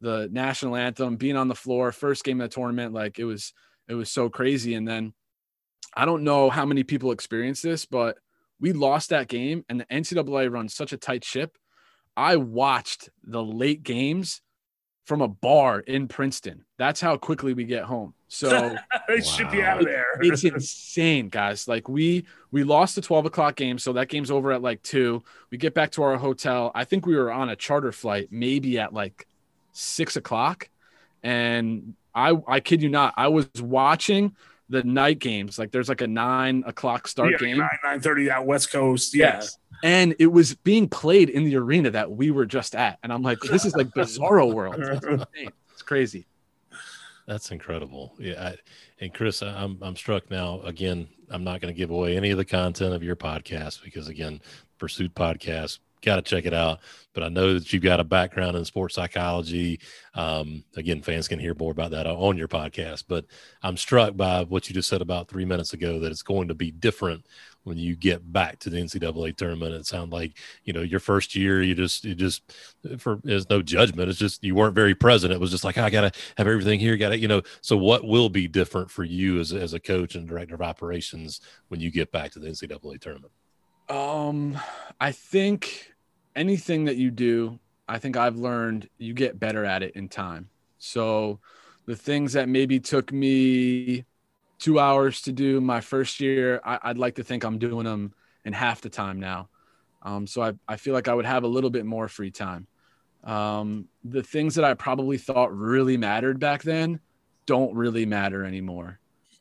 the 0.00 0.28
national 0.30 0.76
anthem, 0.76 1.16
being 1.16 1.36
on 1.36 1.48
the 1.48 1.54
floor, 1.54 1.92
first 1.92 2.24
game 2.24 2.40
of 2.40 2.50
the 2.50 2.54
tournament, 2.54 2.94
like 2.94 3.18
it 3.18 3.24
was 3.24 3.52
it 3.88 3.94
was 3.94 4.10
so 4.10 4.28
crazy. 4.28 4.74
And 4.74 4.86
then 4.86 5.12
I 5.94 6.04
don't 6.04 6.24
know 6.24 6.50
how 6.50 6.64
many 6.64 6.84
people 6.84 7.10
experienced 7.10 7.62
this, 7.62 7.86
but 7.86 8.18
we 8.60 8.72
lost 8.72 9.10
that 9.10 9.28
game, 9.28 9.64
and 9.68 9.80
the 9.80 9.86
NCAA 9.86 10.52
runs 10.52 10.74
such 10.74 10.92
a 10.92 10.98
tight 10.98 11.24
ship. 11.24 11.56
I 12.16 12.36
watched 12.36 13.08
the 13.24 13.42
late 13.42 13.82
games 13.82 14.42
from 15.06 15.22
a 15.22 15.28
bar 15.28 15.80
in 15.80 16.06
Princeton. 16.06 16.64
That's 16.78 17.00
how 17.00 17.16
quickly 17.16 17.54
we 17.54 17.64
get 17.64 17.84
home. 17.84 18.14
So 18.28 18.76
wow. 19.08 19.16
ship 19.20 19.52
you 19.52 19.64
out 19.64 19.80
of 19.80 19.86
there. 19.86 20.04
it's 20.20 20.44
insane, 20.44 21.28
guys. 21.28 21.66
Like 21.66 21.88
we 21.88 22.26
we 22.52 22.62
lost 22.62 22.94
the 22.94 23.00
12 23.00 23.26
o'clock 23.26 23.56
game, 23.56 23.78
so 23.78 23.94
that 23.94 24.08
game's 24.08 24.30
over 24.30 24.52
at 24.52 24.62
like 24.62 24.82
two. 24.82 25.22
We 25.50 25.58
get 25.58 25.74
back 25.74 25.90
to 25.92 26.02
our 26.02 26.16
hotel. 26.16 26.70
I 26.74 26.84
think 26.84 27.06
we 27.06 27.16
were 27.16 27.32
on 27.32 27.48
a 27.48 27.56
charter 27.56 27.90
flight, 27.90 28.28
maybe 28.30 28.78
at 28.78 28.92
like 28.92 29.26
six 29.72 30.16
o'clock. 30.16 30.68
And 31.22 31.94
I 32.14 32.36
I 32.46 32.60
kid 32.60 32.82
you 32.82 32.88
not, 32.88 33.14
I 33.16 33.28
was 33.28 33.48
watching 33.60 34.34
the 34.68 34.82
night 34.84 35.18
games. 35.18 35.58
Like 35.58 35.72
there's 35.72 35.88
like 35.88 36.00
a 36.00 36.06
nine 36.06 36.62
o'clock 36.66 37.08
start 37.08 37.32
yeah, 37.32 37.38
game. 37.38 37.58
Nine 37.58 37.78
nine 37.84 38.00
thirty 38.00 38.30
out 38.30 38.46
West 38.46 38.72
Coast. 38.72 39.14
Yeah. 39.14 39.34
Yes. 39.34 39.58
And 39.82 40.14
it 40.18 40.26
was 40.26 40.54
being 40.54 40.88
played 40.88 41.30
in 41.30 41.44
the 41.44 41.56
arena 41.56 41.90
that 41.90 42.10
we 42.10 42.30
were 42.30 42.46
just 42.46 42.74
at. 42.74 42.98
And 43.02 43.12
I'm 43.12 43.22
like, 43.22 43.40
this 43.40 43.64
is 43.64 43.74
like 43.74 43.88
bizarro 43.88 44.52
world. 44.52 44.76
It's, 44.78 45.24
it's 45.72 45.82
crazy. 45.82 46.26
That's 47.26 47.50
incredible. 47.50 48.12
Yeah. 48.18 48.48
I, 48.48 48.56
and 49.00 49.14
Chris, 49.14 49.42
I'm, 49.42 49.78
I'm 49.80 49.96
struck 49.96 50.30
now. 50.30 50.60
Again, 50.62 51.08
I'm 51.30 51.44
not 51.44 51.60
going 51.60 51.72
to 51.72 51.78
give 51.78 51.90
away 51.90 52.16
any 52.16 52.30
of 52.30 52.36
the 52.36 52.44
content 52.44 52.92
of 52.92 53.02
your 53.02 53.16
podcast 53.16 53.82
because, 53.82 54.08
again, 54.08 54.42
Pursuit 54.78 55.14
Podcast, 55.14 55.78
got 56.02 56.16
to 56.16 56.22
check 56.22 56.46
it 56.46 56.54
out. 56.54 56.80
But 57.12 57.24
I 57.24 57.28
know 57.28 57.54
that 57.54 57.72
you've 57.72 57.82
got 57.82 57.98
a 57.98 58.04
background 58.04 58.56
in 58.56 58.64
sports 58.64 58.94
psychology. 58.94 59.80
Um, 60.14 60.64
again, 60.76 61.02
fans 61.02 61.26
can 61.26 61.40
hear 61.40 61.54
more 61.54 61.72
about 61.72 61.90
that 61.90 62.06
on 62.06 62.36
your 62.36 62.46
podcast. 62.46 63.04
But 63.08 63.26
I'm 63.62 63.76
struck 63.76 64.16
by 64.16 64.44
what 64.44 64.68
you 64.68 64.74
just 64.74 64.88
said 64.88 65.02
about 65.02 65.28
three 65.28 65.44
minutes 65.44 65.72
ago 65.72 65.98
that 66.00 66.12
it's 66.12 66.22
going 66.22 66.48
to 66.48 66.54
be 66.54 66.70
different 66.70 67.26
when 67.64 67.76
you 67.76 67.94
get 67.94 68.32
back 68.32 68.58
to 68.60 68.70
the 68.70 68.78
NCAA 68.78 69.36
tournament. 69.36 69.74
It 69.74 69.86
sounded 69.86 70.14
like 70.14 70.38
you 70.64 70.72
know 70.72 70.82
your 70.82 71.00
first 71.00 71.34
year, 71.34 71.62
you 71.62 71.74
just 71.74 72.04
you 72.04 72.14
just 72.14 72.42
for 72.98 73.20
there's 73.24 73.50
no 73.50 73.60
judgment. 73.60 74.08
It's 74.08 74.18
just 74.18 74.44
you 74.44 74.54
weren't 74.54 74.74
very 74.74 74.94
present. 74.94 75.32
It 75.32 75.40
was 75.40 75.50
just 75.50 75.64
like 75.64 75.78
I 75.78 75.90
gotta 75.90 76.12
have 76.36 76.46
everything 76.46 76.80
here. 76.80 76.96
Got 76.96 77.10
to 77.10 77.18
you 77.18 77.28
know. 77.28 77.42
So 77.60 77.76
what 77.76 78.04
will 78.04 78.28
be 78.28 78.48
different 78.48 78.90
for 78.90 79.04
you 79.04 79.40
as 79.40 79.52
as 79.52 79.74
a 79.74 79.80
coach 79.80 80.14
and 80.14 80.28
director 80.28 80.54
of 80.54 80.62
operations 80.62 81.40
when 81.68 81.80
you 81.80 81.90
get 81.90 82.12
back 82.12 82.30
to 82.32 82.38
the 82.38 82.48
NCAA 82.48 83.00
tournament? 83.00 83.32
Um, 83.90 84.56
I 85.00 85.10
think 85.10 85.92
anything 86.36 86.84
that 86.84 86.96
you 86.96 87.10
do, 87.10 87.58
I 87.88 87.98
think 87.98 88.16
I've 88.16 88.36
learned 88.36 88.88
you 88.98 89.14
get 89.14 89.40
better 89.40 89.64
at 89.64 89.82
it 89.82 89.96
in 89.96 90.08
time. 90.08 90.48
So 90.78 91.40
the 91.86 91.96
things 91.96 92.34
that 92.34 92.48
maybe 92.48 92.78
took 92.78 93.12
me 93.12 94.04
two 94.60 94.78
hours 94.78 95.22
to 95.22 95.32
do 95.32 95.60
my 95.60 95.80
first 95.80 96.20
year, 96.20 96.60
I, 96.64 96.88
would 96.88 96.98
like 96.98 97.16
to 97.16 97.24
think 97.24 97.42
I'm 97.42 97.58
doing 97.58 97.84
them 97.84 98.14
in 98.44 98.52
half 98.52 98.80
the 98.80 98.90
time 98.90 99.18
now. 99.18 99.48
Um, 100.02 100.24
so 100.24 100.40
I, 100.40 100.52
I 100.68 100.76
feel 100.76 100.94
like 100.94 101.08
I 101.08 101.14
would 101.14 101.26
have 101.26 101.42
a 101.42 101.48
little 101.48 101.70
bit 101.70 101.84
more 101.84 102.06
free 102.06 102.30
time. 102.30 102.68
Um, 103.24 103.88
the 104.04 104.22
things 104.22 104.54
that 104.54 104.64
I 104.64 104.74
probably 104.74 105.18
thought 105.18 105.54
really 105.54 105.96
mattered 105.96 106.38
back 106.38 106.62
then 106.62 107.00
don't 107.44 107.74
really 107.74 108.06
matter 108.06 108.44
anymore. 108.44 109.00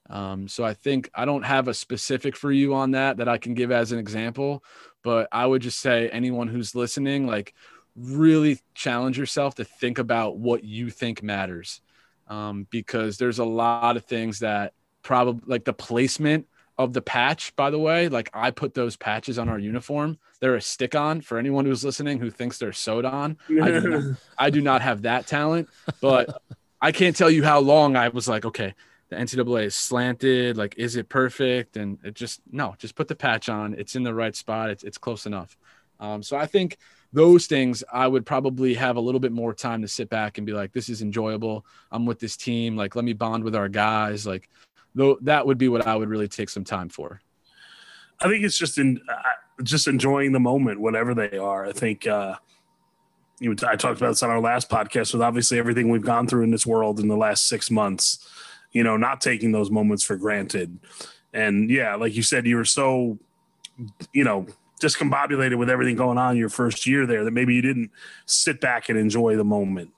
Um, 0.10 0.48
so 0.48 0.64
I 0.64 0.74
think 0.74 1.10
I 1.14 1.26
don't 1.26 1.44
have 1.44 1.68
a 1.68 1.74
specific 1.74 2.36
for 2.36 2.52
you 2.52 2.74
on 2.74 2.92
that 2.92 3.18
that 3.18 3.28
I 3.28 3.38
can 3.38 3.54
give 3.54 3.72
as 3.72 3.92
an 3.92 4.00
example, 4.00 4.64
but 5.04 5.28
I 5.32 5.46
would 5.46 5.62
just 5.62 5.80
say 5.80 6.10
anyone 6.10 6.48
who's 6.48 6.76
listening, 6.76 7.28
like 7.28 7.54
really 7.96 8.60
challenge 8.74 9.18
yourself 9.18 9.56
to 9.56 9.64
think 9.64 10.00
about 10.00 10.38
what 10.38 10.64
you 10.64 10.90
think 10.90 11.22
matters. 11.22 11.82
Um, 12.28 12.68
because 12.70 13.18
there's 13.18 13.40
a 13.40 13.46
lot 13.46 13.98
of 13.98 14.06
things 14.06 14.40
that 14.40 14.74
probably 15.02 15.42
like 15.48 15.66
the 15.66 15.74
placement 15.74 16.48
of 16.78 16.94
the 16.94 17.02
patch, 17.02 17.56
by 17.56 17.70
the 17.70 17.80
way, 17.80 18.08
like 18.08 18.30
I 18.34 18.52
put 18.52 18.74
those 18.74 18.96
patches 18.96 19.38
on 19.38 19.50
our 19.50 19.60
uniform. 19.60 20.18
They're 20.40 20.56
a 20.56 20.62
stick 20.62 20.96
on 20.96 21.22
for 21.22 21.38
anyone 21.38 21.66
who's 21.66 21.84
listening 21.84 22.20
who 22.20 22.30
thinks 22.30 22.58
they're 22.58 22.72
sewed 22.72 23.04
on. 23.04 23.38
I, 23.50 23.72
do 23.72 23.82
not, 23.82 24.18
I 24.38 24.50
do 24.50 24.62
not 24.62 24.82
have 24.82 25.02
that 25.02 25.28
talent, 25.28 25.70
but 26.02 26.42
I 26.82 26.92
can't 26.92 27.16
tell 27.16 27.30
you 27.30 27.44
how 27.44 27.60
long 27.60 27.96
I 27.96 28.08
was 28.08 28.28
like, 28.30 28.46
okay, 28.46 28.76
the 29.10 29.16
NCAA 29.16 29.66
is 29.66 29.76
slanted. 29.76 30.58
Like, 30.58 30.76
is 30.78 30.96
it 30.96 31.10
perfect? 31.10 31.78
And 31.78 31.98
it 32.04 32.14
just, 32.14 32.42
no, 32.52 32.76
just 32.78 32.96
put 32.96 33.08
the 33.08 33.16
patch 33.16 33.50
on. 33.50 33.74
It's 33.74 33.96
in 33.96 34.04
the 34.04 34.14
right 34.14 34.36
spot. 34.36 34.70
It's, 34.70 34.84
it's 34.84 34.98
close 34.98 35.26
enough. 35.26 35.58
Um, 36.00 36.24
so 36.24 36.38
I 36.38 36.46
think 36.46 36.78
those 37.12 37.48
things 37.48 37.84
I 37.92 38.08
would 38.08 38.26
probably 38.26 38.74
have 38.76 38.96
a 38.96 39.02
little 39.02 39.20
bit 39.20 39.32
more 39.32 39.54
time 39.54 39.82
to 39.82 39.88
sit 39.88 40.10
back 40.10 40.38
and 40.38 40.46
be 40.46 40.54
like, 40.54 40.72
this 40.72 40.90
is 40.90 41.02
enjoyable. 41.02 41.66
I'm 41.92 42.06
with 42.06 42.20
this 42.20 42.38
team. 42.38 42.78
Like, 42.78 42.96
let 42.96 43.04
me 43.04 43.14
bond 43.14 43.44
with 43.44 43.56
our 43.56 43.68
guys. 43.68 44.28
Like, 44.28 44.50
though 44.96 45.18
that 45.22 45.46
would 45.46 45.58
be 45.58 45.70
what 45.70 45.88
I 45.88 45.96
would 45.96 46.10
really 46.10 46.28
take 46.28 46.50
some 46.50 46.64
time 46.64 46.90
for. 46.90 47.22
I 48.22 48.28
think 48.28 48.44
it's 48.44 48.58
just 48.58 48.78
in 48.78 49.00
uh, 49.10 49.64
just 49.64 49.88
enjoying 49.88 50.34
the 50.34 50.40
moment, 50.40 50.80
whatever 50.80 51.14
they 51.14 51.38
are. 51.38 51.66
I 51.66 51.72
think 51.72 52.06
uh, 52.06 52.36
you. 53.40 53.56
I 53.66 53.76
talked 53.76 54.00
about 54.00 54.10
this 54.10 54.24
on 54.24 54.30
our 54.30 54.42
last 54.42 54.70
podcast 54.70 55.14
with 55.14 55.22
obviously 55.22 55.58
everything 55.58 55.90
we've 55.90 56.06
gone 56.06 56.28
through 56.28 56.44
in 56.44 56.52
this 56.52 56.66
world 56.66 57.00
in 57.00 57.08
the 57.08 57.18
last 57.18 57.48
six 57.48 57.72
months. 57.72 58.28
You 58.72 58.84
know, 58.84 58.98
not 58.98 59.22
taking 59.22 59.52
those 59.52 59.72
moments 59.72 60.04
for 60.04 60.16
granted, 60.16 60.78
and 61.34 61.70
yeah, 61.70 61.96
like 61.96 62.16
you 62.16 62.24
said, 62.24 62.46
you 62.46 62.56
were 62.56 62.66
so, 62.66 63.18
you 64.14 64.24
know, 64.24 64.46
discombobulated 64.80 65.58
with 65.58 65.70
everything 65.70 65.96
going 65.96 66.18
on 66.18 66.38
your 66.38 66.50
first 66.50 66.88
year 66.88 67.06
there 67.06 67.24
that 67.24 67.32
maybe 67.32 67.54
you 67.54 67.62
didn't 67.62 67.92
sit 68.26 68.62
back 68.62 68.90
and 68.90 68.98
enjoy 68.98 69.36
the 69.36 69.44
moment. 69.44 69.92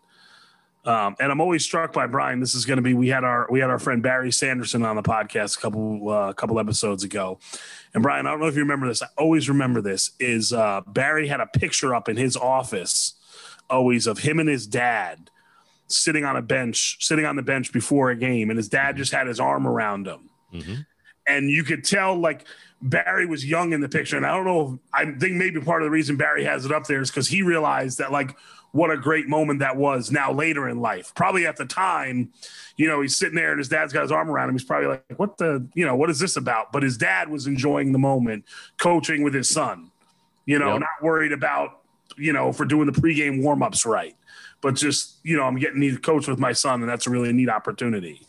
Um, 0.84 1.16
and 1.20 1.32
I'm 1.32 1.40
always 1.40 1.64
struck 1.64 1.94
by 1.94 2.08
Brian. 2.08 2.40
This 2.40 2.56
is 2.56 2.66
going 2.66 2.78
to 2.78 2.82
be 2.82 2.96
we 2.96 3.10
had 3.10 3.24
our 3.24 3.48
we 3.52 3.60
had 3.60 3.70
our 3.70 3.78
friend 3.78 4.02
Barry 4.02 4.32
Sanderson 4.32 4.84
on 4.84 4.96
the 4.96 5.04
podcast 5.04 5.58
a 5.58 5.62
couple 5.62 6.10
uh, 6.10 6.34
couple 6.34 6.60
episodes 6.60 7.04
ago, 7.04 7.38
and 7.94 8.02
Brian, 8.02 8.26
I 8.26 8.32
don't 8.32 8.40
know 8.40 8.48
if 8.48 8.56
you 8.56 8.62
remember 8.62 8.88
this. 8.88 9.04
I 9.04 9.08
always 9.16 9.48
remember 9.48 9.82
this. 9.82 10.12
Is 10.20 10.52
uh, 10.52 10.82
Barry 10.88 11.28
had 11.28 11.40
a 11.40 11.46
picture 11.46 11.94
up 11.94 12.10
in 12.10 12.18
his 12.18 12.36
office, 12.36 13.14
always 13.70 14.08
of 14.08 14.20
him 14.20 14.40
and 14.40 14.50
his 14.50 14.66
dad 14.66 15.30
sitting 15.98 16.26
on 16.26 16.36
a 16.36 16.42
bench, 16.42 16.98
sitting 17.00 17.26
on 17.26 17.36
the 17.36 17.42
bench 17.42 17.72
before 17.72 18.10
a 18.12 18.16
game, 18.16 18.50
and 18.50 18.58
his 18.58 18.70
dad 18.70 18.98
just 18.98 19.12
had 19.12 19.28
his 19.28 19.40
arm 19.40 19.68
around 19.68 20.08
him, 20.08 20.30
mm-hmm. 20.54 20.76
and 21.28 21.50
you 21.50 21.64
could 21.64 21.84
tell 21.84 22.16
like 22.16 22.46
Barry 22.82 23.26
was 23.26 23.46
young 23.46 23.74
in 23.74 23.82
the 23.82 23.90
picture, 23.90 24.18
and 24.18 24.26
I 24.26 24.36
don't 24.36 24.46
know. 24.46 24.80
I 24.94 25.06
think 25.06 25.36
maybe 25.36 25.60
part 25.62 25.82
of 25.82 25.86
the 25.86 25.92
reason 25.92 26.18
Barry 26.18 26.44
has 26.44 26.66
it 26.66 26.72
up 26.72 26.86
there 26.88 27.02
is 27.02 27.10
because 27.10 27.28
he 27.28 27.42
realized 27.42 28.00
that 28.00 28.12
like 28.12 28.36
what 28.72 28.90
a 28.90 28.98
great 28.98 29.28
moment 29.28 29.60
that 29.60 29.76
was 29.76 30.12
now 30.12 30.32
later 30.32 30.70
in 30.70 30.80
life. 30.80 31.14
Probably 31.14 31.46
at 31.46 31.58
the 31.58 31.66
time, 31.66 32.32
you 32.78 32.88
know, 32.88 33.02
he's 33.02 33.16
sitting 33.16 33.36
there 33.36 33.52
and 33.52 33.60
his 33.60 33.70
dad's 33.70 33.92
got 33.94 34.04
his 34.04 34.12
arm 34.12 34.30
around 34.30 34.50
him. 34.50 34.56
He's 34.56 34.64
probably 34.64 34.88
like, 34.88 35.04
what 35.18 35.38
the, 35.38 35.68
you 35.74 35.86
know, 35.86 35.96
what 35.96 36.10
is 36.10 36.20
this 36.20 36.38
about? 36.38 36.72
But 36.72 36.84
his 36.84 36.98
dad 36.98 37.30
was 37.30 37.48
enjoying 37.48 37.92
the 37.92 38.00
moment, 38.00 38.46
coaching 38.78 39.24
with 39.24 39.34
his 39.34 39.50
son, 39.50 39.92
you 40.46 40.58
know, 40.58 40.74
yep. 40.74 40.82
not 40.82 41.04
worried 41.04 41.34
about, 41.34 41.82
you 42.18 42.34
know, 42.34 42.52
for 42.52 42.66
doing 42.66 42.86
the 42.86 42.94
pregame 42.94 43.42
warmups 43.42 43.86
right. 43.86 44.16
But 44.62 44.76
just, 44.76 45.18
you 45.24 45.38
know, 45.38 45.44
I'm 45.44 45.58
getting 45.58 45.82
to 45.82 45.98
coach 45.98 46.28
with 46.28 46.40
my 46.40 46.54
son, 46.54 46.82
and 46.82 46.90
that's 46.90 47.08
a 47.08 47.10
really 47.10 47.34
neat 47.34 47.50
opportunity. 47.50 48.22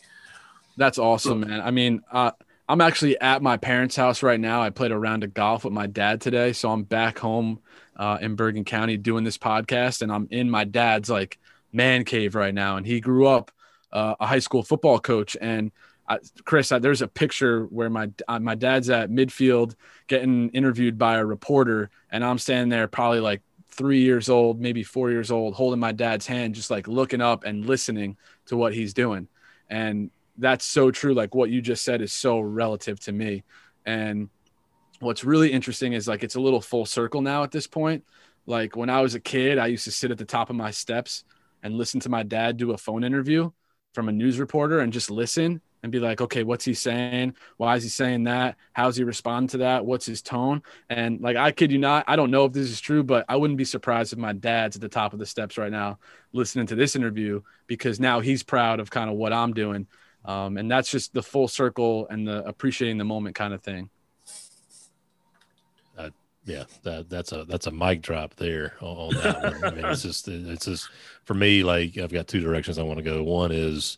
That's 0.77 0.97
awesome, 0.97 1.43
so, 1.43 1.47
man. 1.47 1.61
I 1.61 1.71
mean, 1.71 2.01
uh, 2.11 2.31
I'm 2.67 2.81
actually 2.81 3.19
at 3.19 3.41
my 3.41 3.57
parents' 3.57 3.95
house 3.95 4.23
right 4.23 4.39
now. 4.39 4.61
I 4.61 4.69
played 4.69 4.91
a 4.91 4.97
round 4.97 5.23
of 5.23 5.33
golf 5.33 5.63
with 5.63 5.73
my 5.73 5.85
dad 5.85 6.21
today, 6.21 6.53
so 6.53 6.71
I'm 6.71 6.83
back 6.83 7.19
home 7.19 7.59
uh, 7.95 8.17
in 8.21 8.35
Bergen 8.35 8.63
County 8.63 8.97
doing 8.97 9.23
this 9.23 9.37
podcast, 9.37 10.01
and 10.01 10.11
I'm 10.11 10.27
in 10.31 10.49
my 10.49 10.63
dad's 10.63 11.09
like 11.09 11.39
man 11.71 12.05
cave 12.05 12.35
right 12.35 12.53
now. 12.53 12.77
And 12.77 12.85
he 12.85 12.99
grew 12.99 13.27
up 13.27 13.51
uh, 13.91 14.15
a 14.19 14.25
high 14.25 14.39
school 14.39 14.63
football 14.63 14.99
coach. 14.99 15.35
And 15.39 15.71
I, 16.07 16.19
Chris, 16.45 16.71
I, 16.71 16.79
there's 16.79 17.01
a 17.01 17.07
picture 17.07 17.65
where 17.65 17.89
my 17.89 18.09
uh, 18.27 18.39
my 18.39 18.55
dad's 18.55 18.89
at 18.89 19.09
midfield 19.09 19.75
getting 20.07 20.49
interviewed 20.49 20.97
by 20.97 21.17
a 21.17 21.25
reporter, 21.25 21.89
and 22.11 22.23
I'm 22.23 22.37
standing 22.37 22.69
there 22.69 22.87
probably 22.87 23.19
like 23.19 23.41
three 23.73 24.01
years 24.01 24.29
old, 24.29 24.59
maybe 24.59 24.83
four 24.83 25.11
years 25.11 25.31
old, 25.31 25.55
holding 25.55 25.79
my 25.79 25.91
dad's 25.91 26.27
hand, 26.27 26.55
just 26.55 26.71
like 26.71 26.87
looking 26.87 27.21
up 27.21 27.43
and 27.45 27.65
listening 27.65 28.17
to 28.47 28.57
what 28.57 28.73
he's 28.73 28.93
doing. 28.93 29.27
And 29.69 30.11
that's 30.37 30.65
so 30.65 30.91
true. 30.91 31.13
Like 31.13 31.35
what 31.35 31.49
you 31.49 31.61
just 31.61 31.83
said 31.83 32.01
is 32.01 32.13
so 32.13 32.39
relative 32.39 32.99
to 33.01 33.11
me. 33.11 33.43
And 33.85 34.29
what's 34.99 35.23
really 35.23 35.51
interesting 35.51 35.93
is 35.93 36.07
like 36.07 36.23
it's 36.23 36.35
a 36.35 36.41
little 36.41 36.61
full 36.61 36.85
circle 36.85 37.21
now 37.21 37.43
at 37.43 37.51
this 37.51 37.67
point 37.67 38.05
Like 38.45 38.75
when 38.75 38.89
I 38.89 39.01
was 39.01 39.15
a 39.15 39.19
kid, 39.19 39.57
I 39.57 39.67
used 39.67 39.85
to 39.85 39.91
sit 39.91 40.11
at 40.11 40.17
the 40.17 40.25
top 40.25 40.49
of 40.49 40.55
my 40.55 40.71
steps 40.71 41.25
and 41.63 41.75
listen 41.75 41.99
to 42.01 42.09
my 42.09 42.23
dad 42.23 42.57
do 42.57 42.71
a 42.73 42.77
phone 42.77 43.03
interview 43.03 43.51
from 43.93 44.09
a 44.09 44.11
news 44.11 44.39
reporter 44.39 44.79
and 44.79 44.93
just 44.93 45.11
listen 45.11 45.61
and 45.83 45.91
be 45.91 45.99
like, 45.99 46.21
okay, 46.21 46.43
what's 46.43 46.63
he 46.63 46.73
saying? 46.73 47.35
Why 47.57 47.75
is 47.75 47.83
he 47.83 47.89
saying 47.89 48.23
that? 48.23 48.55
How's 48.71 48.95
he 48.95 49.03
responding 49.03 49.49
to 49.49 49.57
that? 49.59 49.85
What's 49.85 50.05
his 50.05 50.21
tone? 50.21 50.63
And 50.89 51.19
like, 51.19 51.35
I 51.35 51.51
kid 51.51 51.71
you 51.71 51.77
not, 51.77 52.05
I 52.07 52.15
don't 52.15 52.31
know 52.31 52.45
if 52.45 52.53
this 52.53 52.71
is 52.71 52.79
true, 52.79 53.03
but 53.03 53.25
I 53.27 53.35
wouldn't 53.35 53.57
be 53.57 53.65
surprised 53.65 54.13
if 54.13 54.19
my 54.19 54.31
dad's 54.31 54.77
at 54.77 54.81
the 54.81 54.89
top 54.89 55.11
of 55.11 55.19
the 55.19 55.25
steps 55.25 55.57
right 55.57 55.71
now 55.71 55.99
listening 56.31 56.67
to 56.67 56.75
this 56.75 56.95
interview 56.95 57.41
because 57.67 57.99
now 57.99 58.21
he's 58.21 58.43
proud 58.43 58.79
of 58.79 58.89
kind 58.89 59.09
of 59.09 59.17
what 59.17 59.33
I'm 59.33 59.53
doing. 59.53 59.87
Um, 60.25 60.57
and 60.57 60.71
that's 60.71 60.89
just 60.89 61.13
the 61.13 61.21
full 61.21 61.49
circle 61.49 62.07
and 62.09 62.25
the 62.25 62.45
appreciating 62.47 62.97
the 62.97 63.03
moment 63.03 63.35
kind 63.35 63.53
of 63.53 63.61
thing. 63.61 63.89
Uh, 65.97 66.11
yeah, 66.45 66.63
that 66.83 67.09
that's 67.09 67.33
a 67.33 67.43
that's 67.43 67.67
a 67.67 67.71
mic 67.71 68.01
drop 68.01 68.35
there 68.35 68.75
on, 68.79 69.15
on 69.15 69.21
that 69.21 69.43
one. 69.43 69.65
I 69.65 69.71
mean, 69.71 69.85
it's 69.85 70.01
just 70.03 70.29
it's 70.29 70.65
just 70.65 70.89
for 71.25 71.33
me. 71.33 71.63
Like 71.63 71.97
I've 71.97 72.13
got 72.13 72.27
two 72.27 72.39
directions 72.39 72.79
I 72.79 72.83
want 72.83 72.99
to 72.99 73.03
go. 73.03 73.21
One 73.21 73.51
is 73.51 73.97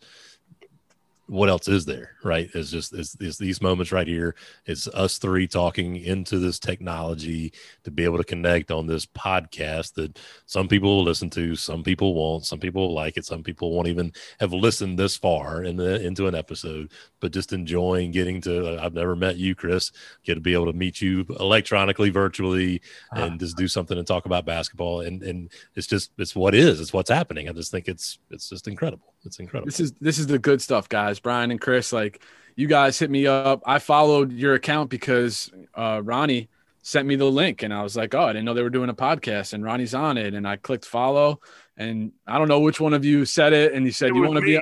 what 1.26 1.48
else 1.48 1.68
is 1.68 1.84
there 1.84 2.16
right? 2.26 2.50
It's 2.54 2.70
just 2.70 2.92
it's, 2.92 3.16
it's, 3.20 3.38
these 3.38 3.62
moments 3.62 3.92
right 3.92 4.06
here. 4.06 4.34
It's 4.66 4.88
us 4.88 5.18
three 5.18 5.46
talking 5.46 5.96
into 5.96 6.38
this 6.38 6.58
technology 6.58 7.52
to 7.84 7.90
be 7.90 8.04
able 8.04 8.18
to 8.18 8.24
connect 8.24 8.70
on 8.70 8.86
this 8.86 9.06
podcast 9.06 9.94
that 9.94 10.18
some 10.44 10.68
people 10.68 11.02
listen 11.02 11.30
to 11.30 11.54
some 11.54 11.82
people 11.82 12.14
won't 12.14 12.44
some 12.44 12.58
people 12.58 12.92
like 12.92 13.16
it 13.16 13.24
some 13.24 13.42
people 13.42 13.72
won't 13.72 13.88
even 13.88 14.12
have 14.40 14.52
listened 14.52 14.98
this 14.98 15.16
far 15.16 15.62
in 15.62 15.76
the 15.76 16.04
into 16.04 16.26
an 16.26 16.34
episode. 16.34 16.90
But 17.20 17.32
just 17.32 17.52
enjoying 17.52 18.10
getting 18.10 18.40
to 18.42 18.78
i've 18.80 18.94
never 18.94 19.14
met 19.14 19.36
you 19.36 19.54
chris 19.54 19.92
get 20.24 20.34
to 20.34 20.40
be 20.40 20.52
able 20.52 20.66
to 20.66 20.72
meet 20.72 21.00
you 21.00 21.24
electronically 21.40 22.10
virtually 22.10 22.82
uh-huh. 23.12 23.24
and 23.24 23.40
just 23.40 23.56
do 23.56 23.68
something 23.68 23.96
and 23.96 24.06
talk 24.06 24.26
about 24.26 24.44
basketball. 24.44 25.02
And 25.02 25.22
and 25.22 25.52
it's 25.76 25.86
just 25.86 26.10
it's 26.18 26.34
what 26.34 26.54
is 26.54 26.80
it's 26.80 26.92
what's 26.92 27.10
happening. 27.10 27.48
I 27.48 27.52
just 27.52 27.70
think 27.70 27.88
it's 27.88 28.18
it's 28.30 28.48
just 28.48 28.66
incredible 28.66 29.15
it's 29.26 29.38
incredible 29.38 29.66
this 29.66 29.80
is 29.80 29.92
this 30.00 30.18
is 30.18 30.26
the 30.26 30.38
good 30.38 30.62
stuff 30.62 30.88
guys 30.88 31.06
guys, 31.16 31.20
Brian 31.20 31.50
and 31.50 31.60
Chris. 31.60 31.92
Like 31.92 32.22
you 32.54 32.66
guys 32.66 32.98
hit 32.98 33.10
me 33.10 33.26
up. 33.26 33.62
I 33.66 33.78
followed 33.78 34.32
your 34.32 34.54
account 34.54 34.90
because 34.90 35.50
uh, 35.74 36.00
Ronnie 36.02 36.48
sent 36.82 37.06
me 37.06 37.16
the 37.16 37.30
link, 37.30 37.62
and 37.62 37.72
I 37.72 37.82
was 37.82 37.96
like, 37.96 38.14
oh, 38.14 38.22
I 38.22 38.28
didn't 38.28 38.44
know 38.44 38.54
they 38.54 38.62
were 38.62 38.70
doing 38.70 38.90
a 38.90 38.94
podcast, 38.94 39.52
and 39.52 39.62
Ronnie's 39.62 39.94
on 39.94 40.16
it, 40.16 40.34
and 40.34 40.46
I 40.46 40.56
clicked 40.56 40.86
follow, 40.86 41.40
and 41.76 42.12
I 42.26 42.38
don't 42.38 42.48
know 42.48 42.60
which 42.60 42.80
one 42.80 42.94
of 42.94 43.04
you 43.04 43.24
said 43.24 43.52
it, 43.52 43.72
and 43.72 43.84
you 43.84 43.92
said 43.92 44.10
it 44.10 44.14
you 44.14 44.22
want 44.22 44.36
to 44.36 44.40
be. 44.40 44.54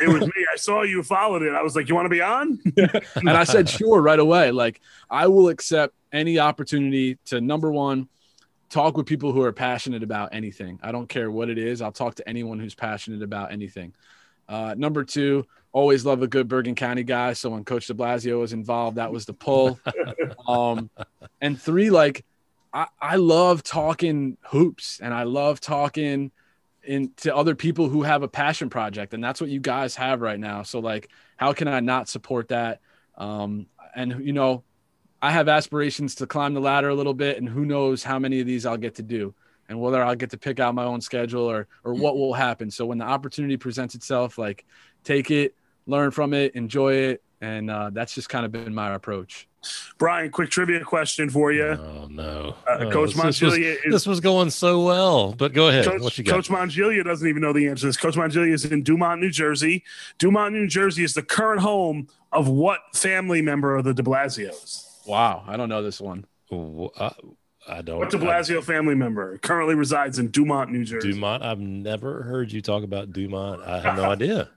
it 0.00 0.08
was 0.08 0.22
me. 0.22 0.46
I 0.52 0.56
saw 0.56 0.82
you 0.82 1.02
followed 1.02 1.42
it. 1.42 1.54
I 1.54 1.62
was 1.62 1.76
like, 1.76 1.88
"You 1.88 1.94
want 1.94 2.06
to 2.06 2.10
be 2.10 2.20
on?" 2.22 2.58
and 3.14 3.30
I 3.30 3.44
said, 3.44 3.68
"Sure," 3.68 4.00
right 4.00 4.18
away. 4.18 4.50
Like, 4.50 4.80
I 5.08 5.28
will 5.28 5.48
accept 5.48 5.94
any 6.12 6.38
opportunity 6.38 7.18
to 7.26 7.40
number 7.40 7.70
one, 7.70 8.08
talk 8.68 8.96
with 8.96 9.06
people 9.06 9.32
who 9.32 9.42
are 9.42 9.52
passionate 9.52 10.02
about 10.02 10.34
anything. 10.34 10.78
I 10.82 10.92
don't 10.92 11.08
care 11.08 11.30
what 11.30 11.48
it 11.48 11.58
is. 11.58 11.82
I'll 11.82 11.92
talk 11.92 12.16
to 12.16 12.28
anyone 12.28 12.58
who's 12.58 12.74
passionate 12.74 13.22
about 13.22 13.52
anything. 13.52 13.94
Uh, 14.48 14.74
number 14.76 15.04
two, 15.04 15.46
always 15.72 16.04
love 16.04 16.22
a 16.22 16.26
good 16.26 16.48
Bergen 16.48 16.74
County 16.74 17.02
guy. 17.02 17.32
So 17.32 17.50
when 17.50 17.64
Coach 17.64 17.86
De 17.86 17.94
Blasio 17.94 18.40
was 18.40 18.52
involved, 18.52 18.96
that 18.96 19.12
was 19.12 19.26
the 19.26 19.34
pull. 19.34 19.78
um, 20.48 20.90
and 21.40 21.60
three, 21.60 21.90
like 21.90 22.24
I, 22.72 22.86
I 23.00 23.16
love 23.16 23.62
talking 23.62 24.36
hoops 24.42 25.00
and 25.00 25.12
I 25.12 25.24
love 25.24 25.60
talking 25.60 26.30
in 26.84 27.12
to 27.16 27.34
other 27.34 27.54
people 27.54 27.88
who 27.88 28.02
have 28.02 28.22
a 28.22 28.28
passion 28.28 28.70
project, 28.70 29.12
and 29.12 29.22
that's 29.22 29.40
what 29.40 29.50
you 29.50 29.60
guys 29.60 29.96
have 29.96 30.20
right 30.20 30.38
now. 30.38 30.62
So 30.62 30.78
like, 30.78 31.10
how 31.36 31.52
can 31.52 31.68
I 31.68 31.80
not 31.80 32.08
support 32.08 32.48
that? 32.48 32.80
Um, 33.16 33.66
and 33.94 34.24
you 34.24 34.32
know, 34.32 34.62
I 35.26 35.30
have 35.32 35.48
aspirations 35.48 36.14
to 36.16 36.26
climb 36.28 36.54
the 36.54 36.60
ladder 36.60 36.88
a 36.88 36.94
little 36.94 37.12
bit, 37.12 37.36
and 37.38 37.48
who 37.48 37.64
knows 37.64 38.04
how 38.04 38.16
many 38.16 38.38
of 38.38 38.46
these 38.46 38.64
I'll 38.64 38.76
get 38.76 38.94
to 38.94 39.02
do 39.02 39.34
and 39.68 39.80
whether 39.80 40.00
I'll 40.00 40.14
get 40.14 40.30
to 40.30 40.38
pick 40.38 40.60
out 40.60 40.72
my 40.72 40.84
own 40.84 41.00
schedule 41.00 41.42
or 41.42 41.66
or 41.82 41.94
what 41.94 42.16
will 42.16 42.32
happen. 42.32 42.70
So 42.70 42.86
when 42.86 42.98
the 42.98 43.06
opportunity 43.06 43.56
presents 43.56 43.96
itself, 43.96 44.38
like 44.38 44.64
take 45.02 45.32
it, 45.32 45.56
learn 45.88 46.12
from 46.12 46.32
it, 46.32 46.54
enjoy 46.54 46.94
it, 46.94 47.24
and 47.40 47.68
uh, 47.68 47.90
that's 47.92 48.14
just 48.14 48.28
kind 48.28 48.46
of 48.46 48.52
been 48.52 48.72
my 48.72 48.94
approach. 48.94 49.48
Brian, 49.98 50.30
quick 50.30 50.48
trivia 50.48 50.84
question 50.84 51.28
for 51.28 51.50
you. 51.50 51.64
Oh 51.64 52.06
no, 52.08 52.54
uh, 52.68 52.76
oh, 52.82 52.90
Coach 52.92 53.14
this, 53.14 53.42
was, 53.42 53.58
is, 53.58 53.78
this 53.90 54.06
was 54.06 54.20
going 54.20 54.50
so 54.50 54.84
well, 54.84 55.32
but 55.32 55.52
go 55.52 55.66
ahead. 55.66 55.86
Coach, 55.86 56.02
what 56.02 56.16
you 56.16 56.22
got? 56.22 56.34
Coach 56.34 56.50
Mongilia 56.50 57.02
doesn't 57.02 57.26
even 57.26 57.42
know 57.42 57.52
the 57.52 57.66
answer 57.66 57.80
to 57.80 57.86
this. 57.86 57.96
Coach 57.96 58.14
Mongilia 58.14 58.52
is 58.52 58.64
in 58.64 58.84
Dumont, 58.84 59.20
New 59.20 59.30
Jersey. 59.30 59.82
Dumont, 60.18 60.54
New 60.54 60.68
Jersey 60.68 61.02
is 61.02 61.14
the 61.14 61.22
current 61.22 61.62
home 61.62 62.06
of 62.30 62.46
what 62.46 62.78
family 62.94 63.42
member 63.42 63.74
of 63.74 63.82
the 63.82 63.92
De 63.92 64.04
Blasios? 64.04 64.85
Wow, 65.06 65.44
I 65.46 65.56
don't 65.56 65.68
know 65.68 65.82
this 65.82 66.00
one. 66.00 66.24
Uh, 66.50 67.10
I 67.68 67.82
don't. 67.82 67.98
What 67.98 68.10
De 68.10 68.18
Blasio 68.18 68.58
I, 68.58 68.60
family 68.62 68.94
member 68.94 69.38
currently 69.38 69.74
resides 69.74 70.18
in 70.18 70.30
Dumont, 70.30 70.70
New 70.70 70.84
Jersey? 70.84 71.12
Dumont. 71.12 71.42
I've 71.42 71.58
never 71.58 72.22
heard 72.22 72.52
you 72.52 72.62
talk 72.62 72.84
about 72.84 73.12
Dumont. 73.12 73.62
I 73.62 73.80
have 73.80 73.96
no 73.96 74.04
idea. 74.10 74.50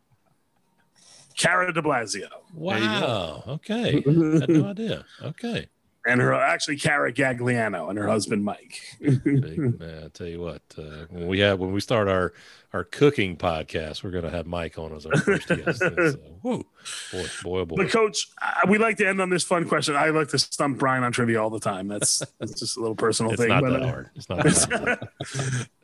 Cara 1.38 1.72
De 1.74 1.82
Blasio. 1.82 2.28
Wow. 2.54 3.44
Okay. 3.48 4.04
I 4.06 4.40
had 4.40 4.50
no 4.50 4.66
idea. 4.66 5.06
Okay 5.24 5.70
and 6.06 6.22
her 6.22 6.34
actually 6.34 6.78
Cara 6.78 7.12
Gagliano 7.12 7.90
and 7.90 7.98
her 7.98 8.08
husband 8.08 8.44
Mike. 8.44 8.82
Man, 9.02 10.04
I 10.06 10.08
tell 10.10 10.28
you 10.28 10.42
what, 10.42 10.62
uh, 10.78 11.06
when 11.10 11.28
we 11.28 11.40
have 11.40 11.60
when 11.60 11.72
we 11.72 11.80
start 11.80 12.08
our 12.08 12.34
our 12.74 12.84
cooking 12.84 13.36
podcast, 13.36 14.04
we're 14.04 14.12
going 14.12 14.24
to 14.24 14.30
have 14.30 14.46
Mike 14.46 14.78
on 14.78 14.94
as 14.94 15.06
our 15.06 15.18
first 15.18 15.48
guest. 15.48 15.84
So, 16.00 16.18
whoa, 16.42 16.66
boy, 17.12 17.26
boy, 17.44 17.66
boy. 17.66 17.76
But 17.78 17.90
coach, 17.90 18.30
uh, 18.42 18.68
we 18.68 18.78
like 18.78 18.98
to 18.98 19.08
end 19.08 19.20
on 19.20 19.30
this 19.30 19.44
fun 19.44 19.68
question. 19.68 19.96
I 19.96 20.10
like 20.10 20.30
to 20.30 20.40
stump 20.40 20.78
Brian 20.78 21.04
on 21.04 21.12
trivia 21.12 21.42
all 21.42 21.50
the 21.50 21.60
time. 21.60 21.88
That's 21.88 22.24
that's 22.40 22.60
just 22.60 22.78
a 22.78 22.80
little 22.80 22.96
personal 22.96 23.34
it's 23.34 23.42
thing. 23.42 23.50
Not 23.50 23.64
but, 23.64 23.72
that 23.72 23.82
uh, 23.82 23.88
hard. 23.88 24.10
It's 24.16 24.30
not 24.30 24.44
that 24.44 25.10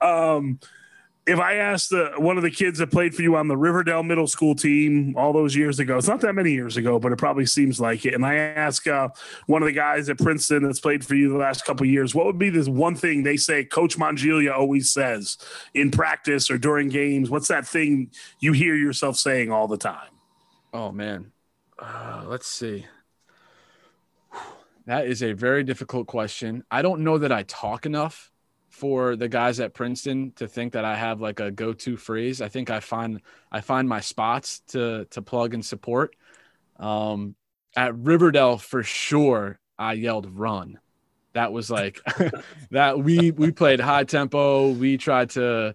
hard. 0.01 0.37
um, 0.37 0.59
if 1.27 1.39
I 1.39 1.55
asked 1.55 1.91
uh, 1.91 2.11
one 2.17 2.37
of 2.37 2.43
the 2.43 2.51
kids 2.51 2.77
that 2.79 2.91
played 2.91 3.15
for 3.15 3.23
you 3.23 3.35
on 3.35 3.47
the 3.47 3.57
Riverdale 3.57 4.03
Middle 4.03 4.27
School 4.27 4.53
team 4.53 5.15
all 5.17 5.33
those 5.33 5.55
years 5.55 5.79
ago, 5.79 5.97
it's 5.97 6.07
not 6.07 6.21
that 6.21 6.33
many 6.33 6.51
years 6.51 6.77
ago, 6.77 6.99
but 6.99 7.11
it 7.11 7.17
probably 7.17 7.47
seems 7.47 7.79
like 7.79 8.05
it. 8.05 8.13
And 8.13 8.23
I 8.23 8.35
ask 8.35 8.85
uh, 8.85 9.09
one 9.47 9.63
of 9.63 9.65
the 9.65 9.73
guys 9.73 10.07
at 10.09 10.19
Princeton 10.19 10.63
that's 10.63 10.79
played 10.79 11.03
for 11.03 11.15
you 11.15 11.29
the 11.29 11.37
last 11.37 11.65
couple 11.65 11.85
years, 11.87 12.13
what 12.13 12.27
would 12.27 12.37
be 12.37 12.51
this 12.51 12.67
one 12.67 12.95
thing 12.95 13.23
they 13.23 13.37
say 13.37 13.65
Coach 13.65 13.97
Mongilia 13.97 14.53
always 14.53 14.91
says 14.91 15.37
in 15.73 15.89
practice 15.89 16.51
or 16.51 16.59
during 16.59 16.89
games? 16.89 17.29
What's 17.29 17.47
that 17.47 17.65
thing 17.65 18.11
you 18.39 18.51
hear 18.53 18.75
yourself 18.75 19.17
saying 19.17 19.51
all 19.51 19.67
the 19.67 19.77
time? 19.77 20.09
Oh 20.73 20.91
man, 20.91 21.31
uh, 21.79 22.23
let's 22.27 22.47
see. 22.47 22.85
That 24.85 25.07
is 25.07 25.23
a 25.23 25.33
very 25.33 25.63
difficult 25.63 26.05
question. 26.05 26.63
I 26.69 26.83
don't 26.83 27.03
know 27.03 27.17
that 27.17 27.31
I 27.31 27.41
talk 27.43 27.87
enough 27.87 28.31
for 28.75 29.15
the 29.15 29.29
guys 29.29 29.61
at 29.61 29.73
Princeton 29.73 30.33
to 30.35 30.49
think 30.49 30.73
that 30.73 30.83
I 30.83 30.97
have 30.97 31.21
like 31.21 31.39
a 31.39 31.49
go-to 31.49 31.95
phrase. 31.95 32.41
I 32.41 32.49
think 32.49 32.69
I 32.69 32.81
find 32.81 33.21
I 33.49 33.61
find 33.61 33.87
my 33.87 34.01
spots 34.01 34.59
to 34.67 35.05
to 35.11 35.21
plug 35.21 35.53
and 35.53 35.65
support. 35.65 36.13
Um, 36.77 37.35
at 37.77 37.95
Riverdale 37.95 38.57
for 38.57 38.83
sure, 38.83 39.59
I 39.79 39.93
yelled 39.93 40.37
run. 40.37 40.77
That 41.31 41.53
was 41.53 41.71
like 41.71 42.01
that 42.71 42.99
we 42.99 43.31
we 43.31 43.51
played 43.51 43.79
high 43.79 44.03
tempo. 44.03 44.71
We 44.71 44.97
tried 44.97 45.29
to 45.31 45.73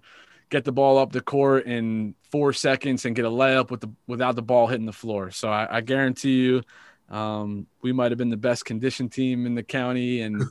get 0.50 0.64
the 0.64 0.72
ball 0.72 0.98
up 0.98 1.10
the 1.10 1.22
court 1.22 1.64
in 1.64 2.14
four 2.30 2.52
seconds 2.52 3.06
and 3.06 3.16
get 3.16 3.24
a 3.24 3.30
layup 3.30 3.70
with 3.70 3.80
the 3.80 3.90
without 4.06 4.36
the 4.36 4.42
ball 4.42 4.66
hitting 4.66 4.84
the 4.84 4.92
floor. 4.92 5.30
So 5.30 5.48
I, 5.48 5.78
I 5.78 5.80
guarantee 5.80 6.42
you, 6.42 6.62
um, 7.08 7.66
we 7.80 7.92
might 7.92 8.10
have 8.10 8.18
been 8.18 8.28
the 8.28 8.36
best 8.36 8.66
conditioned 8.66 9.10
team 9.10 9.46
in 9.46 9.54
the 9.54 9.62
county 9.62 10.20
and 10.20 10.44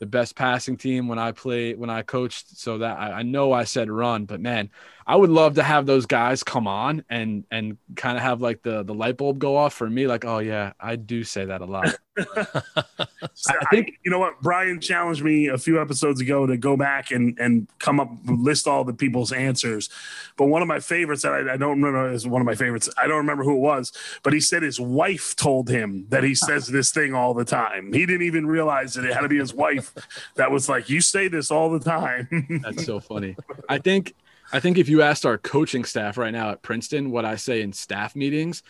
the 0.00 0.06
best 0.06 0.36
passing 0.36 0.76
team 0.76 1.08
when 1.08 1.18
I 1.18 1.32
played 1.32 1.78
when 1.78 1.90
I 1.90 2.02
coached. 2.02 2.56
So 2.58 2.78
that 2.78 2.98
I, 2.98 3.12
I, 3.12 3.22
know 3.22 3.52
I 3.52 3.64
said 3.64 3.90
run, 3.90 4.24
but 4.24 4.40
man, 4.40 4.70
I 5.06 5.16
would 5.16 5.30
love 5.30 5.54
to 5.56 5.62
have 5.62 5.86
those 5.86 6.06
guys 6.06 6.42
come 6.42 6.66
on 6.66 7.04
and 7.10 7.44
and 7.50 7.76
kind 7.94 8.16
of 8.16 8.22
have 8.22 8.40
like 8.40 8.62
the 8.62 8.82
the 8.82 8.94
light 8.94 9.16
bulb 9.16 9.38
go 9.38 9.56
off 9.56 9.74
for 9.74 9.88
me. 9.88 10.06
Like, 10.06 10.24
oh 10.24 10.38
yeah, 10.38 10.72
I 10.80 10.96
do 10.96 11.24
say 11.24 11.44
that 11.44 11.60
a 11.60 11.66
lot. 11.66 11.94
I 12.16 13.64
think 13.70 13.98
you 14.04 14.10
know 14.10 14.18
what 14.18 14.40
Brian 14.40 14.80
challenged 14.80 15.22
me 15.22 15.48
a 15.48 15.58
few 15.58 15.80
episodes 15.80 16.20
ago 16.20 16.46
to 16.46 16.56
go 16.56 16.76
back 16.76 17.10
and 17.10 17.38
and 17.38 17.68
come 17.78 18.00
up 18.00 18.10
list 18.26 18.66
all 18.66 18.84
the 18.84 18.94
people's 18.94 19.32
answers. 19.32 19.90
But 20.36 20.46
one 20.46 20.62
of 20.62 20.68
my 20.68 20.80
favorites 20.80 21.22
that 21.22 21.32
I, 21.32 21.54
I 21.54 21.56
don't 21.56 21.82
remember 21.82 22.10
is 22.10 22.26
one 22.26 22.40
of 22.40 22.46
my 22.46 22.54
favorites. 22.54 22.88
I 22.96 23.06
don't 23.06 23.18
remember 23.18 23.44
who 23.44 23.56
it 23.56 23.60
was, 23.60 23.92
but 24.22 24.32
he 24.32 24.40
said 24.40 24.62
his 24.62 24.80
wife 24.80 25.36
told 25.36 25.68
him 25.68 26.06
that 26.08 26.24
he 26.24 26.34
says 26.34 26.68
this 26.68 26.92
thing 26.92 27.14
all 27.14 27.34
the 27.34 27.44
time. 27.44 27.92
He 27.92 28.06
didn't 28.06 28.22
even 28.22 28.46
realize 28.46 28.94
that 28.94 29.04
it 29.04 29.12
had 29.12 29.20
to 29.20 29.28
be 29.28 29.38
his 29.38 29.52
wife 29.52 29.83
that 30.36 30.50
was 30.50 30.68
like, 30.68 30.88
"You 30.88 31.00
say 31.00 31.28
this 31.28 31.50
all 31.50 31.70
the 31.70 31.80
time." 31.80 32.60
That's 32.62 32.84
so 32.84 33.00
funny. 33.00 33.36
I 33.68 33.78
think 33.78 34.14
I 34.52 34.60
think 34.60 34.78
if 34.78 34.88
you 34.88 35.02
asked 35.02 35.26
our 35.26 35.38
coaching 35.38 35.84
staff 35.84 36.16
right 36.16 36.32
now 36.32 36.50
at 36.50 36.62
Princeton 36.62 37.10
what 37.10 37.24
I 37.24 37.36
say 37.36 37.62
in 37.62 37.72
staff 37.72 38.14
meetings, 38.14 38.62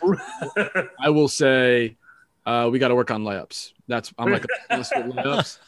I 1.00 1.10
will 1.10 1.28
say 1.28 1.96
uh, 2.46 2.68
we 2.70 2.78
got 2.78 2.88
to 2.88 2.94
work 2.94 3.10
on 3.10 3.24
layups. 3.24 3.72
That's 3.88 4.12
I'm 4.18 4.30
like 4.30 4.44
a 4.44 4.48
Princeton 4.68 5.12
layups, 5.12 5.58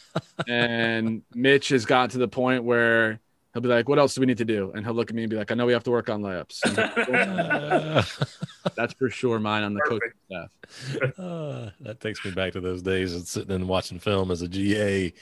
and 0.49 1.22
Mitch 1.34 1.68
has 1.70 1.84
got 1.84 2.11
to 2.11 2.18
the 2.18 2.28
point 2.28 2.64
where 2.64 3.20
he'll 3.53 3.62
be 3.62 3.68
like, 3.68 3.88
"What 3.88 3.99
else 3.99 4.14
do 4.14 4.20
we 4.20 4.26
need 4.26 4.38
to 4.38 4.44
do?" 4.44 4.72
And 4.74 4.84
he'll 4.84 4.94
look 4.94 5.11
at 5.11 5.16
me 5.16 5.22
and 5.22 5.30
be 5.30 5.36
like, 5.36 5.51
"I 5.51 5.55
know 5.55 5.66
we 5.66 5.72
have 5.72 5.84
to 5.84 5.90
work 5.90 6.09
on 6.09 6.22
layups." 6.22 6.61
That's 8.74 8.94
for 8.94 9.10
sure 9.10 9.38
mine 9.38 9.62
on 9.62 9.74
the 9.74 9.80
coaching 9.82 10.12
staff. 10.26 10.50
Uh, 11.18 11.70
that 11.80 12.00
takes 12.00 12.24
me 12.24 12.30
back 12.32 12.52
to 12.52 12.60
those 12.60 12.82
days 12.82 13.14
of 13.14 13.26
sitting 13.26 13.54
and 13.54 13.68
watching 13.68 13.98
film 13.98 14.30
as 14.30 14.42
a 14.42 14.48
GA, 14.48 15.12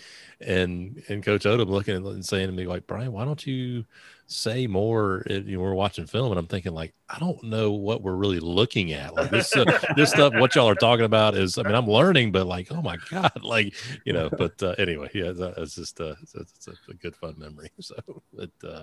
and 0.40 1.02
and 1.08 1.24
Coach 1.24 1.44
Odom 1.44 1.68
looking 1.68 1.96
and 1.96 2.24
saying 2.24 2.46
to 2.46 2.52
me 2.52 2.66
like, 2.66 2.86
Brian, 2.86 3.12
why 3.12 3.24
don't 3.24 3.46
you 3.46 3.84
say 4.26 4.66
more? 4.66 5.22
It, 5.26 5.46
you 5.46 5.56
know, 5.56 5.62
we're 5.62 5.74
watching 5.74 6.06
film, 6.06 6.32
and 6.32 6.38
I'm 6.38 6.46
thinking 6.46 6.72
like, 6.72 6.94
I 7.08 7.18
don't 7.18 7.42
know 7.42 7.72
what 7.72 8.02
we're 8.02 8.14
really 8.14 8.40
looking 8.40 8.92
at. 8.92 9.14
Like 9.14 9.30
this 9.30 9.54
uh, 9.56 9.64
this 9.96 10.10
stuff, 10.10 10.32
what 10.36 10.54
y'all 10.54 10.68
are 10.68 10.74
talking 10.74 11.04
about 11.04 11.34
is, 11.34 11.58
I 11.58 11.62
mean, 11.62 11.74
I'm 11.74 11.88
learning, 11.88 12.32
but 12.32 12.46
like, 12.46 12.68
oh 12.70 12.82
my 12.82 12.96
god, 13.10 13.32
like 13.42 13.74
you 14.04 14.12
know. 14.12 14.30
But 14.30 14.62
uh, 14.62 14.74
anyway, 14.78 15.10
yeah, 15.14 15.32
it's 15.58 15.74
just 15.74 16.00
uh, 16.00 16.14
it's, 16.22 16.34
it's 16.34 16.68
a 16.68 16.94
good 16.94 17.16
fun 17.16 17.34
memory. 17.38 17.70
So, 17.80 17.96
but. 18.32 18.50
Uh, 18.66 18.82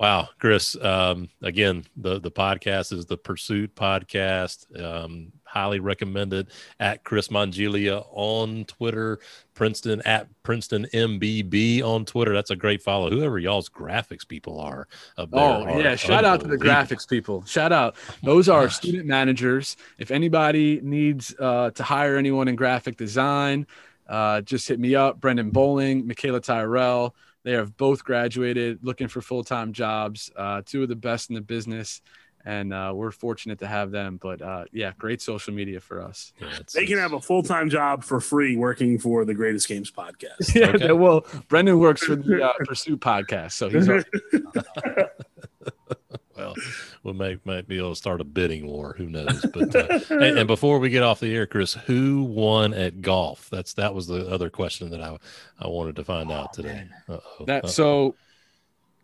Wow, 0.00 0.30
Chris. 0.38 0.82
Um, 0.82 1.28
again, 1.42 1.84
the 1.94 2.18
the 2.18 2.30
podcast 2.30 2.90
is 2.90 3.04
the 3.04 3.18
Pursuit 3.18 3.74
Podcast. 3.74 4.64
Um, 4.82 5.30
highly 5.44 5.78
recommended 5.78 6.48
at 6.78 7.04
Chris 7.04 7.28
Mongilia 7.28 8.06
on 8.10 8.64
Twitter, 8.64 9.18
Princeton 9.52 10.00
at 10.06 10.28
Princeton 10.42 10.86
MBB 10.94 11.82
on 11.82 12.06
Twitter. 12.06 12.32
That's 12.32 12.50
a 12.50 12.56
great 12.56 12.80
follow. 12.80 13.10
Whoever 13.10 13.38
y'all's 13.38 13.68
graphics 13.68 14.26
people 14.26 14.58
are. 14.58 14.88
oh 15.18 15.78
yeah, 15.78 15.96
shout 15.96 16.24
out 16.24 16.40
to 16.40 16.48
the 16.48 16.56
graphics 16.56 17.06
people. 17.06 17.44
Shout 17.44 17.70
out. 17.70 17.94
Those 18.22 18.48
are 18.48 18.70
student 18.70 19.04
managers. 19.04 19.76
If 19.98 20.10
anybody 20.10 20.80
needs 20.82 21.34
uh, 21.38 21.72
to 21.72 21.82
hire 21.82 22.16
anyone 22.16 22.48
in 22.48 22.56
graphic 22.56 22.96
design, 22.96 23.66
uh, 24.08 24.40
just 24.40 24.66
hit 24.66 24.80
me 24.80 24.94
up. 24.94 25.20
Brendan 25.20 25.50
Bowling, 25.50 26.06
Michaela 26.06 26.40
Tyrell. 26.40 27.14
They 27.42 27.52
have 27.52 27.76
both 27.76 28.04
graduated, 28.04 28.80
looking 28.82 29.08
for 29.08 29.20
full 29.20 29.44
time 29.44 29.72
jobs. 29.72 30.30
Uh, 30.36 30.62
two 30.64 30.82
of 30.82 30.88
the 30.88 30.96
best 30.96 31.30
in 31.30 31.34
the 31.34 31.40
business, 31.40 32.00
and 32.44 32.72
uh, 32.72 32.92
we're 32.94 33.10
fortunate 33.10 33.58
to 33.60 33.66
have 33.66 33.90
them. 33.90 34.18
But 34.20 34.42
uh, 34.42 34.64
yeah, 34.72 34.92
great 34.98 35.22
social 35.22 35.54
media 35.54 35.80
for 35.80 36.02
us. 36.02 36.32
Yeah, 36.40 36.58
they 36.74 36.86
can 36.86 36.98
have 36.98 37.12
a 37.12 37.20
full 37.20 37.42
time 37.42 37.70
job 37.70 38.04
for 38.04 38.20
free 38.20 38.56
working 38.56 38.98
for 38.98 39.24
the 39.24 39.34
Greatest 39.34 39.68
Games 39.68 39.90
podcast. 39.90 40.30
yeah, 40.54 40.68
okay. 40.68 40.92
well, 40.92 41.26
Brendan 41.48 41.78
works 41.78 42.02
for 42.02 42.16
the 42.16 42.44
uh, 42.44 42.52
Pursuit 42.64 43.00
podcast, 43.00 43.52
so 43.52 43.68
he's. 43.68 43.88
well, 46.36 46.54
we 47.02 47.12
may 47.12 47.38
might 47.44 47.66
be 47.66 47.78
able 47.78 47.90
to 47.90 47.96
start 47.96 48.20
a 48.20 48.24
bidding 48.24 48.66
war. 48.66 48.94
Who 48.98 49.08
knows? 49.08 49.44
But 49.52 49.74
uh, 49.74 50.00
and, 50.10 50.38
and, 50.38 50.46
before 50.46 50.78
we 50.78 50.90
get 50.90 51.02
off 51.02 51.20
the 51.20 51.34
air, 51.34 51.46
Chris, 51.46 51.74
who 51.74 52.24
won 52.24 52.74
at 52.74 53.00
golf? 53.00 53.48
That's 53.50 53.74
that 53.74 53.94
was 53.94 54.06
the 54.06 54.28
other 54.28 54.50
question 54.50 54.90
that 54.90 55.00
I 55.00 55.16
I 55.58 55.68
wanted 55.68 55.96
to 55.96 56.04
find 56.04 56.30
oh, 56.30 56.34
out 56.34 56.52
today. 56.52 56.88
Uh-oh. 57.08 57.44
That 57.46 57.68
so. 57.68 58.14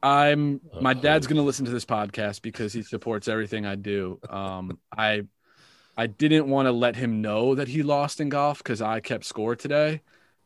I'm 0.02 0.60
my 0.80 0.94
dad's 0.94 1.26
going 1.26 1.38
to 1.38 1.42
listen 1.42 1.64
to 1.64 1.72
this 1.72 1.86
podcast 1.86 2.42
because 2.42 2.72
he 2.72 2.82
supports 2.82 3.26
everything 3.26 3.66
I 3.66 3.74
do. 3.74 4.20
Um, 4.28 4.78
I 4.96 5.22
I 5.96 6.06
didn't 6.06 6.48
want 6.48 6.66
to 6.66 6.72
let 6.72 6.94
him 6.94 7.22
know 7.22 7.54
that 7.54 7.66
he 7.66 7.82
lost 7.82 8.20
in 8.20 8.28
golf 8.28 8.58
because 8.58 8.82
I 8.82 9.00
kept 9.00 9.24
score 9.24 9.56
today. 9.56 10.02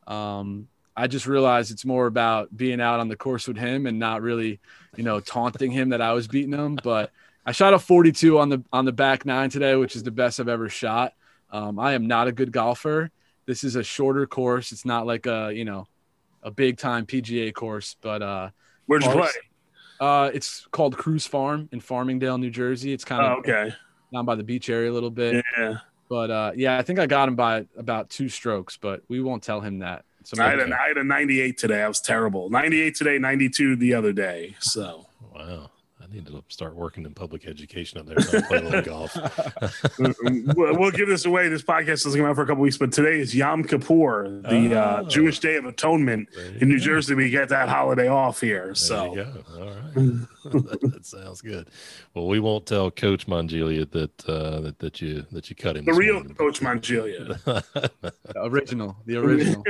Um, 0.06 0.68
I 0.96 1.08
just 1.08 1.26
realized 1.26 1.72
it's 1.72 1.84
more 1.84 2.06
about 2.06 2.56
being 2.56 2.80
out 2.80 3.00
on 3.00 3.08
the 3.08 3.16
course 3.16 3.48
with 3.48 3.56
him 3.56 3.86
and 3.86 3.98
not 3.98 4.22
really, 4.22 4.60
you 4.96 5.02
know, 5.02 5.20
taunting 5.20 5.72
him 5.72 5.90
that 5.90 6.00
I 6.00 6.12
was 6.12 6.28
beating 6.28 6.52
him. 6.52 6.78
But 6.82 7.10
I 7.44 7.52
shot 7.52 7.74
a 7.74 7.78
42 7.78 8.38
on 8.38 8.48
the 8.48 8.62
on 8.72 8.84
the 8.84 8.92
back 8.92 9.24
nine 9.24 9.50
today, 9.50 9.74
which 9.76 9.96
is 9.96 10.02
the 10.02 10.10
best 10.10 10.40
I've 10.40 10.48
ever 10.48 10.68
shot. 10.68 11.14
Um, 11.50 11.78
I 11.78 11.92
am 11.94 12.06
not 12.06 12.28
a 12.28 12.32
good 12.32 12.52
golfer. 12.52 13.10
This 13.46 13.64
is 13.64 13.76
a 13.76 13.82
shorter 13.82 14.26
course. 14.26 14.72
It's 14.72 14.84
not 14.84 15.06
like 15.06 15.26
a 15.26 15.52
you 15.52 15.64
know 15.64 15.86
a 16.42 16.50
big 16.50 16.78
time 16.78 17.06
PGA 17.06 17.52
course. 17.52 17.96
But 18.00 18.22
uh, 18.22 18.50
where'd 18.86 19.04
you 19.04 19.10
play? 19.10 19.28
Uh, 20.00 20.30
it's 20.32 20.66
called 20.70 20.96
Cruz 20.96 21.26
Farm 21.26 21.68
in 21.72 21.80
Farmingdale, 21.80 22.38
New 22.38 22.50
Jersey. 22.50 22.92
It's 22.92 23.04
kind 23.04 23.22
of 23.22 23.32
oh, 23.32 23.38
okay 23.40 23.74
down 24.12 24.24
by 24.24 24.34
the 24.34 24.42
beach 24.42 24.68
area 24.68 24.90
a 24.90 24.92
little 24.92 25.10
bit. 25.10 25.44
Yeah. 25.58 25.78
But 26.08 26.30
uh, 26.30 26.52
yeah, 26.56 26.78
I 26.78 26.82
think 26.82 26.98
I 26.98 27.06
got 27.06 27.28
him 27.28 27.36
by 27.36 27.66
about 27.76 28.10
two 28.10 28.28
strokes, 28.28 28.76
but 28.76 29.02
we 29.08 29.20
won't 29.20 29.42
tell 29.42 29.60
him 29.60 29.78
that. 29.78 30.04
So 30.24 30.42
I 30.42 30.50
had, 30.50 30.58
a, 30.58 30.64
I 30.64 30.88
had 30.88 30.98
a 30.98 31.04
98 31.04 31.56
today. 31.56 31.82
I 31.82 31.88
was 31.88 32.00
terrible. 32.00 32.50
98 32.50 32.94
today, 32.94 33.18
92 33.18 33.76
the 33.76 33.94
other 33.94 34.12
day. 34.12 34.56
So 34.58 35.06
wow. 35.34 35.70
I 36.10 36.14
need 36.14 36.26
to 36.26 36.42
start 36.48 36.74
working 36.74 37.04
in 37.04 37.14
public 37.14 37.46
education 37.46 38.00
up 38.00 38.06
there. 38.06 38.20
So 38.20 38.40
play 38.42 38.58
a 38.58 38.62
little 38.62 38.82
golf. 38.82 39.16
we'll 40.56 40.90
give 40.90 41.08
this 41.08 41.24
away. 41.24 41.48
This 41.48 41.62
podcast 41.62 42.02
doesn't 42.02 42.20
come 42.20 42.28
out 42.28 42.34
for 42.34 42.42
a 42.42 42.46
couple 42.46 42.62
weeks, 42.62 42.78
but 42.78 42.90
today 42.90 43.20
is 43.20 43.34
Yom 43.34 43.62
Kippur, 43.62 44.40
the 44.42 44.74
uh, 44.74 44.78
oh. 44.78 44.78
uh, 44.78 45.02
Jewish 45.04 45.38
Day 45.38 45.56
of 45.56 45.66
Atonement 45.66 46.28
in 46.60 46.68
New 46.68 46.78
go. 46.78 46.84
Jersey. 46.84 47.14
We 47.14 47.30
get 47.30 47.48
that 47.50 47.68
holiday 47.68 48.08
off 48.08 48.40
here. 48.40 48.66
There 48.66 48.74
so, 48.74 49.08
all 49.08 49.16
right, 49.16 49.94
that, 49.94 50.78
that, 50.94 51.06
sounds 51.06 51.42
good. 51.42 51.68
Well, 52.14 52.26
we 52.26 52.40
won't 52.40 52.66
tell 52.66 52.90
Coach 52.90 53.28
Mongilia 53.28 53.88
that 53.92 54.28
uh, 54.28 54.60
that, 54.62 54.78
that 54.80 55.00
you 55.00 55.24
that 55.30 55.48
you 55.48 55.54
cut 55.54 55.76
him. 55.76 55.84
The 55.84 55.92
real 55.92 56.14
morning. 56.14 56.34
Coach 56.34 56.60
Mongilia, 56.60 57.38
original, 58.36 58.96
the 59.06 59.16
original. 59.16 59.62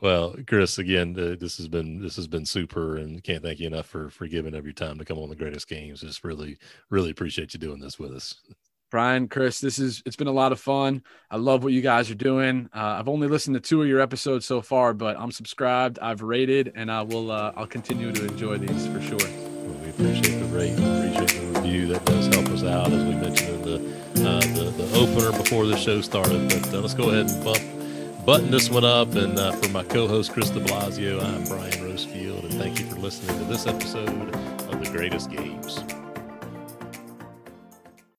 Well, 0.00 0.34
Chris, 0.46 0.78
again, 0.78 1.14
uh, 1.18 1.36
this 1.38 1.58
has 1.58 1.68
been 1.68 2.00
this 2.00 2.16
has 2.16 2.26
been 2.26 2.46
super, 2.46 2.96
and 2.96 3.22
can't 3.22 3.42
thank 3.42 3.60
you 3.60 3.66
enough 3.66 3.86
for 3.86 4.08
for 4.08 4.26
giving 4.26 4.54
every 4.54 4.72
time 4.72 4.98
to 4.98 5.04
come 5.04 5.18
on 5.18 5.28
the 5.28 5.36
greatest 5.36 5.68
games. 5.68 6.00
Just 6.00 6.24
really, 6.24 6.56
really 6.88 7.10
appreciate 7.10 7.52
you 7.52 7.60
doing 7.60 7.80
this 7.80 7.98
with 7.98 8.12
us. 8.12 8.34
Brian, 8.90 9.28
Chris, 9.28 9.60
this 9.60 9.78
is 9.78 10.02
it's 10.06 10.16
been 10.16 10.26
a 10.26 10.32
lot 10.32 10.52
of 10.52 10.60
fun. 10.60 11.02
I 11.30 11.36
love 11.36 11.62
what 11.62 11.74
you 11.74 11.82
guys 11.82 12.10
are 12.10 12.14
doing. 12.14 12.70
Uh, 12.74 12.96
I've 12.98 13.08
only 13.08 13.28
listened 13.28 13.54
to 13.54 13.60
two 13.60 13.82
of 13.82 13.88
your 13.88 14.00
episodes 14.00 14.46
so 14.46 14.62
far, 14.62 14.94
but 14.94 15.18
I'm 15.18 15.30
subscribed, 15.30 15.98
I've 16.00 16.22
rated, 16.22 16.72
and 16.74 16.90
I 16.90 17.02
will 17.02 17.30
uh, 17.30 17.52
I'll 17.54 17.66
continue 17.66 18.10
to 18.10 18.24
enjoy 18.24 18.56
these 18.56 18.86
for 18.86 19.02
sure. 19.02 19.18
Well, 19.18 19.78
we 19.82 19.90
appreciate 19.90 20.38
the 20.38 20.46
rate, 20.46 20.72
appreciate 20.72 21.40
the 21.40 21.60
review. 21.60 21.86
That 21.88 22.04
does 22.06 22.26
help 22.34 22.48
us 22.48 22.64
out, 22.64 22.90
as 22.90 23.04
we 23.04 23.14
mentioned 23.16 23.50
in 23.50 23.62
the 23.62 24.28
uh, 24.28 24.40
the, 24.40 24.70
the 24.70 24.98
opener 24.98 25.30
before 25.38 25.66
the 25.66 25.76
show 25.76 26.00
started. 26.00 26.48
But 26.48 26.74
uh, 26.74 26.80
let's 26.80 26.94
go 26.94 27.10
ahead 27.10 27.30
and 27.30 27.44
bump 27.44 27.79
button 28.24 28.50
this 28.50 28.70
one 28.70 28.84
up. 28.84 29.14
And 29.14 29.38
uh, 29.38 29.52
for 29.52 29.68
my 29.70 29.82
co 29.84 30.06
host, 30.06 30.32
Chris 30.32 30.50
de 30.50 30.60
Blasio, 30.60 31.22
I'm 31.22 31.44
Brian 31.44 31.72
Rosefield. 31.72 32.44
And 32.44 32.54
thank 32.54 32.78
you 32.78 32.86
for 32.86 32.96
listening 32.96 33.38
to 33.38 33.44
this 33.44 33.66
episode 33.66 34.08
of 34.08 34.84
The 34.84 34.90
Greatest 34.90 35.30
Games. 35.30 35.82